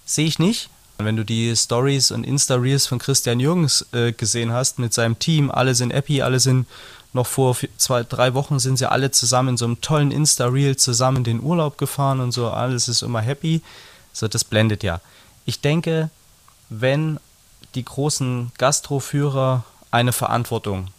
sehe 0.05 0.27
ich 0.27 0.39
nicht. 0.39 0.69
Wenn 0.97 1.15
du 1.15 1.23
die 1.23 1.55
Stories 1.55 2.09
und 2.09 2.23
Insta-Reels 2.23 2.87
von 2.87 2.97
Christian 2.97 3.39
Jürgens 3.39 3.85
äh, 3.91 4.13
gesehen 4.13 4.51
hast 4.51 4.79
mit 4.79 4.93
seinem 4.93 5.19
Team, 5.19 5.51
alle 5.51 5.75
sind 5.75 5.93
happy, 5.93 6.23
alle 6.23 6.39
sind 6.39 6.65
noch 7.13 7.27
vor 7.27 7.55
zwei, 7.77 8.03
drei 8.03 8.33
Wochen 8.33 8.59
sind 8.59 8.77
sie 8.77 8.89
alle 8.89 9.11
zusammen 9.11 9.49
in 9.49 9.57
so 9.57 9.65
einem 9.65 9.81
tollen 9.81 10.11
Insta-Reel 10.11 10.77
zusammen 10.77 11.23
den 11.23 11.41
Urlaub 11.41 11.77
gefahren 11.77 12.19
und 12.19 12.31
so, 12.31 12.49
alles 12.49 12.87
ist 12.87 13.01
immer 13.01 13.21
happy. 13.21 13.61
So, 14.13 14.27
das 14.27 14.43
blendet 14.43 14.83
ja. 14.83 15.01
Ich 15.45 15.61
denke, 15.61 16.09
wenn 16.69 17.19
die 17.75 17.85
großen 17.85 18.51
Gastroführer 18.57 19.63
eine 19.91 20.11
Verantwortung 20.11 20.89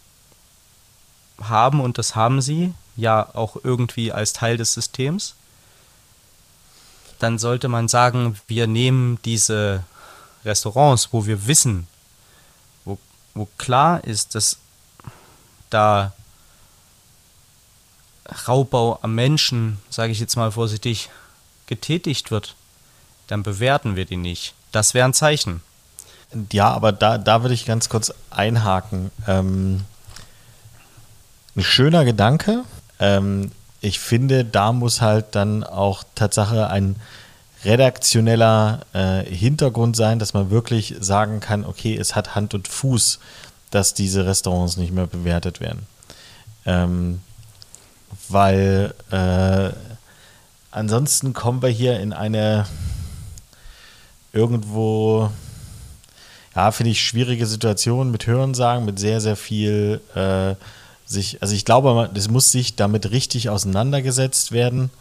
haben, 1.41 1.79
und 1.79 1.97
das 1.97 2.15
haben 2.15 2.41
sie, 2.41 2.73
ja 2.95 3.29
auch 3.33 3.57
irgendwie 3.63 4.11
als 4.11 4.33
Teil 4.33 4.57
des 4.57 4.73
Systems, 4.73 5.35
dann 7.19 7.37
sollte 7.37 7.67
man 7.67 7.87
sagen, 7.87 8.39
wir 8.47 8.67
nehmen 8.67 9.19
diese 9.25 9.83
Restaurants, 10.45 11.09
wo 11.11 11.25
wir 11.25 11.47
wissen, 11.47 11.87
wo, 12.85 12.97
wo 13.33 13.47
klar 13.57 14.03
ist, 14.03 14.35
dass 14.35 14.57
da 15.69 16.13
Raubbau 18.47 18.99
am 19.01 19.15
Menschen, 19.15 19.79
sage 19.89 20.11
ich 20.11 20.19
jetzt 20.19 20.35
mal 20.35 20.51
vorsichtig, 20.51 21.09
getätigt 21.67 22.31
wird, 22.31 22.55
dann 23.27 23.43
bewerten 23.43 23.95
wir 23.95 24.05
die 24.05 24.17
nicht. 24.17 24.53
Das 24.71 24.93
wäre 24.93 25.05
ein 25.05 25.13
Zeichen. 25.13 25.61
Ja, 26.51 26.71
aber 26.71 26.91
da, 26.91 27.17
da 27.17 27.41
würde 27.41 27.55
ich 27.55 27.65
ganz 27.65 27.89
kurz 27.89 28.13
einhaken. 28.29 29.11
Ähm, 29.27 29.81
ein 31.55 31.63
schöner 31.63 32.05
Gedanke. 32.05 32.63
Ähm, 32.99 33.51
ich 33.81 33.99
finde, 33.99 34.45
da 34.45 34.71
muss 34.71 35.01
halt 35.01 35.35
dann 35.35 35.63
auch 35.63 36.03
Tatsache 36.15 36.69
ein 36.69 36.97
redaktioneller 37.65 38.81
äh, 38.93 39.23
Hintergrund 39.23 39.95
sein, 39.95 40.19
dass 40.19 40.33
man 40.33 40.49
wirklich 40.49 40.95
sagen 40.99 41.39
kann, 41.39 41.65
okay, 41.65 41.97
es 41.97 42.15
hat 42.15 42.35
Hand 42.35 42.53
und 42.53 42.67
Fuß, 42.67 43.19
dass 43.71 43.93
diese 43.93 44.25
Restaurants 44.25 44.77
nicht 44.77 44.91
mehr 44.91 45.07
bewertet 45.07 45.59
werden. 45.59 45.85
Ähm, 46.65 47.21
weil 48.27 48.93
äh, 49.11 49.71
ansonsten 50.71 51.33
kommen 51.33 51.61
wir 51.61 51.69
hier 51.69 51.99
in 51.99 52.13
eine 52.13 52.65
irgendwo, 54.33 55.31
ja, 56.55 56.71
finde 56.71 56.91
ich, 56.91 57.01
schwierige 57.01 57.45
Situation 57.45 58.11
mit 58.11 58.27
Hörensagen, 58.27 58.85
mit 58.85 58.99
sehr, 58.99 59.21
sehr 59.21 59.35
viel 59.35 60.01
äh, 60.15 60.55
sich, 61.05 61.41
also 61.41 61.55
ich 61.55 61.65
glaube, 61.65 62.09
es 62.13 62.29
muss 62.29 62.51
sich 62.51 62.75
damit 62.75 63.11
richtig 63.11 63.49
auseinandergesetzt 63.49 64.51
werden. 64.51 64.91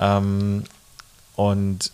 Ähm, 0.00 0.64
und 1.36 1.90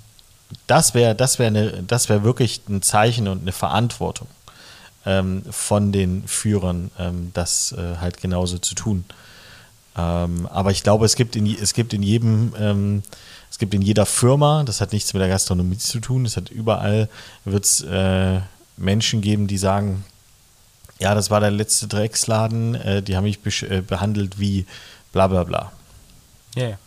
das 0.67 0.95
wäre 0.95 1.15
das 1.15 1.39
wär 1.39 1.53
wäre 1.53 2.25
wirklich 2.25 2.63
ein 2.69 2.83
Zeichen 2.83 3.29
und 3.29 3.43
eine 3.43 3.53
Verantwortung 3.53 4.27
ähm, 5.07 5.43
von 5.51 5.93
den 5.93 6.27
Führern, 6.27 6.91
ähm, 6.99 7.31
das 7.35 7.73
äh, 7.73 7.97
halt 8.01 8.21
genauso 8.21 8.59
zu 8.59 8.75
tun. 8.75 9.05
Ähm, 9.97 10.47
aber 10.47 10.71
ich 10.71 10.83
glaube, 10.83 11.05
es 11.05 11.17
gibt 11.17 11.37
in, 11.37 11.47
es 11.47 11.75
gibt 11.75 11.93
in 11.93 12.03
jedem, 12.03 12.55
ähm, 12.59 13.03
es 13.51 13.59
gibt 13.59 13.75
in 13.75 13.83
jeder 13.83 14.07
Firma, 14.07 14.63
das 14.65 14.81
hat 14.81 14.93
nichts 14.93 15.13
mit 15.13 15.21
der 15.21 15.29
Gastronomie 15.29 15.79
zu 15.79 16.01
tun, 16.01 16.25
es 16.25 16.37
hat 16.37 16.51
überall, 16.51 17.09
wird 17.45 17.65
es 17.65 17.81
äh, 17.83 18.41
Menschen 18.77 19.21
geben, 19.21 19.47
die 19.47 19.59
sagen, 19.59 20.05
ja, 21.01 21.15
das 21.15 21.31
war 21.31 21.41
der 21.41 21.51
letzte 21.51 21.89
Drecksladen, 21.89 22.75
äh, 22.75 23.03
die 23.03 23.17
haben 23.17 23.25
mich 23.25 23.63
äh, 23.63 23.81
behandelt 23.81 24.39
wie 24.39 24.67
bla 25.13 25.27
bla 25.27 25.45
bla. 25.45 25.73
Ja, 26.55 26.63
yeah. 26.63 26.79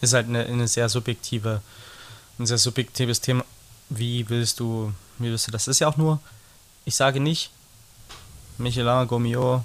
Ist 0.00 0.12
halt 0.12 0.28
eine, 0.28 0.44
eine 0.44 0.68
sehr 0.68 0.88
subjektive, 0.88 1.62
ein 2.38 2.46
sehr 2.46 2.58
subjektives 2.58 3.20
Thema. 3.20 3.44
Wie 3.88 4.28
willst 4.28 4.60
du, 4.60 4.92
wie 5.18 5.30
willst 5.30 5.46
du 5.46 5.50
das? 5.50 5.68
Ist 5.68 5.78
ja 5.78 5.88
auch 5.88 5.96
nur, 5.96 6.20
ich 6.84 6.96
sage 6.96 7.20
nicht, 7.20 7.50
Michelin, 8.58 9.08
Gomio, 9.08 9.64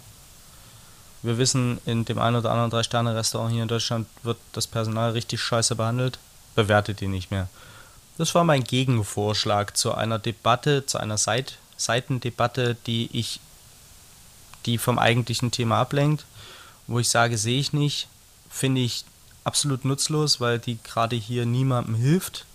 wir 1.22 1.38
wissen, 1.38 1.80
in 1.86 2.06
dem 2.06 2.20
einen 2.20 2.38
oder 2.38 2.52
anderen 2.52 2.72
Drei-Sterne-Restaurant 2.72 3.52
hier 3.52 3.64
in 3.64 3.68
Deutschland 3.68 4.08
wird 4.24 4.38
das 4.54 4.68
Personal 4.68 5.12
richtig 5.12 5.42
scheiße 5.42 5.76
behandelt, 5.76 6.18
bewertet 6.56 7.02
die 7.02 7.08
nicht 7.08 7.30
mehr. 7.30 7.50
Das 8.18 8.36
war 8.36 8.44
mein 8.44 8.64
Gegenvorschlag 8.64 9.76
zu 9.78 9.94
einer 9.94 10.20
Debatte, 10.20 10.86
zu 10.86 10.98
einer 10.98 11.18
Seit 11.18 11.58
Seitendebatte, 11.78 12.76
die 12.88 13.10
ich, 13.14 13.40
die 14.66 14.78
vom 14.78 15.00
eigentlichen 15.00 15.52
Thema 15.52 15.80
ablenkt, 15.80 16.26
wo 16.88 17.00
ich 17.00 17.10
sage, 17.10 17.38
sehe 17.38 17.60
ich 17.60 17.72
nicht, 17.72 18.08
finde 18.50 18.82
ich 18.82 19.06
absolut 19.46 19.86
nutzlos, 19.86 20.42
weil 20.42 20.60
die 20.60 20.78
gerade 20.84 21.16
hier 21.16 21.46
niemandem 21.46 21.96
hilft, 21.96 22.46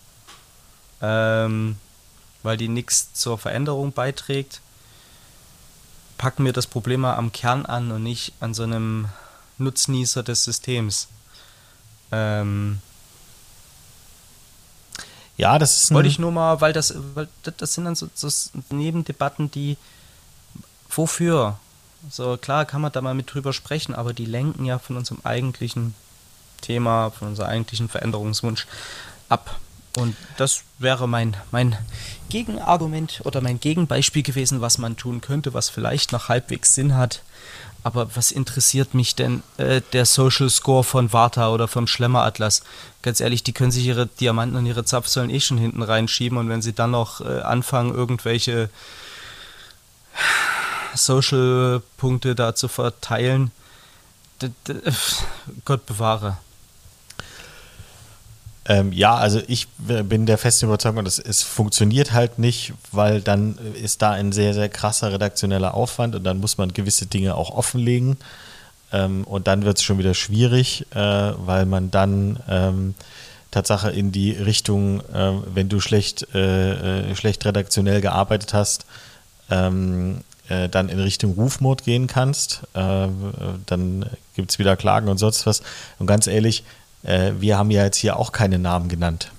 ähm, 1.00 1.76
weil 2.45 2.57
die 2.57 2.68
nichts 2.68 3.12
zur 3.14 3.38
Veränderung 3.38 3.92
beiträgt. 3.92 4.61
Packen 6.18 6.45
wir 6.45 6.53
das 6.53 6.68
Problem 6.68 7.01
mal 7.01 7.16
am 7.16 7.32
Kern 7.32 7.66
an 7.66 7.90
und 7.90 8.05
nicht 8.05 8.34
an 8.38 8.55
so 8.55 8.62
einem 8.62 9.09
Nutznießer 9.59 10.22
des 10.22 10.45
Systems. 10.45 11.09
Ähm, 12.12 12.78
ja, 15.36 15.59
das 15.59 15.82
ist 15.82 15.95
Wollte 15.95 16.09
ich 16.09 16.20
nur 16.20 16.30
mal, 16.30 16.61
weil 16.61 16.72
das, 16.72 16.95
weil 17.14 17.28
das 17.42 17.74
sind 17.74 17.86
dann 17.86 17.97
so, 17.97 18.09
so 18.14 18.28
Nebendebatten, 18.70 19.51
die 19.51 19.76
wofür? 20.88 21.59
So 22.11 22.36
klar 22.36 22.66
kann 22.66 22.82
man 22.82 22.92
da 22.92 23.01
mal 23.01 23.14
mit 23.14 23.32
drüber 23.32 23.53
sprechen, 23.53 23.95
aber 23.95 24.12
die 24.12 24.26
lenken 24.26 24.64
ja 24.64 24.78
von 24.78 24.97
unserem 24.97 25.20
eigentlichen 25.24 25.95
Thema, 26.61 27.11
von 27.11 27.28
unserem 27.28 27.49
eigentlichen 27.49 27.88
Veränderungswunsch 27.88 28.66
ab. 29.28 29.59
Und 29.97 30.16
das 30.36 30.62
wäre 30.78 31.09
mein, 31.09 31.36
mein 31.53 31.76
Gegenargument 32.28 33.20
oder 33.24 33.40
mein 33.40 33.61
Gegenbeispiel 33.61 34.22
gewesen, 34.22 34.61
was 34.61 34.78
man 34.78 34.97
tun 34.97 35.20
könnte, 35.20 35.55
was 35.55 35.68
vielleicht 35.68 36.12
noch 36.12 36.28
halbwegs 36.28 36.74
Sinn 36.74 36.97
hat. 36.97 37.22
Aber 37.84 38.16
was 38.16 38.32
interessiert 38.32 38.95
mich 38.95 39.14
denn 39.14 39.42
äh, 39.59 39.82
der 39.92 40.07
Social 40.07 40.49
Score 40.49 40.82
von 40.82 41.12
Warta 41.12 41.51
oder 41.51 41.68
vom 41.68 41.86
Schlemmeratlas? 41.86 42.62
Ganz 43.03 43.20
ehrlich, 43.20 43.42
die 43.45 43.53
können 43.53 43.70
sich 43.70 43.84
ihre 43.84 44.07
Diamanten 44.07 44.57
und 44.57 44.64
ihre 44.64 44.84
Zapfsäulen 44.84 45.30
eh 45.30 45.40
schon 45.40 45.59
hinten 45.59 45.82
reinschieben 45.82 46.38
und 46.38 46.49
wenn 46.49 46.62
sie 46.62 46.72
dann 46.72 46.92
noch 46.92 47.20
äh, 47.20 47.40
anfangen, 47.40 47.95
irgendwelche 47.95 48.70
Social-Punkte 50.95 52.34
da 52.34 52.55
zu 52.55 52.68
verteilen, 52.68 53.51
Gott 55.64 55.86
bewahre. 55.86 56.38
Ähm, 58.66 58.92
ja, 58.92 59.14
also 59.14 59.40
ich 59.46 59.68
bin 59.76 60.26
der 60.26 60.38
festen 60.38 60.66
Überzeugung, 60.66 61.04
dass 61.04 61.18
es 61.18 61.42
funktioniert 61.42 62.12
halt 62.12 62.38
nicht, 62.38 62.72
weil 62.92 63.20
dann 63.20 63.58
ist 63.80 64.00
da 64.00 64.12
ein 64.12 64.32
sehr, 64.32 64.54
sehr 64.54 64.70
krasser 64.70 65.12
redaktioneller 65.12 65.74
Aufwand 65.74 66.14
und 66.14 66.24
dann 66.24 66.40
muss 66.40 66.56
man 66.56 66.72
gewisse 66.72 67.06
Dinge 67.06 67.34
auch 67.34 67.50
offenlegen. 67.50 68.16
Ähm, 68.92 69.24
und 69.24 69.46
dann 69.48 69.64
wird 69.64 69.78
es 69.78 69.82
schon 69.82 69.98
wieder 69.98 70.14
schwierig, 70.14 70.86
äh, 70.94 70.98
weil 70.98 71.66
man 71.66 71.90
dann 71.90 72.38
ähm, 72.48 72.94
Tatsache 73.50 73.90
in 73.90 74.12
die 74.12 74.32
Richtung, 74.32 75.00
äh, 75.12 75.32
wenn 75.52 75.68
du 75.68 75.80
schlecht, 75.80 76.26
äh, 76.34 77.10
äh, 77.10 77.16
schlecht 77.16 77.44
redaktionell 77.44 78.00
gearbeitet 78.00 78.54
hast, 78.54 78.86
ähm, 79.50 80.22
äh, 80.48 80.68
dann 80.68 80.88
in 80.88 81.00
Richtung 81.00 81.34
Rufmord 81.34 81.84
gehen 81.84 82.06
kannst. 82.06 82.62
Äh, 82.74 83.08
dann 83.66 84.06
gibt 84.34 84.50
es 84.50 84.58
wieder 84.58 84.76
Klagen 84.76 85.08
und 85.08 85.18
sonst 85.18 85.46
was. 85.46 85.62
Und 85.98 86.06
ganz 86.06 86.26
ehrlich, 86.26 86.64
äh, 87.05 87.32
wir 87.38 87.57
haben 87.59 87.70
ja 87.70 87.84
jetzt 87.84 87.98
hier 87.98 88.18
auch 88.18 88.32
keine 88.32 88.59
Namen 88.59 88.88
genannt. 88.88 89.30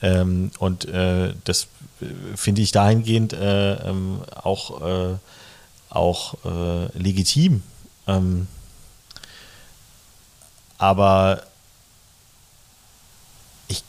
Ähm, 0.00 0.50
und 0.58 0.84
äh, 0.86 1.34
das 1.44 1.68
äh, 2.00 2.06
finde 2.36 2.62
ich 2.62 2.72
dahingehend 2.72 3.32
äh, 3.32 3.74
ähm, 3.74 4.20
auch, 4.34 4.80
äh, 4.82 5.14
auch 5.90 6.34
äh, 6.44 6.98
legitim. 6.98 7.62
Ähm, 8.06 8.48
aber 10.78 11.42
ich, 13.68 13.84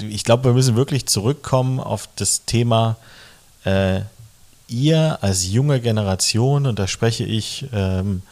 ich 0.00 0.24
glaube, 0.24 0.44
wir 0.44 0.52
müssen 0.52 0.74
wirklich 0.74 1.06
zurückkommen 1.06 1.78
auf 1.80 2.08
das 2.16 2.44
Thema, 2.44 2.96
ihr 4.68 5.18
als 5.20 5.46
junge 5.46 5.80
Generation, 5.80 6.66
und 6.66 6.78
da 6.78 6.86
spreche 6.86 7.24
ich 7.24 7.66
ähm, 7.72 8.22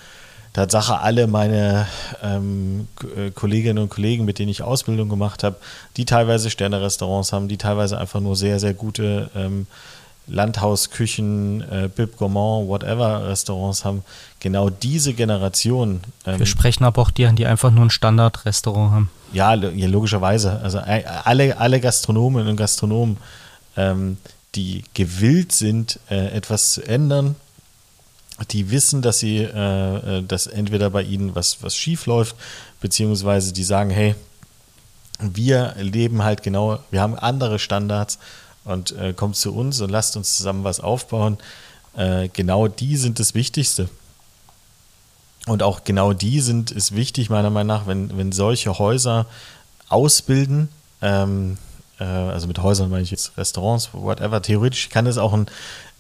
Tatsache 0.57 1.00
alle 1.00 1.26
meine 1.26 1.86
ähm, 2.22 2.88
äh, 3.14 3.30
Kolleginnen 3.30 3.78
und 3.78 3.90
Kollegen, 3.90 4.24
mit 4.24 4.38
denen 4.38 4.48
ich 4.48 4.62
Ausbildung 4.62 5.11
gemacht 5.11 5.44
habe, 5.44 5.57
die 5.98 6.07
teilweise 6.07 6.48
Sterne-Restaurants 6.48 7.34
haben, 7.34 7.46
die 7.46 7.59
teilweise 7.59 7.98
einfach 7.98 8.20
nur 8.20 8.36
sehr, 8.36 8.59
sehr 8.59 8.72
gute 8.72 9.30
ähm, 9.36 9.66
Landhausküchen, 10.28 11.61
äh, 11.70 11.90
Bib 11.94 12.16
Gourmand, 12.16 12.68
whatever 12.68 13.28
Restaurants 13.28 13.84
haben, 13.84 14.02
genau 14.40 14.70
diese 14.70 15.12
Generation. 15.12 16.00
Ähm, 16.24 16.38
Wir 16.38 16.46
sprechen 16.46 16.84
aber 16.84 17.02
auch 17.02 17.11
die 17.11 17.26
an, 17.26 17.36
die 17.36 17.44
einfach 17.44 17.70
nur 17.70 17.84
ein 17.84 17.90
Standardrestaurant 17.90 18.92
haben. 18.92 19.11
Ja, 19.34 19.52
ja 19.52 19.88
logischerweise. 19.88 20.59
Also 20.62 20.78
äh, 20.78 21.04
alle, 21.24 21.59
alle 21.59 21.80
Gastronomen 21.80 22.48
und 22.48 22.57
Gastronomen, 22.57 23.18
ähm, 23.76 24.16
die 24.54 24.84
gewillt 24.94 25.52
sind, 25.52 26.00
äh, 26.09 26.28
etwas 26.34 26.72
zu 26.72 26.82
ändern, 26.82 27.36
die 28.51 28.70
wissen, 28.70 29.03
dass 29.03 29.18
sie, 29.18 29.39
äh, 29.39 30.18
äh, 30.18 30.22
dass 30.22 30.47
entweder 30.47 30.91
bei 30.91 31.03
ihnen 31.03 31.34
was, 31.34 31.62
was 31.62 31.76
schief 31.76 32.07
läuft, 32.07 32.37
beziehungsweise 32.80 33.53
die 33.53 33.64
sagen, 33.64 33.91
hey, 33.91 34.14
wir 35.18 35.74
leben 35.78 36.22
halt 36.22 36.43
genau, 36.43 36.78
wir 36.91 37.01
haben 37.01 37.16
andere 37.16 37.59
Standards 37.59 38.18
und 38.64 38.93
äh, 38.93 39.14
kommt 39.14 39.37
zu 39.37 39.55
uns 39.55 39.80
und 39.80 39.91
lasst 39.91 40.16
uns 40.16 40.37
zusammen 40.37 40.64
was 40.64 40.80
aufbauen. 40.80 41.39
Äh, 41.97 42.28
genau 42.28 42.68
die 42.68 42.97
sind 42.97 43.18
das 43.18 43.34
Wichtigste. 43.34 43.89
Und 45.47 45.62
auch 45.62 45.84
genau 45.84 46.12
die 46.12 46.41
sind, 46.41 46.72
ist 46.72 46.95
wichtig, 46.95 47.30
meiner 47.30 47.51
Meinung 47.51 47.68
nach, 47.68 47.87
wenn, 47.87 48.16
wenn 48.18 48.32
solche 48.32 48.78
Häuser 48.78 49.26
ausbilden, 49.89 50.68
ähm, 51.01 51.57
äh, 52.01 52.05
also 52.05 52.49
mit 52.49 52.59
Häusern 52.59 52.91
meine 52.91 53.05
ich 53.05 53.12
jetzt 53.12 53.39
Restaurants, 53.39 53.91
whatever, 53.93 54.43
theoretisch 54.43 54.89
kann 54.89 55.05
das 55.05 55.18
auch 55.18 55.32
ein, 55.32 55.47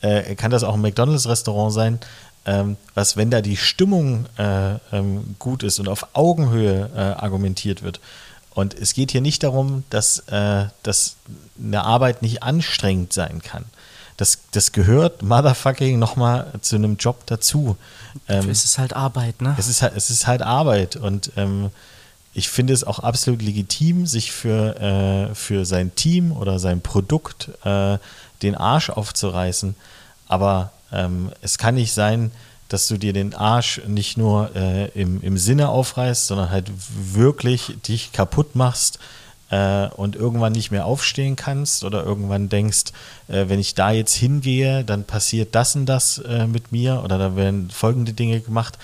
äh, 0.00 0.34
kann 0.34 0.50
das 0.50 0.64
auch 0.64 0.74
ein 0.74 0.80
McDonalds-Restaurant 0.80 1.72
sein, 1.72 2.00
ähm, 2.44 2.76
was, 2.94 3.16
wenn 3.16 3.30
da 3.30 3.40
die 3.40 3.56
Stimmung 3.56 4.26
äh, 4.38 4.74
ähm, 4.92 5.36
gut 5.38 5.62
ist 5.62 5.78
und 5.80 5.88
auf 5.88 6.08
Augenhöhe 6.12 6.90
äh, 6.94 7.00
argumentiert 7.00 7.82
wird. 7.82 8.00
Und 8.54 8.72
es 8.72 8.94
geht 8.94 9.10
hier 9.10 9.20
nicht 9.20 9.42
darum, 9.42 9.84
dass, 9.90 10.20
äh, 10.30 10.66
dass 10.82 11.16
eine 11.62 11.84
Arbeit 11.84 12.22
nicht 12.22 12.42
anstrengend 12.42 13.12
sein 13.12 13.42
kann. 13.42 13.64
Das, 14.16 14.38
das 14.52 14.72
gehört 14.72 15.22
motherfucking 15.22 15.98
nochmal 15.98 16.52
zu 16.62 16.76
einem 16.76 16.96
Job 16.96 17.26
dazu. 17.26 17.76
Ähm, 18.28 18.48
es 18.48 18.64
ist 18.64 18.78
halt 18.78 18.94
Arbeit, 18.94 19.42
ne? 19.42 19.54
Es 19.58 19.68
ist 19.68 19.82
halt, 19.82 19.94
es 19.94 20.08
ist 20.08 20.26
halt 20.26 20.40
Arbeit 20.40 20.96
und 20.96 21.32
ähm, 21.36 21.70
ich 22.32 22.48
finde 22.48 22.72
es 22.72 22.84
auch 22.84 22.98
absolut 22.98 23.42
legitim, 23.42 24.06
sich 24.06 24.32
für, 24.32 24.80
äh, 24.80 25.34
für 25.34 25.66
sein 25.66 25.94
Team 25.94 26.32
oder 26.32 26.58
sein 26.58 26.80
Produkt 26.80 27.50
äh, 27.64 27.98
den 28.42 28.54
Arsch 28.54 28.90
aufzureißen. 28.90 29.74
Aber 30.28 30.72
ähm, 30.92 31.30
es 31.40 31.58
kann 31.58 31.74
nicht 31.74 31.92
sein, 31.92 32.30
dass 32.68 32.88
du 32.88 32.96
dir 32.96 33.12
den 33.12 33.34
Arsch 33.34 33.80
nicht 33.86 34.16
nur 34.16 34.54
äh, 34.56 34.88
im, 34.88 35.22
im 35.22 35.38
Sinne 35.38 35.68
aufreißt, 35.68 36.26
sondern 36.26 36.50
halt 36.50 36.70
wirklich 36.88 37.74
dich 37.86 38.12
kaputt 38.12 38.56
machst 38.56 38.98
äh, 39.50 39.86
und 39.88 40.16
irgendwann 40.16 40.52
nicht 40.52 40.70
mehr 40.70 40.84
aufstehen 40.84 41.36
kannst 41.36 41.84
oder 41.84 42.02
irgendwann 42.02 42.48
denkst, 42.48 42.86
äh, 43.28 43.44
wenn 43.48 43.60
ich 43.60 43.74
da 43.74 43.92
jetzt 43.92 44.14
hingehe, 44.14 44.84
dann 44.84 45.04
passiert 45.04 45.54
das 45.54 45.76
und 45.76 45.86
das 45.86 46.18
äh, 46.18 46.46
mit 46.46 46.72
mir 46.72 47.02
oder 47.04 47.18
da 47.18 47.36
werden 47.36 47.70
folgende 47.70 48.12
Dinge 48.12 48.40
gemacht. 48.40 48.78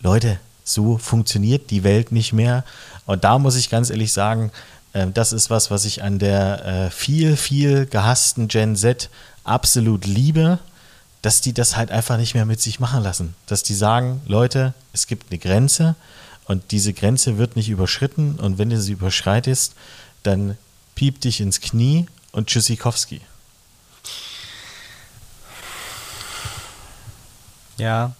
Leute, 0.00 0.38
so 0.64 0.98
funktioniert 0.98 1.70
die 1.70 1.84
Welt 1.84 2.12
nicht 2.12 2.32
mehr. 2.32 2.64
Und 3.06 3.24
da 3.24 3.38
muss 3.38 3.56
ich 3.56 3.70
ganz 3.70 3.90
ehrlich 3.90 4.12
sagen, 4.12 4.50
das 4.92 5.32
ist 5.32 5.50
was, 5.50 5.70
was 5.70 5.84
ich 5.84 6.02
an 6.02 6.18
der 6.18 6.64
äh, 6.64 6.90
viel, 6.90 7.36
viel 7.36 7.86
gehassten 7.86 8.48
Gen 8.48 8.76
Z 8.76 9.08
absolut 9.44 10.06
liebe, 10.06 10.58
dass 11.22 11.40
die 11.40 11.52
das 11.52 11.76
halt 11.76 11.90
einfach 11.90 12.16
nicht 12.16 12.34
mehr 12.34 12.46
mit 12.46 12.60
sich 12.60 12.80
machen 12.80 13.02
lassen. 13.02 13.34
Dass 13.46 13.62
die 13.62 13.74
sagen, 13.74 14.20
Leute, 14.26 14.74
es 14.92 15.06
gibt 15.06 15.30
eine 15.30 15.38
Grenze 15.38 15.94
und 16.46 16.72
diese 16.72 16.92
Grenze 16.92 17.38
wird 17.38 17.56
nicht 17.56 17.68
überschritten 17.68 18.38
und 18.40 18.58
wenn 18.58 18.70
du 18.70 18.80
sie 18.80 18.92
überschreitest, 18.92 19.74
dann 20.22 20.56
piep 20.94 21.20
dich 21.20 21.40
ins 21.40 21.60
Knie 21.60 22.06
und 22.32 22.48
Tschüssikowski. 22.48 23.20
Ja, 27.78 28.12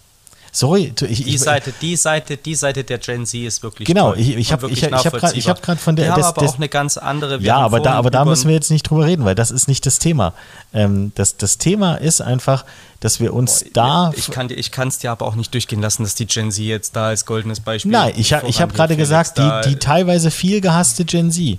Sorry, 0.52 0.92
ich, 1.08 1.24
die, 1.24 1.38
Seite, 1.38 1.72
die, 1.80 1.94
Seite, 1.96 2.36
die 2.36 2.54
Seite 2.56 2.82
der 2.82 2.98
Gen 2.98 3.24
Z 3.24 3.40
ist 3.40 3.62
wirklich 3.62 3.86
Genau, 3.86 4.12
toll 4.12 4.20
ich, 4.20 4.36
ich 4.36 4.52
habe 4.52 4.68
ich, 4.68 4.82
ich 4.82 4.92
hab 4.92 5.02
gerade 5.12 5.38
hab 5.38 5.78
von 5.78 5.94
der. 5.94 6.06
Die 6.06 6.10
haben 6.10 6.22
aber 6.22 6.42
auch 6.42 6.56
eine 6.56 6.68
ganz 6.68 6.96
andere. 6.96 7.40
Ja, 7.40 7.58
aber 7.58 7.80
da, 7.80 7.92
aber 7.92 8.10
da 8.10 8.24
müssen 8.24 8.48
wir 8.48 8.54
jetzt 8.54 8.70
nicht 8.70 8.82
drüber 8.82 9.06
reden, 9.06 9.24
weil 9.24 9.36
das 9.36 9.50
ist 9.50 9.68
nicht 9.68 9.86
das 9.86 9.98
Thema. 10.00 10.32
Ähm, 10.72 11.12
das, 11.14 11.36
das 11.36 11.58
Thema 11.58 11.94
ist 11.96 12.20
einfach, 12.20 12.64
dass 12.98 13.20
wir 13.20 13.32
uns 13.32 13.64
Boah, 13.64 13.70
da. 13.72 14.12
Ich 14.16 14.30
kann 14.30 14.50
ich 14.50 14.70
es 14.76 14.98
dir 14.98 15.12
aber 15.12 15.26
auch 15.26 15.36
nicht 15.36 15.54
durchgehen 15.54 15.80
lassen, 15.80 16.02
dass 16.02 16.16
die 16.16 16.26
Gen 16.26 16.50
Z 16.50 16.64
jetzt 16.64 16.96
da 16.96 17.08
als 17.08 17.26
goldenes 17.26 17.60
Beispiel. 17.60 17.92
Nein, 17.92 18.12
ich, 18.16 18.32
ich 18.32 18.60
habe 18.60 18.74
gerade 18.74 18.96
gesagt, 18.96 19.38
die, 19.38 19.50
die 19.68 19.76
teilweise 19.76 20.30
viel 20.30 20.60
gehasste 20.60 21.04
Gen 21.04 21.30
Z. 21.30 21.58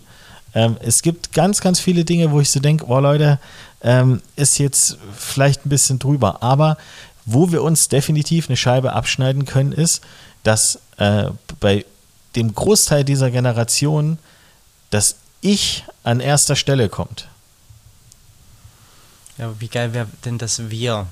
Ähm, 0.53 0.75
es 0.81 1.01
gibt 1.01 1.31
ganz, 1.33 1.61
ganz 1.61 1.79
viele 1.79 2.03
Dinge, 2.03 2.31
wo 2.31 2.41
ich 2.41 2.51
so 2.51 2.59
denke, 2.59 2.85
oh 2.87 2.99
Leute, 2.99 3.39
ähm, 3.83 4.21
ist 4.35 4.59
jetzt 4.59 4.97
vielleicht 5.17 5.65
ein 5.65 5.69
bisschen 5.69 5.97
drüber. 5.97 6.43
Aber 6.43 6.77
wo 7.25 7.51
wir 7.51 7.63
uns 7.63 7.87
definitiv 7.87 8.49
eine 8.49 8.57
Scheibe 8.57 8.93
abschneiden 8.93 9.45
können, 9.45 9.71
ist, 9.71 10.01
dass 10.43 10.79
äh, 10.97 11.29
bei 11.59 11.85
dem 12.35 12.53
Großteil 12.53 13.03
dieser 13.03 13.31
Generation 13.31 14.17
das 14.89 15.17
Ich 15.41 15.85
an 16.03 16.19
erster 16.19 16.55
Stelle 16.55 16.89
kommt. 16.89 17.27
Ja, 19.37 19.53
wie 19.59 19.67
geil 19.67 19.93
wäre 19.93 20.07
denn 20.25 20.37
das 20.37 20.69
Wir? 20.69 21.07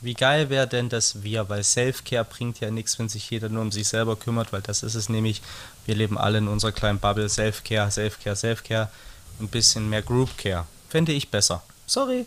Wie 0.00 0.14
geil 0.14 0.48
wäre 0.48 0.66
denn 0.66 0.88
das 0.88 1.22
Wir? 1.22 1.48
Weil 1.48 1.64
Self-Care 1.64 2.24
bringt 2.24 2.60
ja 2.60 2.70
nichts, 2.70 2.98
wenn 2.98 3.08
sich 3.08 3.28
jeder 3.30 3.48
nur 3.48 3.62
um 3.62 3.72
sich 3.72 3.88
selber 3.88 4.16
kümmert, 4.16 4.52
weil 4.52 4.62
das 4.62 4.82
ist 4.82 4.94
es 4.94 5.08
nämlich. 5.08 5.42
Wir 5.84 5.96
leben 5.96 6.16
alle 6.16 6.38
in 6.38 6.48
unserer 6.48 6.72
kleinen 6.72 6.98
Bubble. 6.98 7.28
Self-Care, 7.28 7.90
Self-Care, 7.90 8.36
Self-Care. 8.36 8.90
Ein 9.40 9.48
bisschen 9.48 9.88
mehr 9.88 10.02
Group-Care. 10.02 10.66
Fände 10.88 11.12
ich 11.12 11.30
besser. 11.30 11.62
Sorry. 11.86 12.26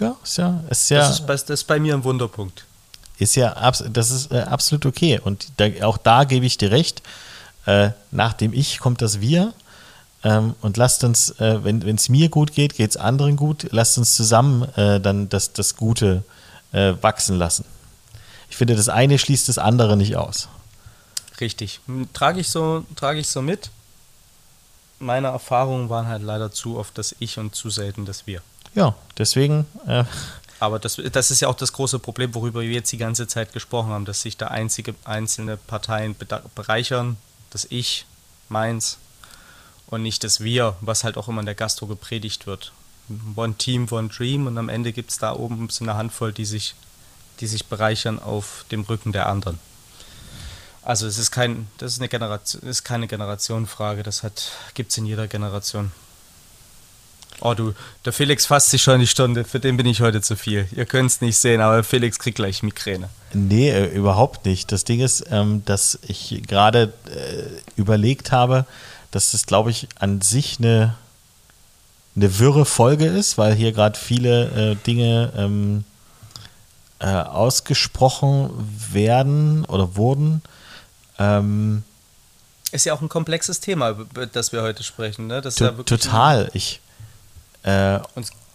Ja, 0.00 0.16
ist 0.22 0.38
ja. 0.38 0.60
Ist 0.70 0.90
ja 0.90 0.98
das, 0.98 1.20
ist 1.20 1.26
bei, 1.26 1.34
das 1.34 1.50
ist 1.50 1.64
bei 1.64 1.78
mir 1.78 1.94
ein 1.94 2.04
Wunderpunkt. 2.04 2.64
Ist 3.18 3.36
ja 3.36 3.70
das 3.70 4.10
ist 4.10 4.32
äh, 4.32 4.40
absolut 4.40 4.86
okay. 4.86 5.20
Und 5.22 5.46
da, 5.58 5.66
auch 5.86 5.98
da 5.98 6.24
gebe 6.24 6.46
ich 6.46 6.58
dir 6.58 6.70
recht. 6.70 7.02
Äh, 7.66 7.90
nach 8.10 8.32
dem 8.32 8.52
Ich 8.52 8.78
kommt 8.80 9.02
das 9.02 9.20
Wir. 9.20 9.52
Ähm, 10.24 10.54
und 10.60 10.76
lasst 10.76 11.04
uns, 11.04 11.30
äh, 11.40 11.62
wenn 11.64 11.82
es 11.82 12.08
mir 12.08 12.28
gut 12.28 12.52
geht, 12.52 12.74
geht 12.74 12.90
es 12.90 12.96
anderen 12.96 13.36
gut. 13.36 13.68
Lasst 13.70 13.98
uns 13.98 14.16
zusammen 14.16 14.62
äh, 14.76 15.00
dann 15.00 15.28
das, 15.28 15.52
das 15.52 15.76
Gute 15.76 16.24
äh, 16.72 16.94
wachsen 17.00 17.36
lassen. 17.36 17.64
Ich 18.50 18.56
finde, 18.56 18.76
das 18.76 18.88
eine 18.88 19.18
schließt 19.18 19.48
das 19.48 19.58
andere 19.58 19.96
nicht 19.96 20.16
aus. 20.16 20.48
Richtig. 21.40 21.80
Hm, 21.86 22.12
trage 22.12 22.40
ich 22.40 22.48
so, 22.48 22.84
trage 22.96 23.18
ich 23.18 23.28
so 23.28 23.42
mit. 23.42 23.70
Meine 24.98 25.28
Erfahrungen 25.28 25.88
waren 25.88 26.06
halt 26.06 26.22
leider 26.22 26.52
zu 26.52 26.78
oft 26.78 26.96
das 26.96 27.16
Ich 27.18 27.38
und 27.38 27.54
zu 27.54 27.70
selten 27.70 28.04
das 28.04 28.26
Wir. 28.26 28.42
Ja, 28.74 28.94
deswegen. 29.18 29.66
Äh 29.86 30.04
aber 30.62 30.78
das, 30.78 31.00
das 31.10 31.32
ist 31.32 31.40
ja 31.40 31.48
auch 31.48 31.56
das 31.56 31.72
große 31.72 31.98
Problem, 31.98 32.36
worüber 32.36 32.60
wir 32.60 32.70
jetzt 32.70 32.92
die 32.92 32.96
ganze 32.96 33.26
Zeit 33.26 33.52
gesprochen 33.52 33.90
haben, 33.90 34.04
dass 34.04 34.22
sich 34.22 34.36
da 34.36 34.46
einzige, 34.46 34.94
einzelne 35.04 35.56
Parteien 35.56 36.14
bereichern, 36.54 37.16
das 37.50 37.66
Ich, 37.68 38.06
meins 38.48 38.98
und 39.88 40.02
nicht 40.02 40.22
das 40.22 40.40
Wir, 40.40 40.76
was 40.80 41.02
halt 41.02 41.16
auch 41.16 41.26
immer 41.26 41.40
in 41.40 41.46
der 41.46 41.56
Gastro 41.56 41.88
gepredigt 41.88 42.46
wird. 42.46 42.72
One 43.34 43.54
Team, 43.54 43.88
One 43.90 44.08
Dream 44.08 44.46
und 44.46 44.56
am 44.56 44.68
Ende 44.68 44.92
gibt 44.92 45.10
es 45.10 45.18
da 45.18 45.34
oben 45.34 45.68
so 45.68 45.84
eine 45.84 45.96
Handvoll, 45.96 46.32
die 46.32 46.44
sich, 46.44 46.76
die 47.40 47.48
sich 47.48 47.66
bereichern 47.66 48.20
auf 48.20 48.64
dem 48.70 48.82
Rücken 48.82 49.10
der 49.10 49.28
anderen. 49.28 49.58
Also 50.82 51.08
es 51.08 51.18
ist 51.18 51.32
kein, 51.32 51.66
das 51.78 51.94
ist 51.94 51.98
eine 51.98 52.08
Generation, 52.08 52.62
ist 52.62 52.84
keine 52.84 53.08
Generationenfrage, 53.08 54.04
das 54.04 54.22
gibt 54.74 54.92
es 54.92 54.98
in 54.98 55.06
jeder 55.06 55.26
Generation. 55.26 55.90
Oh 57.44 57.54
du, 57.54 57.74
der 58.04 58.12
Felix 58.12 58.46
fasst 58.46 58.70
sich 58.70 58.82
schon 58.82 59.00
die 59.00 59.06
Stunde, 59.08 59.42
für 59.44 59.58
den 59.58 59.76
bin 59.76 59.86
ich 59.86 60.00
heute 60.00 60.20
zu 60.22 60.36
viel. 60.36 60.68
Ihr 60.76 60.86
könnt 60.86 61.10
es 61.10 61.20
nicht 61.20 61.36
sehen, 61.36 61.60
aber 61.60 61.82
Felix 61.82 62.20
kriegt 62.20 62.36
gleich 62.36 62.62
Migräne. 62.62 63.08
Nee, 63.32 63.70
äh, 63.70 63.86
überhaupt 63.86 64.44
nicht. 64.44 64.70
Das 64.70 64.84
Ding 64.84 65.00
ist, 65.00 65.24
ähm, 65.30 65.64
dass 65.64 65.98
ich 66.06 66.42
gerade 66.46 66.92
äh, 67.06 67.80
überlegt 67.80 68.30
habe, 68.30 68.64
dass 69.10 69.32
das, 69.32 69.46
glaube 69.46 69.70
ich, 69.70 69.88
an 69.98 70.20
sich 70.20 70.58
eine, 70.58 70.94
eine 72.14 72.38
wirre 72.38 72.64
Folge 72.64 73.06
ist, 73.06 73.38
weil 73.38 73.54
hier 73.54 73.72
gerade 73.72 73.98
viele 73.98 74.72
äh, 74.72 74.76
Dinge 74.76 75.32
ähm, 75.36 75.84
äh, 77.00 77.06
ausgesprochen 77.06 78.50
werden 78.92 79.64
oder 79.64 79.96
wurden. 79.96 80.42
Ähm, 81.18 81.82
ist 82.70 82.86
ja 82.86 82.94
auch 82.94 83.02
ein 83.02 83.08
komplexes 83.08 83.58
Thema, 83.58 83.90
über 83.90 84.26
das 84.26 84.52
wir 84.52 84.62
heute 84.62 84.84
sprechen. 84.84 85.26
Ne? 85.26 85.42
Das 85.42 85.58
ja 85.58 85.72
total. 85.72 86.48
Ich, 86.54 86.80
äh, 87.62 88.00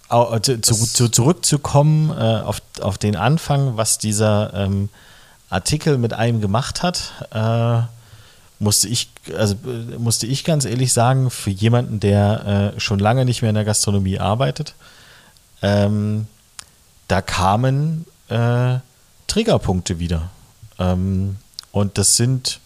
zu, 0.09 0.61
zu, 0.61 1.09
zurückzukommen 1.09 2.11
äh, 2.11 2.41
auf, 2.41 2.61
auf 2.81 2.97
den 2.97 3.15
Anfang, 3.15 3.77
was 3.77 3.97
dieser 3.97 4.53
ähm, 4.53 4.89
Artikel 5.49 5.97
mit 5.97 6.13
einem 6.13 6.41
gemacht 6.41 6.83
hat, 6.83 7.13
äh, 7.31 7.85
musste 8.59 8.87
ich, 8.87 9.09
also 9.37 9.55
äh, 9.65 9.97
musste 9.97 10.27
ich 10.27 10.43
ganz 10.43 10.65
ehrlich 10.65 10.93
sagen, 10.93 11.29
für 11.29 11.49
jemanden, 11.49 11.99
der 11.99 12.73
äh, 12.75 12.79
schon 12.79 12.99
lange 12.99 13.25
nicht 13.25 13.41
mehr 13.41 13.49
in 13.49 13.55
der 13.55 13.65
Gastronomie 13.65 14.19
arbeitet, 14.19 14.75
ähm, 15.61 16.27
da 17.07 17.21
kamen 17.21 18.05
äh, 18.29 18.79
Triggerpunkte 19.27 19.99
wieder. 19.99 20.29
Ähm, 20.79 21.37
und 21.71 21.97
das 21.97 22.17
sind 22.17 22.59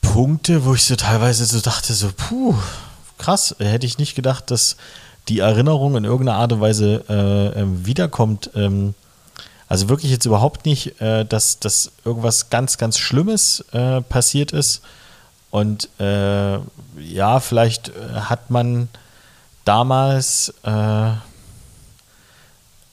Punkte, 0.00 0.64
wo 0.64 0.74
ich 0.74 0.84
so 0.84 0.96
teilweise 0.96 1.44
so 1.44 1.60
dachte, 1.60 1.94
so, 1.94 2.10
puh, 2.16 2.54
krass, 3.18 3.54
hätte 3.58 3.86
ich 3.86 3.98
nicht 3.98 4.14
gedacht, 4.14 4.50
dass 4.50 4.76
die 5.28 5.40
Erinnerung 5.40 5.96
in 5.96 6.04
irgendeiner 6.04 6.38
Art 6.38 6.52
und 6.52 6.60
Weise 6.60 7.04
äh, 7.08 7.60
ähm, 7.60 7.86
wiederkommt. 7.86 8.50
Ähm, 8.54 8.94
also 9.68 9.88
wirklich 9.88 10.10
jetzt 10.10 10.24
überhaupt 10.24 10.64
nicht, 10.64 11.00
äh, 11.00 11.24
dass, 11.24 11.58
dass 11.58 11.92
irgendwas 12.04 12.48
ganz, 12.48 12.78
ganz 12.78 12.98
Schlimmes 12.98 13.60
äh, 13.72 14.00
passiert 14.00 14.52
ist. 14.52 14.80
Und 15.50 15.88
äh, 16.00 16.58
ja, 16.98 17.40
vielleicht 17.40 17.90
äh, 17.90 17.92
hat 18.14 18.50
man 18.50 18.88
damals 19.64 20.54
äh, 20.62 21.10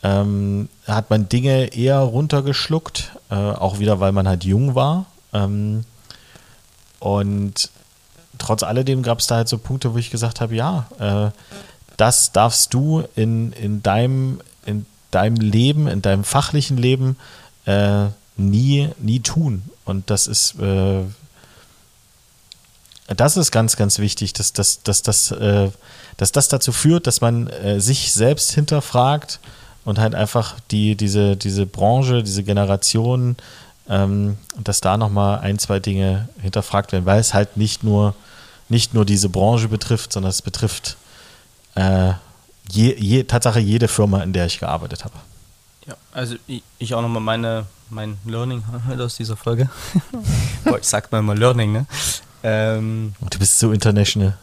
ähm, 0.04 0.70
hat 0.86 1.10
man 1.10 1.30
Dinge 1.30 1.74
eher 1.74 1.98
runtergeschluckt, 1.98 3.14
auch 3.30 3.80
wieder, 3.80 4.00
weil 4.00 4.12
man 4.12 4.28
halt 4.28 4.44
jung 4.44 4.76
war. 4.76 5.08
Ähm, 5.34 5.84
und 7.00 7.72
trotz 8.38 8.64
alledem 8.64 9.04
gab 9.04 9.20
es 9.20 9.28
da 9.28 9.36
halt 9.36 9.48
so 9.48 9.58
Punkte, 9.58 9.94
wo 9.94 9.98
ich 9.98 10.12
gesagt 10.12 10.42
habe, 10.42 10.56
ja, 10.56 10.88
äh, 11.00 11.32
das 11.98 12.32
darfst 12.32 12.74
du 12.74 13.04
in, 13.16 13.52
in, 13.54 13.82
deinem, 13.82 14.42
in 14.66 14.86
deinem 15.12 15.38
Leben, 15.38 15.88
in 15.88 16.02
deinem 16.02 16.24
fachlichen 16.24 16.78
Leben 16.78 17.18
äh, 17.66 18.08
nie, 18.38 18.90
nie 19.00 19.22
tun. 19.22 19.64
Und 19.86 20.10
das 20.10 20.28
ist, 20.28 20.60
äh, 20.60 21.04
das 23.08 23.38
ist 23.38 23.52
ganz, 23.52 23.76
ganz 23.76 24.00
wichtig, 24.00 24.34
dass, 24.34 24.54
dass, 24.54 24.82
dass, 24.84 25.02
dass, 25.02 25.32
äh, 25.32 25.70
dass 26.18 26.32
das 26.32 26.48
dazu 26.48 26.72
führt, 26.72 27.08
dass 27.08 27.22
man 27.22 27.48
äh, 27.48 27.80
sich 27.80 28.12
selbst 28.14 28.52
hinterfragt 28.52 29.40
und 29.86 30.00
halt 30.00 30.16
einfach 30.16 30.56
die, 30.72 30.96
diese, 30.96 31.38
diese 31.38 31.66
Branche, 31.66 32.24
diese 32.24 32.44
Generation, 32.44 33.38
ähm, 33.88 34.38
dass 34.58 34.82
da 34.82 34.98
nochmal 34.98 35.40
ein, 35.40 35.60
zwei 35.60 35.80
Dinge 35.80 36.28
hinterfragt 36.42 36.92
werden, 36.92 37.06
weil 37.06 37.20
es 37.20 37.34
halt 37.34 37.58
nicht 37.58 37.84
nur 37.84 38.16
nicht 38.70 38.94
nur 38.94 39.06
diese 39.06 39.30
Branche 39.30 39.68
betrifft, 39.68 40.14
sondern 40.14 40.30
es 40.30 40.42
betrifft 40.42 40.98
äh, 41.76 42.14
je, 42.70 42.96
je, 42.98 43.24
Tatsache 43.24 43.60
jede 43.60 43.88
Firma, 43.88 44.24
in 44.24 44.34
der 44.34 44.46
ich 44.46 44.60
gearbeitet 44.60 45.04
habe. 45.04 45.16
Ja, 45.86 45.96
also 46.12 46.36
ich, 46.48 46.64
ich 46.80 46.94
auch 46.94 47.02
nochmal 47.02 47.22
meine, 47.22 47.66
mein 47.90 48.18
Learning 48.26 48.64
aus 49.00 49.18
dieser 49.18 49.36
Folge. 49.36 49.70
Boah, 50.64 50.80
ich 50.80 50.88
sag 50.88 51.12
mal 51.12 51.20
immer 51.20 51.36
Learning, 51.36 51.72
ne? 51.72 51.86
Ähm, 52.44 53.14
du 53.30 53.40
bist 53.40 53.60
so 53.60 53.72
international. 53.72 54.38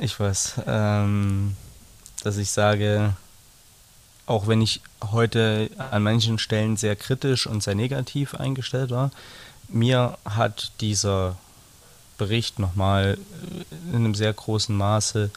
Ich 0.00 0.18
weiß. 0.18 0.54
Ähm, 0.66 1.56
dass 2.22 2.36
ich 2.36 2.50
sage, 2.50 3.14
auch 4.26 4.46
wenn 4.46 4.60
ich 4.62 4.80
heute 5.12 5.70
an 5.78 6.02
manchen 6.02 6.38
Stellen 6.38 6.76
sehr 6.76 6.96
kritisch 6.96 7.46
und 7.46 7.62
sehr 7.62 7.74
negativ 7.74 8.34
eingestellt 8.34 8.90
war, 8.90 9.10
mir 9.68 10.18
hat 10.24 10.72
dieser 10.80 11.36
Bericht 12.18 12.58
nochmal 12.58 13.18
in 13.88 13.96
einem 13.96 14.14
sehr 14.14 14.32
großen 14.32 14.76
Maße 14.76 15.30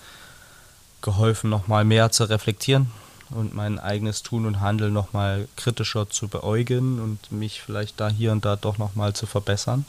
geholfen, 1.01 1.49
nochmal 1.49 1.85
mehr 1.85 2.11
zu 2.11 2.25
reflektieren 2.25 2.91
und 3.29 3.53
mein 3.53 3.79
eigenes 3.79 4.23
Tun 4.23 4.45
und 4.45 4.59
Handeln 4.59 4.93
nochmal 4.93 5.47
kritischer 5.55 6.09
zu 6.09 6.27
beäugen 6.27 6.99
und 7.01 7.31
mich 7.31 7.61
vielleicht 7.61 7.99
da 7.99 8.09
hier 8.09 8.31
und 8.31 8.45
da 8.45 8.55
doch 8.55 8.77
nochmal 8.77 9.13
zu 9.13 9.25
verbessern. 9.25 9.85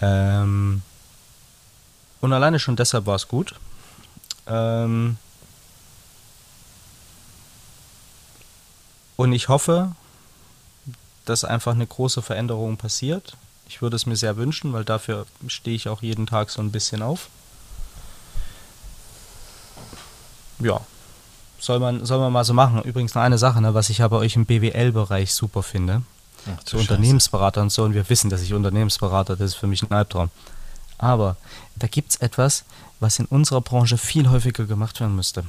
Ähm 0.00 0.82
und 2.20 2.32
alleine 2.32 2.58
schon 2.58 2.76
deshalb 2.76 3.06
war 3.06 3.16
es 3.16 3.28
gut. 3.28 3.54
Ähm 4.46 5.16
und 9.16 9.32
ich 9.32 9.48
hoffe, 9.48 9.92
dass 11.24 11.44
einfach 11.44 11.72
eine 11.72 11.86
große 11.86 12.22
Veränderung 12.22 12.76
passiert. 12.76 13.36
Ich 13.68 13.80
würde 13.80 13.96
es 13.96 14.06
mir 14.06 14.16
sehr 14.16 14.36
wünschen, 14.36 14.72
weil 14.72 14.84
dafür 14.84 15.26
stehe 15.46 15.76
ich 15.76 15.88
auch 15.88 16.02
jeden 16.02 16.26
Tag 16.26 16.50
so 16.50 16.60
ein 16.60 16.72
bisschen 16.72 17.02
auf. 17.02 17.28
Ja, 20.58 20.80
soll 21.58 21.78
man, 21.78 22.04
soll 22.04 22.18
man 22.18 22.32
mal 22.32 22.44
so 22.44 22.54
machen. 22.54 22.82
Übrigens 22.82 23.14
noch 23.14 23.22
eine 23.22 23.38
Sache, 23.38 23.60
ne, 23.60 23.72
was 23.72 23.88
ich 23.88 24.02
aber 24.02 24.18
euch 24.18 24.36
im 24.36 24.46
BWL-Bereich 24.46 25.32
super 25.32 25.62
finde. 25.62 26.02
Ach, 26.46 26.60
so 26.64 26.76
Unternehmensberater 26.76 27.62
und 27.62 27.70
so. 27.70 27.84
Und 27.84 27.94
wir 27.94 28.08
wissen, 28.08 28.30
dass 28.30 28.42
ich 28.42 28.52
Unternehmensberater, 28.52 29.36
das 29.36 29.52
ist 29.52 29.54
für 29.54 29.68
mich 29.68 29.82
ein 29.82 29.92
Albtraum. 29.92 30.30
Aber 30.98 31.36
da 31.76 31.86
gibt 31.86 32.10
es 32.10 32.16
etwas, 32.16 32.64
was 33.00 33.18
in 33.18 33.26
unserer 33.26 33.60
Branche 33.60 33.96
viel 33.96 34.28
häufiger 34.28 34.64
gemacht 34.64 35.00
werden 35.00 35.16
müsste. 35.16 35.44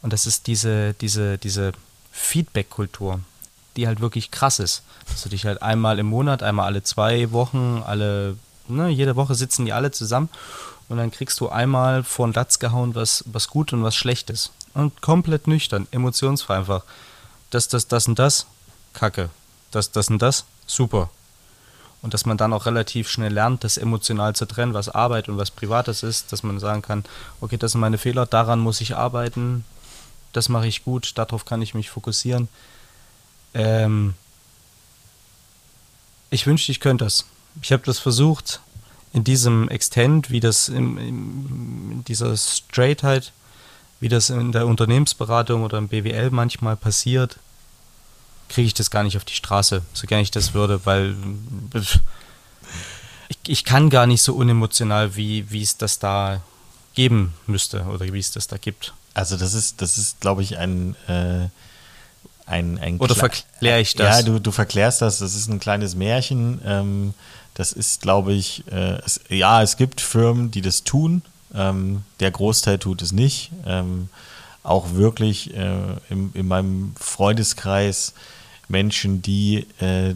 Und 0.00 0.12
das 0.12 0.26
ist 0.26 0.46
diese, 0.46 0.94
diese, 0.94 1.38
diese 1.38 1.72
Feedback-Kultur, 2.12 3.20
die 3.76 3.86
halt 3.86 4.00
wirklich 4.00 4.30
krass 4.30 4.58
ist. 4.58 4.82
Dass 5.08 5.22
du 5.22 5.28
dich 5.28 5.46
halt 5.46 5.62
einmal 5.62 5.98
im 5.98 6.06
Monat, 6.06 6.42
einmal 6.42 6.66
alle 6.66 6.82
zwei 6.82 7.32
Wochen, 7.32 7.82
alle, 7.84 8.36
ne, 8.68 8.88
jede 8.88 9.16
Woche 9.16 9.34
sitzen 9.34 9.64
die 9.64 9.72
alle 9.72 9.90
zusammen 9.90 10.28
und 10.88 10.98
dann 10.98 11.10
kriegst 11.10 11.40
du 11.40 11.48
einmal 11.48 12.04
vor 12.04 12.26
den 12.26 12.34
Latz 12.34 12.58
gehauen, 12.58 12.94
was, 12.94 13.24
was 13.26 13.48
gut 13.48 13.72
und 13.72 13.82
was 13.82 13.94
schlecht 13.94 14.30
ist. 14.30 14.52
Und 14.74 15.00
komplett 15.00 15.46
nüchtern, 15.46 15.86
emotionsfrei 15.90 16.56
einfach. 16.56 16.84
Das, 17.50 17.68
das, 17.68 17.88
das 17.88 18.08
und 18.08 18.18
das, 18.18 18.46
kacke. 18.92 19.30
Das, 19.70 19.90
das 19.90 20.08
und 20.08 20.20
das, 20.20 20.44
super. 20.66 21.08
Und 22.02 22.14
dass 22.14 22.26
man 22.26 22.36
dann 22.36 22.52
auch 22.52 22.66
relativ 22.66 23.08
schnell 23.08 23.32
lernt, 23.32 23.64
das 23.64 23.78
emotional 23.78 24.34
zu 24.34 24.44
trennen, 24.44 24.74
was 24.74 24.88
Arbeit 24.88 25.28
und 25.28 25.38
was 25.38 25.50
Privates 25.50 26.02
ist, 26.02 26.32
dass 26.32 26.42
man 26.42 26.58
sagen 26.58 26.82
kann, 26.82 27.04
okay, 27.40 27.56
das 27.56 27.72
sind 27.72 27.80
meine 27.80 27.98
Fehler, 27.98 28.26
daran 28.26 28.58
muss 28.58 28.80
ich 28.80 28.96
arbeiten, 28.96 29.64
das 30.32 30.48
mache 30.48 30.66
ich 30.66 30.84
gut, 30.84 31.16
darauf 31.16 31.44
kann 31.44 31.62
ich 31.62 31.74
mich 31.74 31.90
fokussieren. 31.90 32.48
Ähm 33.54 34.14
ich 36.30 36.46
wünschte, 36.46 36.72
ich 36.72 36.80
könnte 36.80 37.04
das. 37.04 37.26
Ich 37.60 37.72
habe 37.72 37.82
das 37.84 37.98
versucht 37.98 38.60
in 39.12 39.24
diesem 39.24 39.68
Extend, 39.68 40.30
wie 40.30 40.40
das 40.40 40.68
in, 40.68 40.96
in 40.96 42.04
dieser 42.04 42.36
Straightheit 42.36 43.32
wie 44.02 44.08
das 44.08 44.30
in 44.30 44.50
der 44.50 44.66
Unternehmensberatung 44.66 45.62
oder 45.62 45.78
im 45.78 45.86
BWL 45.86 46.30
manchmal 46.32 46.76
passiert, 46.76 47.38
kriege 48.48 48.66
ich 48.66 48.74
das 48.74 48.90
gar 48.90 49.04
nicht 49.04 49.16
auf 49.16 49.24
die 49.24 49.32
Straße, 49.32 49.82
so 49.92 50.06
gerne 50.08 50.24
ich 50.24 50.32
das 50.32 50.54
würde, 50.54 50.84
weil 50.84 51.14
ich, 53.28 53.38
ich 53.46 53.64
kann 53.64 53.90
gar 53.90 54.08
nicht 54.08 54.22
so 54.22 54.34
unemotional, 54.34 55.14
wie, 55.14 55.48
wie 55.52 55.62
es 55.62 55.76
das 55.76 56.00
da 56.00 56.42
geben 56.94 57.32
müsste 57.46 57.84
oder 57.84 58.12
wie 58.12 58.18
es 58.18 58.32
das 58.32 58.48
da 58.48 58.56
gibt. 58.56 58.92
Also 59.14 59.36
das 59.36 59.54
ist, 59.54 59.80
das 59.80 59.96
ist, 59.96 60.20
glaube 60.20 60.42
ich, 60.42 60.58
ein, 60.58 60.96
äh, 61.06 61.48
ein, 62.46 62.78
ein 62.78 62.98
Oder 62.98 63.14
verkläre 63.14 63.80
ich 63.80 63.94
das? 63.94 64.18
Ja, 64.18 64.22
du, 64.22 64.40
du 64.40 64.50
verklärst 64.50 65.02
das, 65.02 65.18
das 65.18 65.34
ist 65.34 65.48
ein 65.48 65.60
kleines 65.60 65.94
Märchen. 65.94 66.60
Ähm, 66.64 67.14
das 67.54 67.72
ist, 67.72 68.00
glaube 68.02 68.32
ich, 68.32 68.64
äh, 68.70 68.98
es, 69.04 69.20
ja, 69.28 69.62
es 69.62 69.76
gibt 69.76 70.00
Firmen, 70.00 70.50
die 70.50 70.62
das 70.62 70.84
tun, 70.84 71.22
ähm, 71.54 72.02
der 72.20 72.30
Großteil 72.30 72.78
tut 72.78 73.02
es 73.02 73.12
nicht. 73.12 73.50
Ähm, 73.66 74.08
auch 74.62 74.94
wirklich 74.94 75.54
äh, 75.54 75.96
im, 76.08 76.30
in 76.34 76.46
meinem 76.46 76.94
Freundeskreis 76.98 78.14
Menschen, 78.68 79.20
die, 79.20 79.66
äh, 79.80 80.14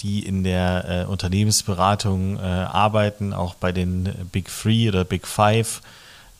die 0.00 0.24
in 0.24 0.44
der 0.44 1.04
äh, 1.06 1.10
Unternehmensberatung 1.10 2.38
äh, 2.38 2.40
arbeiten, 2.40 3.32
auch 3.32 3.54
bei 3.54 3.72
den 3.72 4.08
Big 4.30 4.48
Three 4.48 4.88
oder 4.88 5.04
Big 5.04 5.26
Five. 5.26 5.82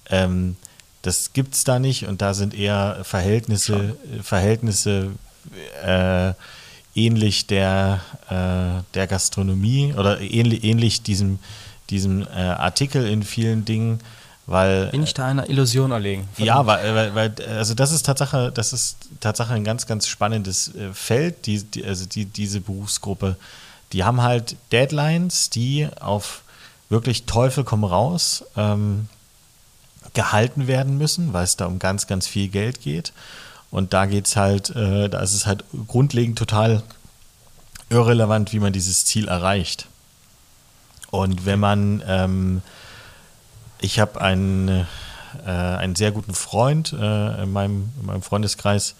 Ähm, 0.08 0.56
das 1.02 1.32
gibt 1.32 1.54
es 1.54 1.64
da 1.64 1.78
nicht 1.78 2.06
und 2.06 2.22
da 2.22 2.34
sind 2.34 2.54
eher 2.54 3.00
Verhältnisse, 3.02 3.96
Verhältnisse 4.22 5.10
äh, 5.84 6.32
ähnlich 6.94 7.46
der, 7.46 8.00
äh, 8.28 8.82
der 8.94 9.06
Gastronomie 9.06 9.94
oder 9.94 10.20
ähnlich, 10.20 10.64
ähnlich 10.64 11.02
diesem, 11.02 11.38
diesem 11.90 12.26
Artikel 12.26 13.06
in 13.06 13.22
vielen 13.22 13.64
Dingen 13.64 14.00
weil, 14.46 14.86
Bin 14.86 15.04
ich 15.04 15.14
da 15.14 15.26
einer 15.26 15.48
Illusion 15.48 15.92
erlegen? 15.92 16.28
Ja, 16.36 16.66
weil, 16.66 16.94
weil, 16.94 17.14
weil, 17.14 17.34
also 17.56 17.74
das 17.74 17.92
ist 17.92 18.04
Tatsache, 18.04 18.50
das 18.52 18.72
ist 18.72 18.96
Tatsache 19.20 19.54
ein 19.54 19.64
ganz, 19.64 19.86
ganz 19.86 20.08
spannendes 20.08 20.74
äh, 20.74 20.92
Feld, 20.92 21.46
die, 21.46 21.62
die, 21.62 21.84
also 21.84 22.06
die, 22.06 22.24
diese 22.24 22.60
Berufsgruppe. 22.60 23.36
Die 23.92 24.04
haben 24.04 24.20
halt 24.20 24.56
Deadlines, 24.72 25.50
die 25.50 25.88
auf 26.00 26.42
wirklich 26.88 27.24
Teufel 27.24 27.62
komm 27.64 27.84
raus 27.84 28.44
ähm, 28.56 29.08
gehalten 30.14 30.66
werden 30.66 30.98
müssen, 30.98 31.32
weil 31.32 31.44
es 31.44 31.56
da 31.56 31.66
um 31.66 31.78
ganz, 31.78 32.06
ganz 32.06 32.26
viel 32.26 32.48
Geld 32.48 32.80
geht. 32.80 33.12
Und 33.70 33.92
da 33.92 34.06
geht 34.06 34.26
es 34.26 34.36
halt, 34.36 34.70
äh, 34.70 35.08
da 35.08 35.20
ist 35.20 35.34
es 35.34 35.46
halt 35.46 35.64
grundlegend 35.88 36.38
total 36.38 36.82
irrelevant, 37.88 38.52
wie 38.52 38.60
man 38.60 38.72
dieses 38.72 39.04
Ziel 39.04 39.28
erreicht. 39.28 39.86
Und 41.10 41.46
wenn 41.46 41.60
man 41.60 42.02
ähm, 42.06 42.62
ich 43.82 43.98
habe 43.98 44.20
einen, 44.20 44.86
äh, 45.44 45.50
einen 45.50 45.96
sehr 45.96 46.12
guten 46.12 46.34
Freund 46.34 46.92
äh, 46.92 47.42
in, 47.42 47.52
meinem, 47.52 47.92
in 48.00 48.06
meinem 48.06 48.22
Freundeskreis, 48.22 48.94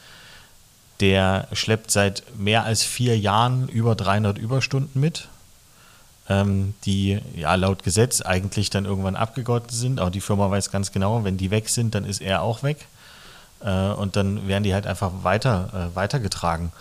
der 1.00 1.48
schleppt 1.52 1.90
seit 1.90 2.24
mehr 2.36 2.64
als 2.64 2.82
vier 2.82 3.18
Jahren 3.18 3.68
über 3.68 3.94
300 3.94 4.38
Überstunden 4.38 5.00
mit, 5.00 5.28
ähm, 6.28 6.74
die 6.84 7.20
ja 7.34 7.54
laut 7.54 7.82
Gesetz 7.82 8.20
eigentlich 8.20 8.70
dann 8.70 8.84
irgendwann 8.84 9.16
abgegolten 9.16 9.70
sind. 9.70 10.00
Aber 10.00 10.10
die 10.10 10.20
Firma 10.20 10.50
weiß 10.50 10.70
ganz 10.70 10.92
genau, 10.92 11.24
wenn 11.24 11.36
die 11.36 11.50
weg 11.50 11.68
sind, 11.68 11.94
dann 11.94 12.04
ist 12.04 12.20
er 12.20 12.42
auch 12.42 12.62
weg. 12.62 12.86
Äh, 13.64 13.90
und 13.90 14.16
dann 14.16 14.46
werden 14.46 14.64
die 14.64 14.74
halt 14.74 14.86
einfach 14.86 15.10
weiter, 15.22 15.90
äh, 15.92 15.96
weitergetragen. 15.96 16.72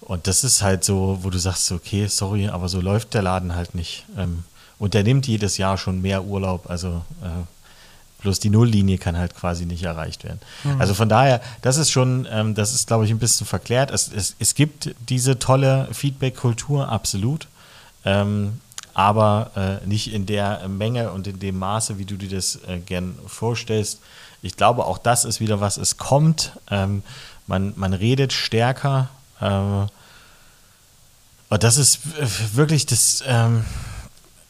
Und 0.00 0.26
das 0.26 0.44
ist 0.44 0.62
halt 0.62 0.82
so, 0.82 1.18
wo 1.22 1.30
du 1.30 1.38
sagst, 1.38 1.70
okay, 1.72 2.06
sorry, 2.06 2.48
aber 2.48 2.68
so 2.68 2.80
läuft 2.80 3.14
der 3.14 3.22
Laden 3.22 3.54
halt 3.54 3.74
nicht. 3.74 4.06
Ähm, 4.16 4.44
und 4.78 4.94
der 4.94 5.04
nimmt 5.04 5.26
jedes 5.26 5.58
Jahr 5.58 5.76
schon 5.76 6.00
mehr 6.00 6.24
Urlaub. 6.24 6.68
Also 6.68 7.02
äh, 7.22 7.44
bloß 8.22 8.40
die 8.40 8.50
Nulllinie 8.50 8.98
kann 8.98 9.16
halt 9.16 9.34
quasi 9.34 9.66
nicht 9.66 9.82
erreicht 9.82 10.24
werden. 10.24 10.40
Mhm. 10.64 10.80
Also 10.80 10.94
von 10.94 11.08
daher, 11.08 11.40
das 11.62 11.76
ist 11.76 11.90
schon, 11.90 12.26
ähm, 12.30 12.54
das 12.54 12.74
ist, 12.74 12.86
glaube 12.86 13.04
ich, 13.04 13.10
ein 13.10 13.18
bisschen 13.18 13.46
verklärt. 13.46 13.90
Es, 13.90 14.10
es, 14.12 14.36
es 14.38 14.54
gibt 14.54 14.94
diese 15.08 15.38
tolle 15.38 15.88
Feedback-Kultur, 15.92 16.88
absolut. 16.88 17.46
Ähm, 18.04 18.60
aber 18.94 19.80
äh, 19.82 19.86
nicht 19.86 20.12
in 20.12 20.26
der 20.26 20.66
Menge 20.68 21.12
und 21.12 21.26
in 21.26 21.38
dem 21.38 21.58
Maße, 21.58 21.98
wie 21.98 22.04
du 22.04 22.16
dir 22.16 22.28
das 22.28 22.56
äh, 22.66 22.78
gern 22.78 23.18
vorstellst. 23.26 24.00
Ich 24.42 24.56
glaube, 24.56 24.84
auch 24.86 24.98
das 24.98 25.24
ist 25.24 25.40
wieder 25.40 25.60
was, 25.60 25.76
es 25.76 25.96
kommt. 25.96 26.52
Ähm, 26.70 27.02
man, 27.46 27.72
man 27.76 27.92
redet 27.92 28.32
stärker. 28.32 29.08
Äh, 29.40 29.86
und 31.50 31.62
das 31.62 31.76
ist 31.76 32.00
wirklich 32.54 32.86
das, 32.86 33.24
ähm, 33.26 33.64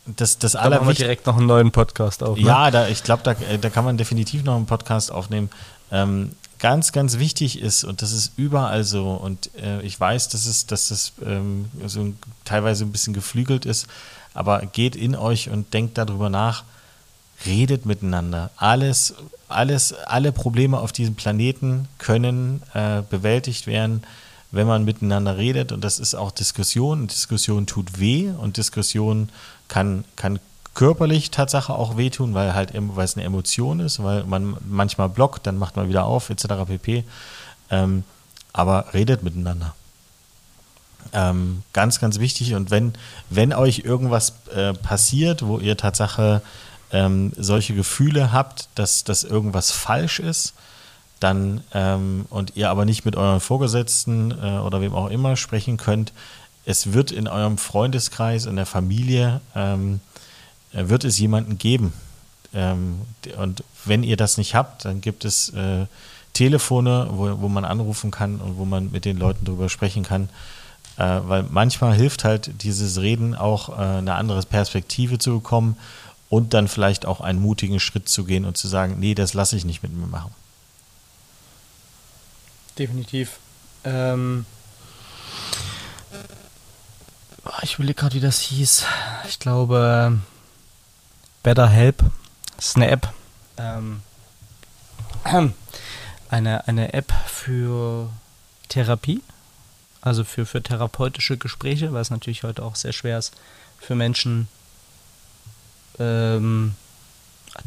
das, 0.04 0.38
das 0.38 0.52
da 0.52 0.68
machen 0.68 0.86
wir 0.86 0.94
direkt 0.94 1.26
noch 1.26 1.36
einen 1.36 1.46
neuen 1.46 1.72
Podcast 1.72 2.22
auf. 2.22 2.36
Ne? 2.38 2.44
Ja, 2.44 2.70
da, 2.70 2.88
ich 2.88 3.02
glaube, 3.02 3.22
da, 3.22 3.34
da 3.34 3.70
kann 3.70 3.84
man 3.84 3.96
definitiv 3.96 4.44
noch 4.44 4.56
einen 4.56 4.66
Podcast 4.66 5.10
aufnehmen. 5.10 5.50
Ähm, 5.90 6.32
ganz, 6.58 6.92
ganz 6.92 7.18
wichtig 7.18 7.60
ist, 7.60 7.84
und 7.84 8.02
das 8.02 8.12
ist 8.12 8.32
überall 8.36 8.84
so, 8.84 9.12
und 9.12 9.50
äh, 9.56 9.80
ich 9.82 9.98
weiß, 9.98 10.28
dass 10.28 10.46
es, 10.46 10.66
dass 10.66 10.88
das 10.88 11.12
ähm, 11.24 11.70
so 11.86 12.12
teilweise 12.44 12.84
ein 12.84 12.92
bisschen 12.92 13.14
geflügelt 13.14 13.64
ist, 13.64 13.86
aber 14.34 14.60
geht 14.66 14.96
in 14.96 15.16
euch 15.16 15.50
und 15.50 15.72
denkt 15.74 15.98
darüber 15.98 16.30
nach, 16.30 16.64
redet 17.46 17.86
miteinander. 17.86 18.50
Alles, 18.56 19.14
alles, 19.48 19.92
alle 19.92 20.32
Probleme 20.32 20.78
auf 20.78 20.92
diesem 20.92 21.14
Planeten 21.14 21.88
können 21.98 22.62
äh, 22.74 23.02
bewältigt 23.08 23.66
werden 23.66 24.02
wenn 24.52 24.66
man 24.66 24.84
miteinander 24.84 25.36
redet 25.36 25.72
und 25.72 25.84
das 25.84 25.98
ist 25.98 26.14
auch 26.14 26.30
Diskussion. 26.30 27.06
Diskussion 27.06 27.66
tut 27.66 28.00
weh 28.00 28.30
und 28.30 28.56
Diskussion 28.56 29.28
kann, 29.68 30.04
kann 30.16 30.40
körperlich 30.74 31.30
Tatsache 31.30 31.72
auch 31.72 31.96
wehtun, 31.96 32.34
weil 32.34 32.54
halt 32.54 32.72
weil 32.74 33.04
es 33.04 33.16
eine 33.16 33.24
Emotion 33.24 33.80
ist, 33.80 34.02
weil 34.02 34.24
man 34.24 34.56
manchmal 34.68 35.08
blockt, 35.08 35.46
dann 35.46 35.58
macht 35.58 35.76
man 35.76 35.88
wieder 35.88 36.04
auf, 36.04 36.30
etc. 36.30 36.46
pp. 36.66 37.04
Ähm, 37.70 38.04
aber 38.52 38.86
redet 38.92 39.22
miteinander. 39.22 39.74
Ähm, 41.12 41.62
ganz, 41.72 42.00
ganz 42.00 42.18
wichtig. 42.18 42.54
Und 42.54 42.70
wenn, 42.70 42.92
wenn 43.28 43.52
euch 43.52 43.80
irgendwas 43.80 44.34
äh, 44.54 44.72
passiert, 44.74 45.46
wo 45.46 45.58
ihr 45.58 45.76
Tatsache 45.76 46.42
ähm, 46.92 47.32
solche 47.36 47.74
Gefühle 47.74 48.32
habt, 48.32 48.68
dass, 48.74 49.04
dass 49.04 49.24
irgendwas 49.24 49.70
falsch 49.70 50.20
ist, 50.20 50.54
dann 51.20 51.62
ähm, 51.74 52.26
und 52.30 52.56
ihr 52.56 52.70
aber 52.70 52.84
nicht 52.84 53.04
mit 53.04 53.14
euren 53.14 53.40
Vorgesetzten 53.40 54.30
äh, 54.30 54.58
oder 54.58 54.80
wem 54.80 54.94
auch 54.94 55.10
immer 55.10 55.36
sprechen 55.36 55.76
könnt, 55.76 56.12
es 56.64 56.92
wird 56.92 57.12
in 57.12 57.28
eurem 57.28 57.58
Freundeskreis, 57.58 58.46
in 58.46 58.56
der 58.56 58.66
Familie, 58.66 59.40
ähm, 59.54 60.00
äh, 60.72 60.88
wird 60.88 61.04
es 61.04 61.18
jemanden 61.18 61.58
geben. 61.58 61.92
Ähm, 62.54 63.02
und 63.36 63.62
wenn 63.84 64.02
ihr 64.02 64.16
das 64.16 64.38
nicht 64.38 64.54
habt, 64.54 64.84
dann 64.84 65.00
gibt 65.00 65.24
es 65.24 65.50
äh, 65.50 65.86
Telefone, 66.32 67.08
wo, 67.10 67.40
wo 67.40 67.48
man 67.48 67.64
anrufen 67.64 68.10
kann 68.10 68.36
und 68.36 68.56
wo 68.56 68.64
man 68.64 68.90
mit 68.90 69.04
den 69.04 69.18
Leuten 69.18 69.44
darüber 69.44 69.68
sprechen 69.68 70.04
kann. 70.04 70.28
Äh, 70.96 71.20
weil 71.24 71.44
manchmal 71.44 71.94
hilft 71.94 72.24
halt 72.24 72.62
dieses 72.62 73.00
Reden 73.00 73.34
auch 73.34 73.70
äh, 73.70 73.98
eine 73.98 74.14
andere 74.14 74.42
Perspektive 74.42 75.18
zu 75.18 75.34
bekommen 75.34 75.76
und 76.28 76.54
dann 76.54 76.68
vielleicht 76.68 77.06
auch 77.06 77.20
einen 77.20 77.40
mutigen 77.40 77.80
Schritt 77.80 78.08
zu 78.08 78.24
gehen 78.24 78.44
und 78.44 78.56
zu 78.56 78.68
sagen, 78.68 78.96
nee, 78.98 79.14
das 79.14 79.34
lasse 79.34 79.56
ich 79.56 79.64
nicht 79.64 79.82
mit 79.82 79.92
mir 79.92 80.06
machen. 80.06 80.34
Definitiv. 82.78 83.38
Ähm, 83.84 84.46
ich 87.62 87.78
will 87.78 87.92
gerade, 87.94 88.14
wie 88.14 88.20
das 88.20 88.40
hieß. 88.40 88.84
Ich 89.28 89.38
glaube, 89.38 90.18
Better 91.42 91.68
Help. 91.68 92.04
Das 92.56 92.68
ist 92.68 92.76
eine 92.76 92.88
App. 92.88 93.12
Ähm, 93.56 94.02
eine, 96.28 96.66
eine 96.68 96.92
App 96.92 97.12
für 97.26 98.10
Therapie, 98.68 99.22
also 100.00 100.24
für, 100.24 100.46
für 100.46 100.62
therapeutische 100.62 101.36
Gespräche, 101.36 101.92
weil 101.92 102.02
es 102.02 102.10
natürlich 102.10 102.42
heute 102.42 102.62
auch 102.62 102.76
sehr 102.76 102.92
schwer 102.92 103.18
ist, 103.18 103.34
für 103.78 103.94
Menschen 103.94 104.48
ähm, 105.98 106.74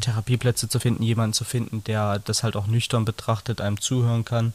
Therapieplätze 0.00 0.68
zu 0.68 0.80
finden, 0.80 1.02
jemanden 1.02 1.34
zu 1.34 1.44
finden, 1.44 1.84
der 1.84 2.18
das 2.18 2.42
halt 2.42 2.56
auch 2.56 2.66
nüchtern 2.66 3.04
betrachtet, 3.04 3.60
einem 3.60 3.80
zuhören 3.80 4.24
kann. 4.24 4.54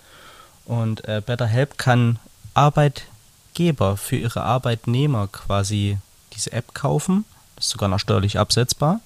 Und 0.65 1.07
äh, 1.07 1.21
BetterHelp 1.25 1.77
kann 1.77 2.19
Arbeitgeber 2.53 3.97
für 3.97 4.17
ihre 4.17 4.43
Arbeitnehmer 4.43 5.27
quasi 5.27 5.97
diese 6.33 6.51
App 6.51 6.73
kaufen. 6.73 7.25
Das 7.55 7.65
ist 7.65 7.71
sogar 7.71 7.89
noch 7.89 7.99
steuerlich 7.99 8.37
absetzbar. 8.39 8.99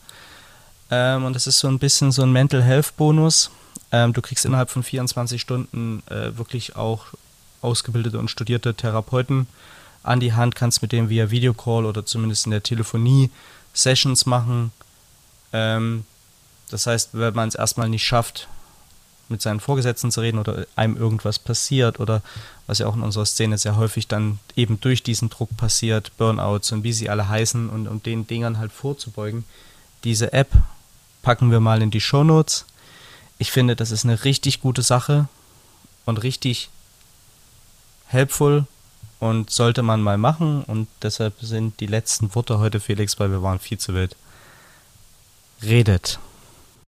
Ähm, 0.92 1.26
und 1.26 1.34
das 1.34 1.48
ist 1.48 1.60
so 1.60 1.68
ein 1.68 1.80
bisschen 1.80 2.12
so 2.12 2.24
ein 2.24 2.32
Mental 2.32 2.64
Health 2.64 2.96
Bonus. 2.98 3.52
Ähm, 3.92 4.14
du 4.14 4.22
kriegst 4.22 4.46
innerhalb 4.46 4.70
von 4.70 4.84
24 4.84 5.42
Stunden 5.42 6.04
äh, 6.10 6.38
wirklich 6.38 6.76
auch 6.76 7.08
ausgebildete 7.64 8.20
und 8.20 8.30
studierte 8.30 8.74
Therapeuten 8.74 9.48
an 10.04 10.20
die 10.20 10.34
Hand, 10.34 10.56
kannst 10.56 10.82
mit 10.82 10.92
denen 10.92 11.10
via 11.10 11.32
Videocall 11.32 11.86
oder 11.86 12.06
zumindest 12.06 12.46
in 12.46 12.52
der 12.52 12.64
Telefonie 12.64 13.30
Sessions 13.74 14.26
machen. 14.26 14.72
Ähm, 15.54 16.06
das 16.70 16.88
heißt, 16.88 17.10
wenn 17.14 17.34
man 17.34 17.48
es 17.48 17.56
erstmal 17.56 17.90
nicht 17.90 18.04
schafft, 18.04 18.48
mit 19.30 19.42
seinen 19.42 19.60
Vorgesetzten 19.60 20.12
zu 20.12 20.22
reden 20.22 20.38
oder 20.38 20.66
einem 20.76 20.98
irgendwas 20.98 21.40
passiert 21.40 22.00
oder 22.00 22.22
was 22.68 22.80
ja 22.80 22.88
auch 22.88 22.96
in 22.96 23.02
unserer 23.02 23.26
Szene 23.26 23.58
sehr 23.58 23.78
häufig 23.78 24.08
dann 24.08 24.40
eben 24.56 24.80
durch 24.82 25.02
diesen 25.02 25.30
Druck 25.30 25.56
passiert, 25.56 26.16
Burnouts 26.18 26.72
und 26.72 26.84
wie 26.84 26.94
sie 26.94 27.10
alle 27.10 27.30
heißen 27.30 27.70
und 27.70 27.88
um 27.88 28.04
den 28.04 28.28
Dingern 28.28 28.58
halt 28.58 28.72
vorzubeugen. 28.72 29.46
Diese 30.04 30.34
App 30.34 30.52
packen 31.22 31.52
wir 31.52 31.60
mal 31.60 31.82
in 31.82 31.92
die 31.92 32.02
Shownotes. 32.02 32.66
Ich 33.38 33.52
finde, 33.52 33.76
das 33.76 33.92
ist 33.92 34.04
eine 34.04 34.24
richtig 34.26 34.62
gute 34.62 34.82
Sache 34.82 35.28
und 36.06 36.22
richtig 36.22 36.70
helpful 38.14 38.66
und 39.20 39.50
sollte 39.50 39.84
man 39.84 40.02
mal 40.02 40.18
machen. 40.18 40.64
Und 40.64 40.88
deshalb 41.02 41.34
sind 41.42 41.80
die 41.80 41.88
letzten 41.88 42.34
Worte 42.36 42.60
heute, 42.60 42.80
Felix, 42.80 43.20
weil 43.20 43.32
wir 43.32 43.42
waren 43.42 43.60
viel 43.60 43.78
zu 43.78 43.94
wild. 43.94 44.16
Redet. 45.62 46.20